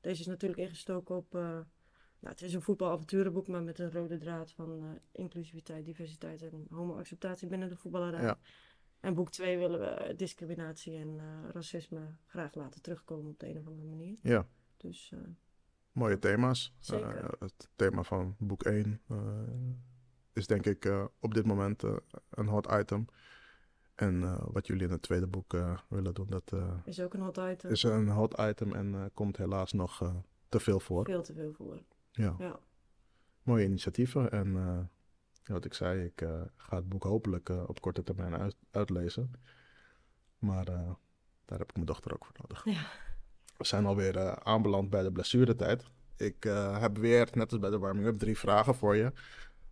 deze 0.00 0.20
is 0.20 0.26
natuurlijk 0.26 0.60
ingestoken 0.60 1.16
op. 1.16 1.32
nou, 1.32 1.64
het 2.20 2.42
is 2.42 2.54
een 2.54 2.62
voetbalavonturenboek, 2.62 3.48
maar 3.48 3.62
met 3.62 3.78
een 3.78 3.92
rode 3.92 4.18
draad 4.18 4.52
van 4.52 4.98
inclusiviteit, 5.12 5.84
diversiteit 5.84 6.42
en 6.42 6.66
homoacceptatie 6.70 7.48
binnen 7.48 7.68
de 7.68 7.76
voetballerij. 7.76 8.22
Ja. 8.22 8.38
En 9.06 9.14
boek 9.14 9.30
2 9.30 9.58
willen 9.58 9.80
we 9.80 10.14
discriminatie 10.16 10.96
en 10.96 11.18
eh, 11.18 11.50
racisme 11.52 12.00
graag 12.26 12.54
laten 12.54 12.82
terugkomen 12.82 13.30
op 13.30 13.38
de 13.38 13.48
een 13.48 13.58
of 13.58 13.66
andere 13.66 13.88
manier. 13.88 14.18
Ja, 14.22 14.46
Dus 14.76 15.10
eh, 15.12 15.18
mooie 15.92 16.18
thema's. 16.18 16.74
Zeker. 16.78 17.16
Eh, 17.16 17.30
het 17.38 17.68
thema 17.76 18.02
van 18.02 18.34
boek 18.38 18.62
1 18.62 19.00
eh, 19.08 19.16
is 20.32 20.46
denk 20.46 20.66
ik 20.66 21.08
op 21.20 21.34
dit 21.34 21.46
moment 21.46 21.82
een 22.30 22.46
hot 22.46 22.72
item. 22.72 23.06
En 23.94 24.38
wat 24.52 24.66
jullie 24.66 24.86
in 24.86 24.90
het 24.90 25.02
tweede 25.02 25.26
boek 25.26 25.56
willen 25.88 26.14
doen, 26.14 26.26
dat 26.28 26.52
is 26.84 27.00
ook 27.00 27.14
een 27.14 27.20
hot 27.20 27.36
item. 27.36 27.70
is 27.70 27.82
een 27.82 28.08
hot 28.08 28.40
item 28.40 28.74
en 28.74 29.10
komt 29.14 29.36
helaas 29.36 29.72
nog 29.72 30.12
te 30.48 30.60
veel 30.60 30.80
voor. 30.80 31.04
Veel 31.04 31.22
te 31.22 31.34
veel 31.34 31.52
voor. 31.52 31.82
Ja. 32.10 32.34
Ja. 32.38 32.58
mooie 33.42 33.64
initiatieven. 33.64 34.30
En 34.30 34.90
wat 35.54 35.64
ik 35.64 35.74
zei, 35.74 36.04
ik 36.04 36.20
eh, 36.20 36.40
ga 36.56 36.76
het 36.76 36.88
boek 36.88 37.02
hopelijk 37.02 37.48
eh, 37.48 37.68
op 37.68 37.80
korte 37.80 38.02
termijn 38.02 38.36
uit- 38.36 38.56
uitlezen. 38.70 39.30
Maar 40.38 40.68
eh, 40.68 40.90
daar 41.44 41.58
heb 41.58 41.68
ik 41.68 41.74
mijn 41.74 41.86
dochter 41.86 42.14
ook 42.14 42.24
voor 42.24 42.34
nodig. 42.42 42.64
Ja. 42.64 42.86
We 43.56 43.64
zijn 43.66 43.86
alweer 43.86 44.42
aanbeland 44.44 44.90
bij 44.90 45.02
de 45.02 45.12
blessuretijd. 45.12 45.84
Ik 46.16 46.42
heb 46.78 46.98
weer, 46.98 47.28
net 47.32 47.50
als 47.52 47.60
bij 47.60 47.70
de 47.70 47.78
warming-up, 47.78 48.18
drie 48.18 48.38
vragen 48.38 48.74
voor 48.74 48.96
je. 48.96 49.12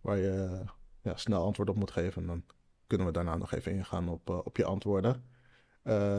Waar 0.01 0.17
je 0.17 0.63
ja, 1.01 1.15
snel 1.17 1.43
antwoord 1.43 1.69
op 1.69 1.75
moet 1.75 1.91
geven. 1.91 2.21
En 2.21 2.27
dan 2.27 2.43
kunnen 2.87 3.07
we 3.07 3.13
daarna 3.13 3.35
nog 3.37 3.51
even 3.51 3.71
ingaan 3.71 4.09
op, 4.09 4.29
op 4.29 4.57
je 4.57 4.65
antwoorden. 4.65 5.23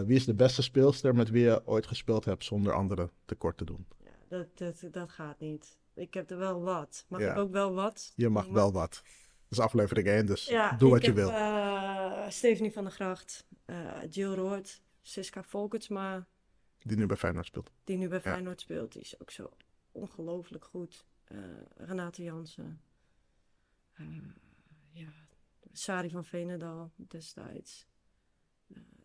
Wie 0.07 0.17
is 0.17 0.25
de 0.25 0.35
beste 0.35 0.63
speelster 0.63 1.15
met 1.15 1.31
wie 1.31 1.43
je 1.45 1.67
ooit 1.67 1.87
gespeeld 1.87 2.25
hebt 2.25 2.45
zonder 2.45 2.73
anderen 2.73 3.11
tekort 3.25 3.57
te 3.57 3.65
doen? 3.65 3.87
Ja, 4.05 4.11
dat, 4.29 4.47
dat, 4.59 4.93
dat 4.93 5.11
gaat 5.11 5.41
niet. 5.41 5.79
Ik 5.95 6.15
heb 6.15 6.31
er 6.31 6.39
wel 6.39 6.63
wat. 6.63 7.05
Mag 7.09 7.21
Ja. 7.21 7.33
ik 7.33 7.39
ook 7.39 7.53
wel 7.53 7.75
wat? 7.75 8.13
Je 8.15 8.29
mag 8.29 8.47
wel 8.47 8.73
wat. 8.73 9.03
Dat 9.49 9.59
is 9.59 9.65
aflevering 9.65 10.07
1, 10.07 10.27
dus 10.27 10.47
Ja, 10.47 10.73
doe 10.77 10.89
wat 10.91 10.99
ik 10.99 11.05
je 11.05 11.11
heb, 11.13 11.17
wil. 11.19 11.31
eh, 11.31 12.29
Stephanie 12.31 12.73
van 12.73 12.85
der 12.85 12.93
Gracht, 12.93 13.47
eh 13.65 14.03
Jill 14.11 14.33
Roord, 14.35 14.83
Siska 15.03 15.43
Volkertsma, 15.43 16.27
Die 16.79 16.97
nu 16.97 17.07
bij 17.07 17.17
Feyenoord 17.17 17.47
speelt. 17.47 17.71
die 17.85 17.97
nu 17.97 18.09
bij 18.09 18.21
Ja. 18.25 18.31
Feyenoord 18.33 18.61
speelt. 18.61 18.93
Die 18.93 19.03
is 19.03 19.21
ook 19.21 19.31
zo 19.31 19.51
ongelooflijk 19.93 20.65
goed. 20.65 21.05
Eh, 21.25 21.39
Renate 21.77 22.23
Jansen. 22.23 22.81
Ja, 24.93 25.09
Sari 25.73 26.11
van 26.11 26.25
Veenendaal 26.25 26.93
destijds. 26.97 27.87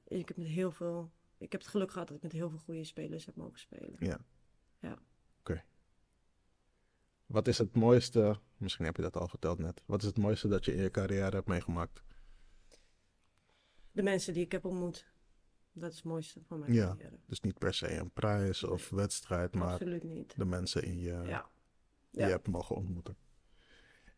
Ik 0.08 0.27
heb 0.27 0.38
met 0.38 0.47
heel 0.47 0.71
veel... 0.71 1.12
Ik 1.38 1.51
heb 1.51 1.62
het 1.62 1.69
geluk 1.69 1.91
gehad 1.91 2.08
dat 2.08 2.17
ik 2.17 2.23
met 2.23 2.32
heel 2.32 2.49
veel 2.49 2.60
goede 2.60 2.84
spelers 2.84 3.25
heb 3.25 3.36
mogen 3.36 3.60
spelen. 3.60 3.95
Ja. 3.99 4.19
Ja. 4.80 4.97
Wat 7.32 7.48
is 7.48 7.58
het 7.58 7.76
mooiste, 7.76 8.39
misschien 8.58 8.86
heb 8.86 8.96
je 8.96 9.02
dat 9.02 9.17
al 9.17 9.28
verteld 9.28 9.60
net. 9.60 9.82
Wat 9.86 10.02
is 10.02 10.08
het 10.08 10.17
mooiste 10.17 10.48
dat 10.48 10.65
je 10.65 10.74
in 10.76 10.82
je 10.82 10.91
carrière 10.91 11.36
hebt 11.36 11.48
meegemaakt? 11.48 12.04
De 13.91 14.04
mensen 14.04 14.34
die 14.34 14.44
ik 14.44 14.52
heb 14.52 14.65
ontmoet. 14.65 15.06
Dat 15.72 15.89
is 15.91 15.96
het 15.96 16.06
mooiste 16.06 16.39
van 16.48 16.60
mijn 16.60 16.74
Ja. 16.74 16.88
carrière. 16.88 17.20
Dus 17.26 17.41
niet 17.41 17.58
per 17.58 17.74
se 17.74 17.96
een 17.98 18.12
prijs 18.12 18.63
of 18.63 18.89
wedstrijd, 18.89 19.56
maar 19.56 19.80
de 20.36 20.46
mensen 20.46 20.84
in 20.84 21.00
je, 21.00 21.22
Ja. 21.26 21.50
die 22.12 22.22
Ja. 22.22 22.26
je 22.26 22.32
hebt 22.32 22.48
mogen 22.48 22.76
ontmoeten. 22.76 23.15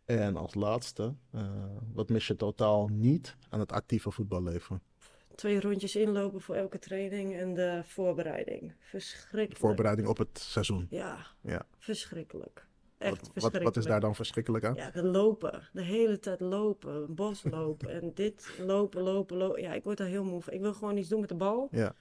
En 0.06 0.36
als 0.36 0.54
laatste, 0.54 1.16
eh, 1.32 1.66
wat 1.94 2.10
mis 2.10 2.28
je 2.28 2.36
totaal 2.36 2.88
niet 2.88 3.36
aan 3.50 3.60
het 3.60 3.72
actieve 3.72 4.12
voetballeven? 4.12 4.82
Twee 5.36 5.60
rondjes 5.60 5.96
inlopen 5.96 6.42
voor 6.42 6.56
elke 6.56 6.80
training 6.80 7.36
en 7.36 7.54
de 7.54 7.82
voorbereiding. 7.86 8.74
Verschrikkelijk. 8.80 9.50
De 9.50 9.56
voorbereiding 9.56 10.08
op 10.08 10.18
het 10.18 10.40
seizoen. 10.40 10.88
Ja, 10.90 11.26
Ja. 11.42 11.68
verschrikkelijk. 11.78 12.68
Echt 13.04 13.12
Wat, 13.12 13.20
wat, 13.22 13.30
verschrikkelijk. 13.32 13.64
wat 13.76 13.78
is 13.84 13.86
daar 13.90 14.00
dan 14.00 14.16
verschrikkelijk 14.16 14.66
aan? 14.66 14.76
Ja, 14.76 14.92
de 14.92 15.04
lopen. 15.04 15.70
De 15.74 15.82
hele 15.84 16.20
tijd 16.20 16.40
lopen. 16.40 17.16
Boslopen. 17.16 17.90
en 18.02 18.12
dit 18.14 18.50
lopen, 18.60 19.02
lopen, 19.02 19.38
lopen. 19.38 19.62
Ja, 19.62 19.74
ik 19.74 19.84
word 19.84 19.98
daar 19.98 20.08
heel 20.08 20.24
moe 20.24 20.42
van. 20.42 20.54
Ik 20.54 20.62
wil 20.62 20.74
gewoon 20.74 20.98
iets 20.98 21.10
doen 21.10 21.20
met 21.20 21.30
de 21.30 21.36
bal. 21.36 21.68
Ja. 21.72 21.96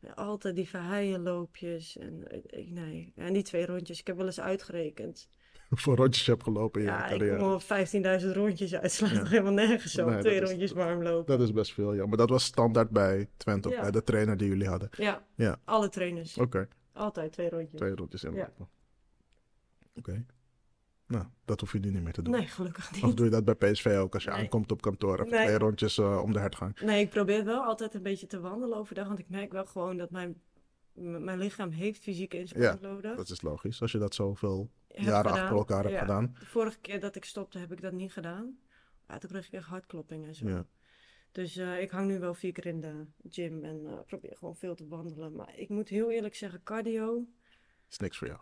Ja, 0.00 0.10
altijd 0.12 0.56
die 0.56 0.68
verheienloopjes. 0.68 1.96
En, 1.98 2.28
eh, 2.30 2.60
ik, 2.60 2.70
nee. 2.70 3.12
En 3.16 3.32
die 3.32 3.42
twee 3.42 3.66
rondjes. 3.66 4.00
Ik 4.00 4.06
heb 4.06 4.16
wel 4.16 4.26
eens 4.26 4.40
uitgerekend. 4.40 5.28
Voor 5.70 5.96
rondjes 5.96 6.24
je 6.24 6.30
hebt 6.30 6.42
gelopen 6.42 6.80
in 6.80 6.86
je 6.86 6.92
Ja, 6.92 7.04
ik 7.06 7.18
carrière. 7.18 7.38
kom 7.38 7.52
op 7.52 7.62
15.000 7.62 8.32
rondjes 8.32 8.74
uit. 8.74 8.92
Slaat 8.92 9.10
Ja. 9.10 9.18
nog 9.18 9.28
helemaal 9.30 9.52
nergens 9.52 9.98
op. 9.98 10.06
Nee, 10.06 10.20
twee 10.20 10.34
dat 10.34 10.42
is- 10.42 10.48
rondjes 10.48 10.72
warm 10.72 11.02
lopen. 11.02 11.38
Dat 11.38 11.46
is 11.46 11.52
best 11.52 11.72
veel, 11.72 11.92
ja. 11.94 12.06
Maar 12.06 12.16
dat 12.16 12.28
was 12.30 12.44
standaard 12.44 12.90
bij 12.90 13.28
Twente, 13.36 13.68
Ja. 13.68 13.80
bij 13.80 13.90
de 13.90 14.02
trainer 14.02 14.36
die 14.36 14.48
jullie 14.48 14.68
hadden. 14.68 14.88
Ja, 14.96 15.24
Ja. 15.34 15.60
alle 15.64 15.88
trainers. 15.88 16.38
Oké. 16.38 16.68
Altijd 16.92 17.32
twee 17.32 17.48
rondjes. 17.50 17.80
Twee 17.80 17.94
rondjes 17.94 18.24
inlopen. 18.24 18.68
Oké. 19.94 20.24
Nou, 21.06 21.24
dat 21.44 21.60
hoef 21.60 21.72
je 21.72 21.78
nu 21.78 21.90
niet 21.90 22.02
meer 22.02 22.12
te 22.12 22.22
doen. 22.22 22.34
Nee, 22.34 22.46
gelukkig 22.46 22.92
niet. 22.92 23.02
Of 23.04 23.14
doe 23.14 23.24
je 23.24 23.30
dat 23.30 23.44
bij 23.44 23.54
PSV 23.54 23.86
ook 23.98 24.14
als 24.14 24.24
je 24.24 24.30
Nee. 24.30 24.38
aankomt 24.38 24.72
op 24.72 24.82
kantoor? 24.82 25.18
Nee. 25.20 25.28
twee 25.44 25.58
rondjes 25.58 25.98
eh, 25.98 26.20
om 26.22 26.32
de 26.32 26.38
hertgang. 26.38 26.80
Nee, 26.80 27.00
ik 27.04 27.10
probeer 27.10 27.44
wel 27.44 27.62
altijd 27.62 27.94
een 27.94 28.02
beetje 28.02 28.26
te 28.26 28.40
wandelen 28.40 28.78
overdag. 28.78 29.06
Want 29.06 29.18
ik 29.18 29.28
merk 29.28 29.52
wel 29.52 29.64
gewoon 29.66 29.96
dat 29.96 30.10
mijn, 30.10 30.40
mijn 30.92 31.38
lichaam 31.38 31.70
heeft 31.70 32.02
fysieke 32.02 32.38
inspanning 32.38 32.80
nodig. 32.80 33.16
Dat 33.16 33.28
is 33.28 33.42
logisch, 33.42 33.80
als 33.82 33.92
je 33.92 33.98
dat 33.98 34.14
zoveel 34.14 34.70
Heb 34.88 35.04
jaren 35.04 35.30
gedaan. 35.30 35.42
achter 35.42 35.56
elkaar 35.58 35.82
hebt 35.82 35.94
Ja. 35.94 36.00
gedaan. 36.00 36.34
De 36.38 36.46
vorige 36.46 36.78
keer 36.80 37.00
dat 37.00 37.16
ik 37.16 37.24
stopte 37.24 37.58
heb 37.58 37.72
ik 37.72 37.80
dat 37.80 37.92
niet 37.92 38.12
gedaan. 38.12 38.58
Ja, 39.08 39.18
toen 39.18 39.30
kreeg 39.30 39.46
ik 39.46 39.52
echt 39.52 39.66
hartklopping 39.66 40.26
en 40.26 40.34
zo. 40.34 40.48
Ja. 40.48 40.66
Dus 41.32 41.56
eh, 41.56 41.80
ik 41.80 41.90
hang 41.90 42.06
nu 42.08 42.18
wel 42.18 42.34
vier 42.34 42.52
keer 42.52 42.66
in 42.66 42.80
de 42.80 43.06
gym 43.30 43.64
en 43.64 43.86
eh, 43.86 43.92
probeer 44.06 44.36
gewoon 44.36 44.56
veel 44.56 44.74
te 44.74 44.86
wandelen. 44.88 45.34
Maar 45.36 45.52
ik 45.58 45.68
moet 45.68 45.88
heel 45.88 46.10
eerlijk 46.10 46.34
zeggen, 46.34 46.62
cardio, 46.62 47.26
is 47.90 47.98
niks 47.98 48.18
voor 48.18 48.26
jou. 48.28 48.40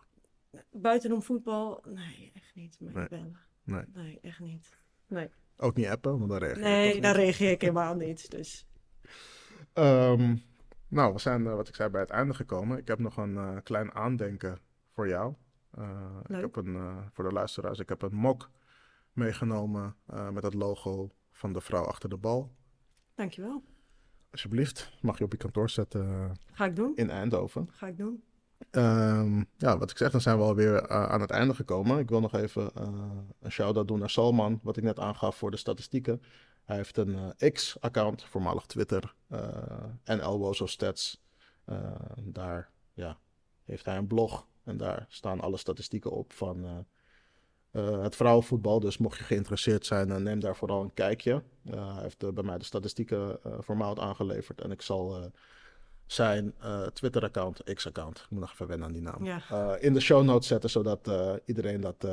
Buitenom 0.70 1.22
voetbal, 1.22 1.82
nee, 1.88 2.32
echt 2.34 2.54
niet. 2.54 2.80
Maar 2.80 2.92
Nee. 2.94 3.08
bellen. 3.08 3.36
Nee. 3.64 3.84
Nee, 3.94 4.18
echt 4.22 4.40
niet. 4.40 4.76
Nee, 5.06 5.30
Ook 5.56 5.76
niet 5.76 5.86
appen, 5.86 6.18
want 6.18 6.30
dan 6.30 6.38
reageer 6.38 6.56
je 6.62 6.68
nee 6.68 7.00
daar 7.00 7.14
reageer 7.14 7.50
ik 7.50 7.60
helemaal 7.60 7.94
niet. 7.94 8.30
Dus 8.30 8.66
Ehm, 9.72 10.36
nou, 10.88 11.12
we 11.12 11.18
zijn, 11.18 11.46
eh, 11.46 11.54
wat 11.54 11.68
ik 11.68 11.74
zei, 11.74 11.88
bij 11.90 12.00
het 12.00 12.10
einde 12.10 12.34
gekomen. 12.34 12.78
Ik 12.78 12.88
heb 12.88 12.98
nog 12.98 13.16
een 13.16 13.36
eh, 13.36 13.56
klein 13.62 13.92
aandenken 13.94 14.58
voor 14.92 15.08
jou. 15.08 15.34
Eh, 15.70 16.16
ik 16.28 16.36
heb 16.40 16.56
een, 16.56 17.08
voor 17.12 17.24
de 17.24 17.32
luisteraars, 17.32 17.78
ik 17.78 17.88
heb 17.88 18.02
een 18.02 18.14
mok 18.14 18.50
meegenomen 19.12 19.96
met 20.32 20.42
het 20.42 20.54
logo 20.54 21.10
van 21.30 21.52
de 21.52 21.60
vrouw 21.60 21.84
achter 21.84 22.08
de 22.08 22.16
bal. 22.16 22.52
Dankjewel. 23.14 23.62
Alsjeblieft, 24.30 24.92
mag 25.00 25.18
je 25.18 25.24
op 25.24 25.32
je 25.32 25.38
kantoor 25.38 25.70
zetten 25.70 26.36
Ga 26.52 26.64
ik 26.64 26.76
doen. 26.76 26.96
in 26.96 27.10
Eindhoven. 27.10 27.68
Ga 27.70 27.86
ik 27.86 27.96
doen. 27.96 28.22
Ehm, 28.70 29.42
ja, 29.56 29.78
wat 29.78 29.90
ik 29.90 29.96
zeg, 29.96 30.10
dan 30.10 30.20
zijn 30.20 30.38
we 30.38 30.42
alweer 30.42 30.72
uh, 30.74 31.04
aan 31.04 31.20
het 31.20 31.30
einde 31.30 31.54
gekomen. 31.54 31.98
Ik 31.98 32.08
wil 32.08 32.20
nog 32.20 32.34
even 32.34 32.70
uh, 32.78 32.88
een 33.40 33.52
shout-out 33.52 33.88
doen 33.88 33.98
naar 33.98 34.10
Salman, 34.10 34.60
wat 34.62 34.76
ik 34.76 34.82
net 34.82 34.98
aangaf 34.98 35.36
voor 35.36 35.50
de 35.50 35.56
statistieken. 35.56 36.22
Hij 36.64 36.76
heeft 36.76 36.96
een 36.96 37.34
uh, 37.40 37.50
X-account, 37.52 38.24
voormalig 38.24 38.66
Twitter, 38.66 39.14
en 40.04 40.20
Elbozo 40.20 40.66
Stats. 40.66 41.22
daar 42.22 42.70
ja, 42.92 43.18
heeft 43.64 43.84
hij 43.84 43.96
een 43.96 44.06
blog 44.06 44.46
en 44.64 44.76
daar 44.76 45.06
staan 45.08 45.40
alle 45.40 45.56
statistieken 45.56 46.10
op 46.10 46.32
van 46.32 46.86
het 47.72 48.16
vrouwenvoetbal. 48.16 48.80
Dus 48.80 48.98
mocht 48.98 49.18
je 49.18 49.24
geïnteresseerd 49.24 49.86
zijn, 49.86 50.22
neem 50.22 50.40
daar 50.40 50.56
vooral 50.56 50.82
een 50.82 50.94
kijkje. 50.94 51.42
hij 51.62 52.02
heeft 52.02 52.34
bij 52.34 52.44
mij 52.44 52.58
de 52.58 52.64
statistieken 52.64 53.38
formaat 53.62 53.98
aangeleverd 53.98 54.60
en 54.60 54.70
ik 54.70 54.82
zal 54.82 55.32
zijn 56.14 56.54
uh, 56.64 56.86
Twitter-account, 56.86 57.62
X-account, 57.74 58.18
ik 58.18 58.26
moet 58.30 58.40
nog 58.40 58.52
even 58.52 58.66
wennen 58.66 58.86
aan 58.86 58.92
die 58.92 59.02
naam, 59.02 59.24
Ja. 59.24 59.40
uh, 59.52 59.72
in 59.80 59.92
de 59.94 60.00
show 60.00 60.24
notes 60.24 60.46
zetten, 60.48 60.70
zodat 60.70 61.08
uh, 61.08 61.32
iedereen 61.44 61.80
dat 61.80 62.06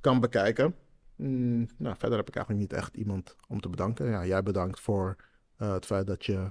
kan 0.00 0.20
bekijken. 0.20 0.74
Mm, 1.16 1.68
nou, 1.78 1.96
verder 1.98 2.18
heb 2.18 2.28
ik 2.28 2.36
eigenlijk 2.36 2.70
niet 2.70 2.78
echt 2.80 2.94
iemand 2.94 3.36
om 3.48 3.60
te 3.60 3.68
bedanken. 3.68 4.06
Ja, 4.06 4.26
jij 4.26 4.42
bedankt 4.42 4.80
voor 4.80 5.16
het 5.56 5.86
feit 5.86 6.06
dat 6.06 6.24
je 6.24 6.50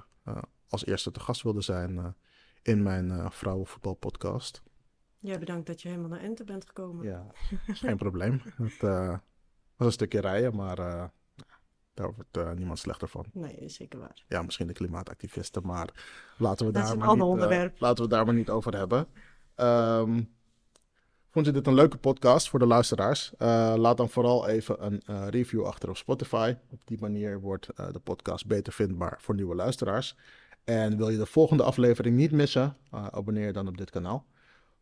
als 0.68 0.86
eerste 0.86 1.10
te 1.10 1.20
gast 1.20 1.42
wilde 1.42 1.60
zijn 1.60 2.16
in 2.62 2.82
mijn 2.82 3.32
vrouwenvoetbalpodcast. 3.32 4.62
Jij 5.18 5.38
bedankt 5.38 5.66
dat 5.66 5.82
je 5.82 5.88
helemaal 5.88 6.10
naar 6.10 6.20
Ente 6.20 6.44
bent 6.44 6.66
gekomen. 6.66 7.04
Ja, 7.06 7.26
is 7.66 7.80
geen 7.80 7.96
probleem. 7.96 8.40
Het 8.56 8.80
was 8.80 9.86
een 9.86 9.92
stukje 9.92 10.20
rijden, 10.20 10.56
maar 10.56 11.10
daar 11.94 12.12
wordt 12.14 12.36
uh, 12.36 12.52
niemand 12.52 12.78
slechter 12.78 13.08
van. 13.08 13.24
Nee, 13.32 13.54
is 13.56 13.74
zeker 13.74 13.98
waar. 13.98 14.24
Ja, 14.28 14.42
misschien 14.42 14.66
de 14.66 14.72
klimaatactivisten, 14.72 15.66
maar 15.66 15.88
laten 16.38 16.66
we, 16.66 16.72
Dat 16.72 16.82
daar 16.82 16.84
is 16.84 16.90
een 16.90 16.98
maar, 16.98 17.08
ander 17.08 17.26
niet, 17.26 17.36
uh, 17.36 17.42
onderwerp. 17.42 17.80
laten 17.80 17.96
we 17.96 18.02
het 18.02 18.10
daar 18.10 18.24
maar 18.24 18.34
niet 18.34 18.50
over 18.50 18.76
hebben. 18.76 19.06
Um, 19.56 20.32
vond 21.30 21.46
je 21.46 21.52
dit 21.52 21.66
een 21.66 21.74
leuke 21.74 21.96
podcast 21.96 22.48
voor 22.48 22.58
de 22.58 22.66
luisteraars? 22.66 23.32
Uh, 23.38 23.74
laat 23.76 23.96
dan 23.96 24.08
vooral 24.08 24.48
even 24.48 24.84
een 24.84 25.30
review 25.30 25.64
achter 25.64 25.88
op 25.88 25.96
Spotify. 25.96 26.54
Op 26.70 26.80
die 26.84 26.98
manier 27.00 27.40
wordt 27.40 27.66
de 27.92 28.00
podcast 28.04 28.46
beter 28.46 28.72
vindbaar 28.72 29.16
voor 29.20 29.34
nieuwe 29.34 29.54
luisteraars. 29.54 30.16
En 30.64 30.96
wil 30.96 31.08
je 31.08 31.18
de 31.18 31.26
volgende 31.26 31.62
aflevering 31.62 32.16
niet 32.16 32.32
missen, 32.32 32.76
abonneer 32.90 33.52
dan 33.52 33.68
op 33.68 33.76
dit 33.76 33.90
kanaal. 33.90 34.26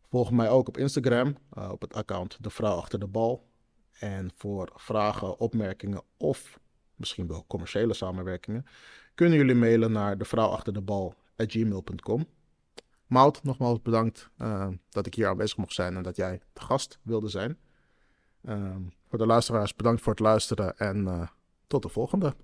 Volg 0.08 0.30
mij 0.30 0.50
ook 0.50 0.68
op 0.68 0.76
Instagram, 0.76 1.36
op 1.70 1.80
het 1.80 1.94
account 1.94 2.38
De 2.40 2.50
Vrouw 2.50 2.76
Achter 2.76 2.98
de 2.98 3.06
Bal. 3.06 3.50
En 3.98 4.30
voor 4.36 4.72
vragen, 4.74 5.38
opmerkingen 5.38 6.02
of 6.16 6.58
misschien 6.96 7.26
wel 7.26 7.44
commerciële 7.46 7.94
samenwerkingen, 7.94 8.66
kunnen 9.14 9.38
jullie 9.38 9.54
mailen 9.54 9.92
naar 9.92 10.18
devrouwachterdebal.gmail.com. 10.18 12.26
Mout, 13.06 13.42
nogmaals 13.42 13.82
bedankt 13.82 14.30
uh, 14.38 14.68
dat 14.88 15.06
ik 15.06 15.14
hier 15.14 15.28
aanwezig 15.28 15.56
mocht 15.56 15.74
zijn 15.74 15.96
en 15.96 16.02
dat 16.02 16.16
jij 16.16 16.40
de 16.52 16.60
gast 16.60 16.98
wilde 17.02 17.28
zijn. 17.28 17.58
Uh, 18.44 18.76
voor 19.08 19.18
de 19.18 19.26
luisteraars, 19.26 19.74
bedankt 19.74 20.02
voor 20.02 20.12
het 20.12 20.20
luisteren 20.20 20.76
en 20.76 21.04
uh, 21.04 21.28
tot 21.66 21.82
de 21.82 21.88
volgende. 21.88 22.34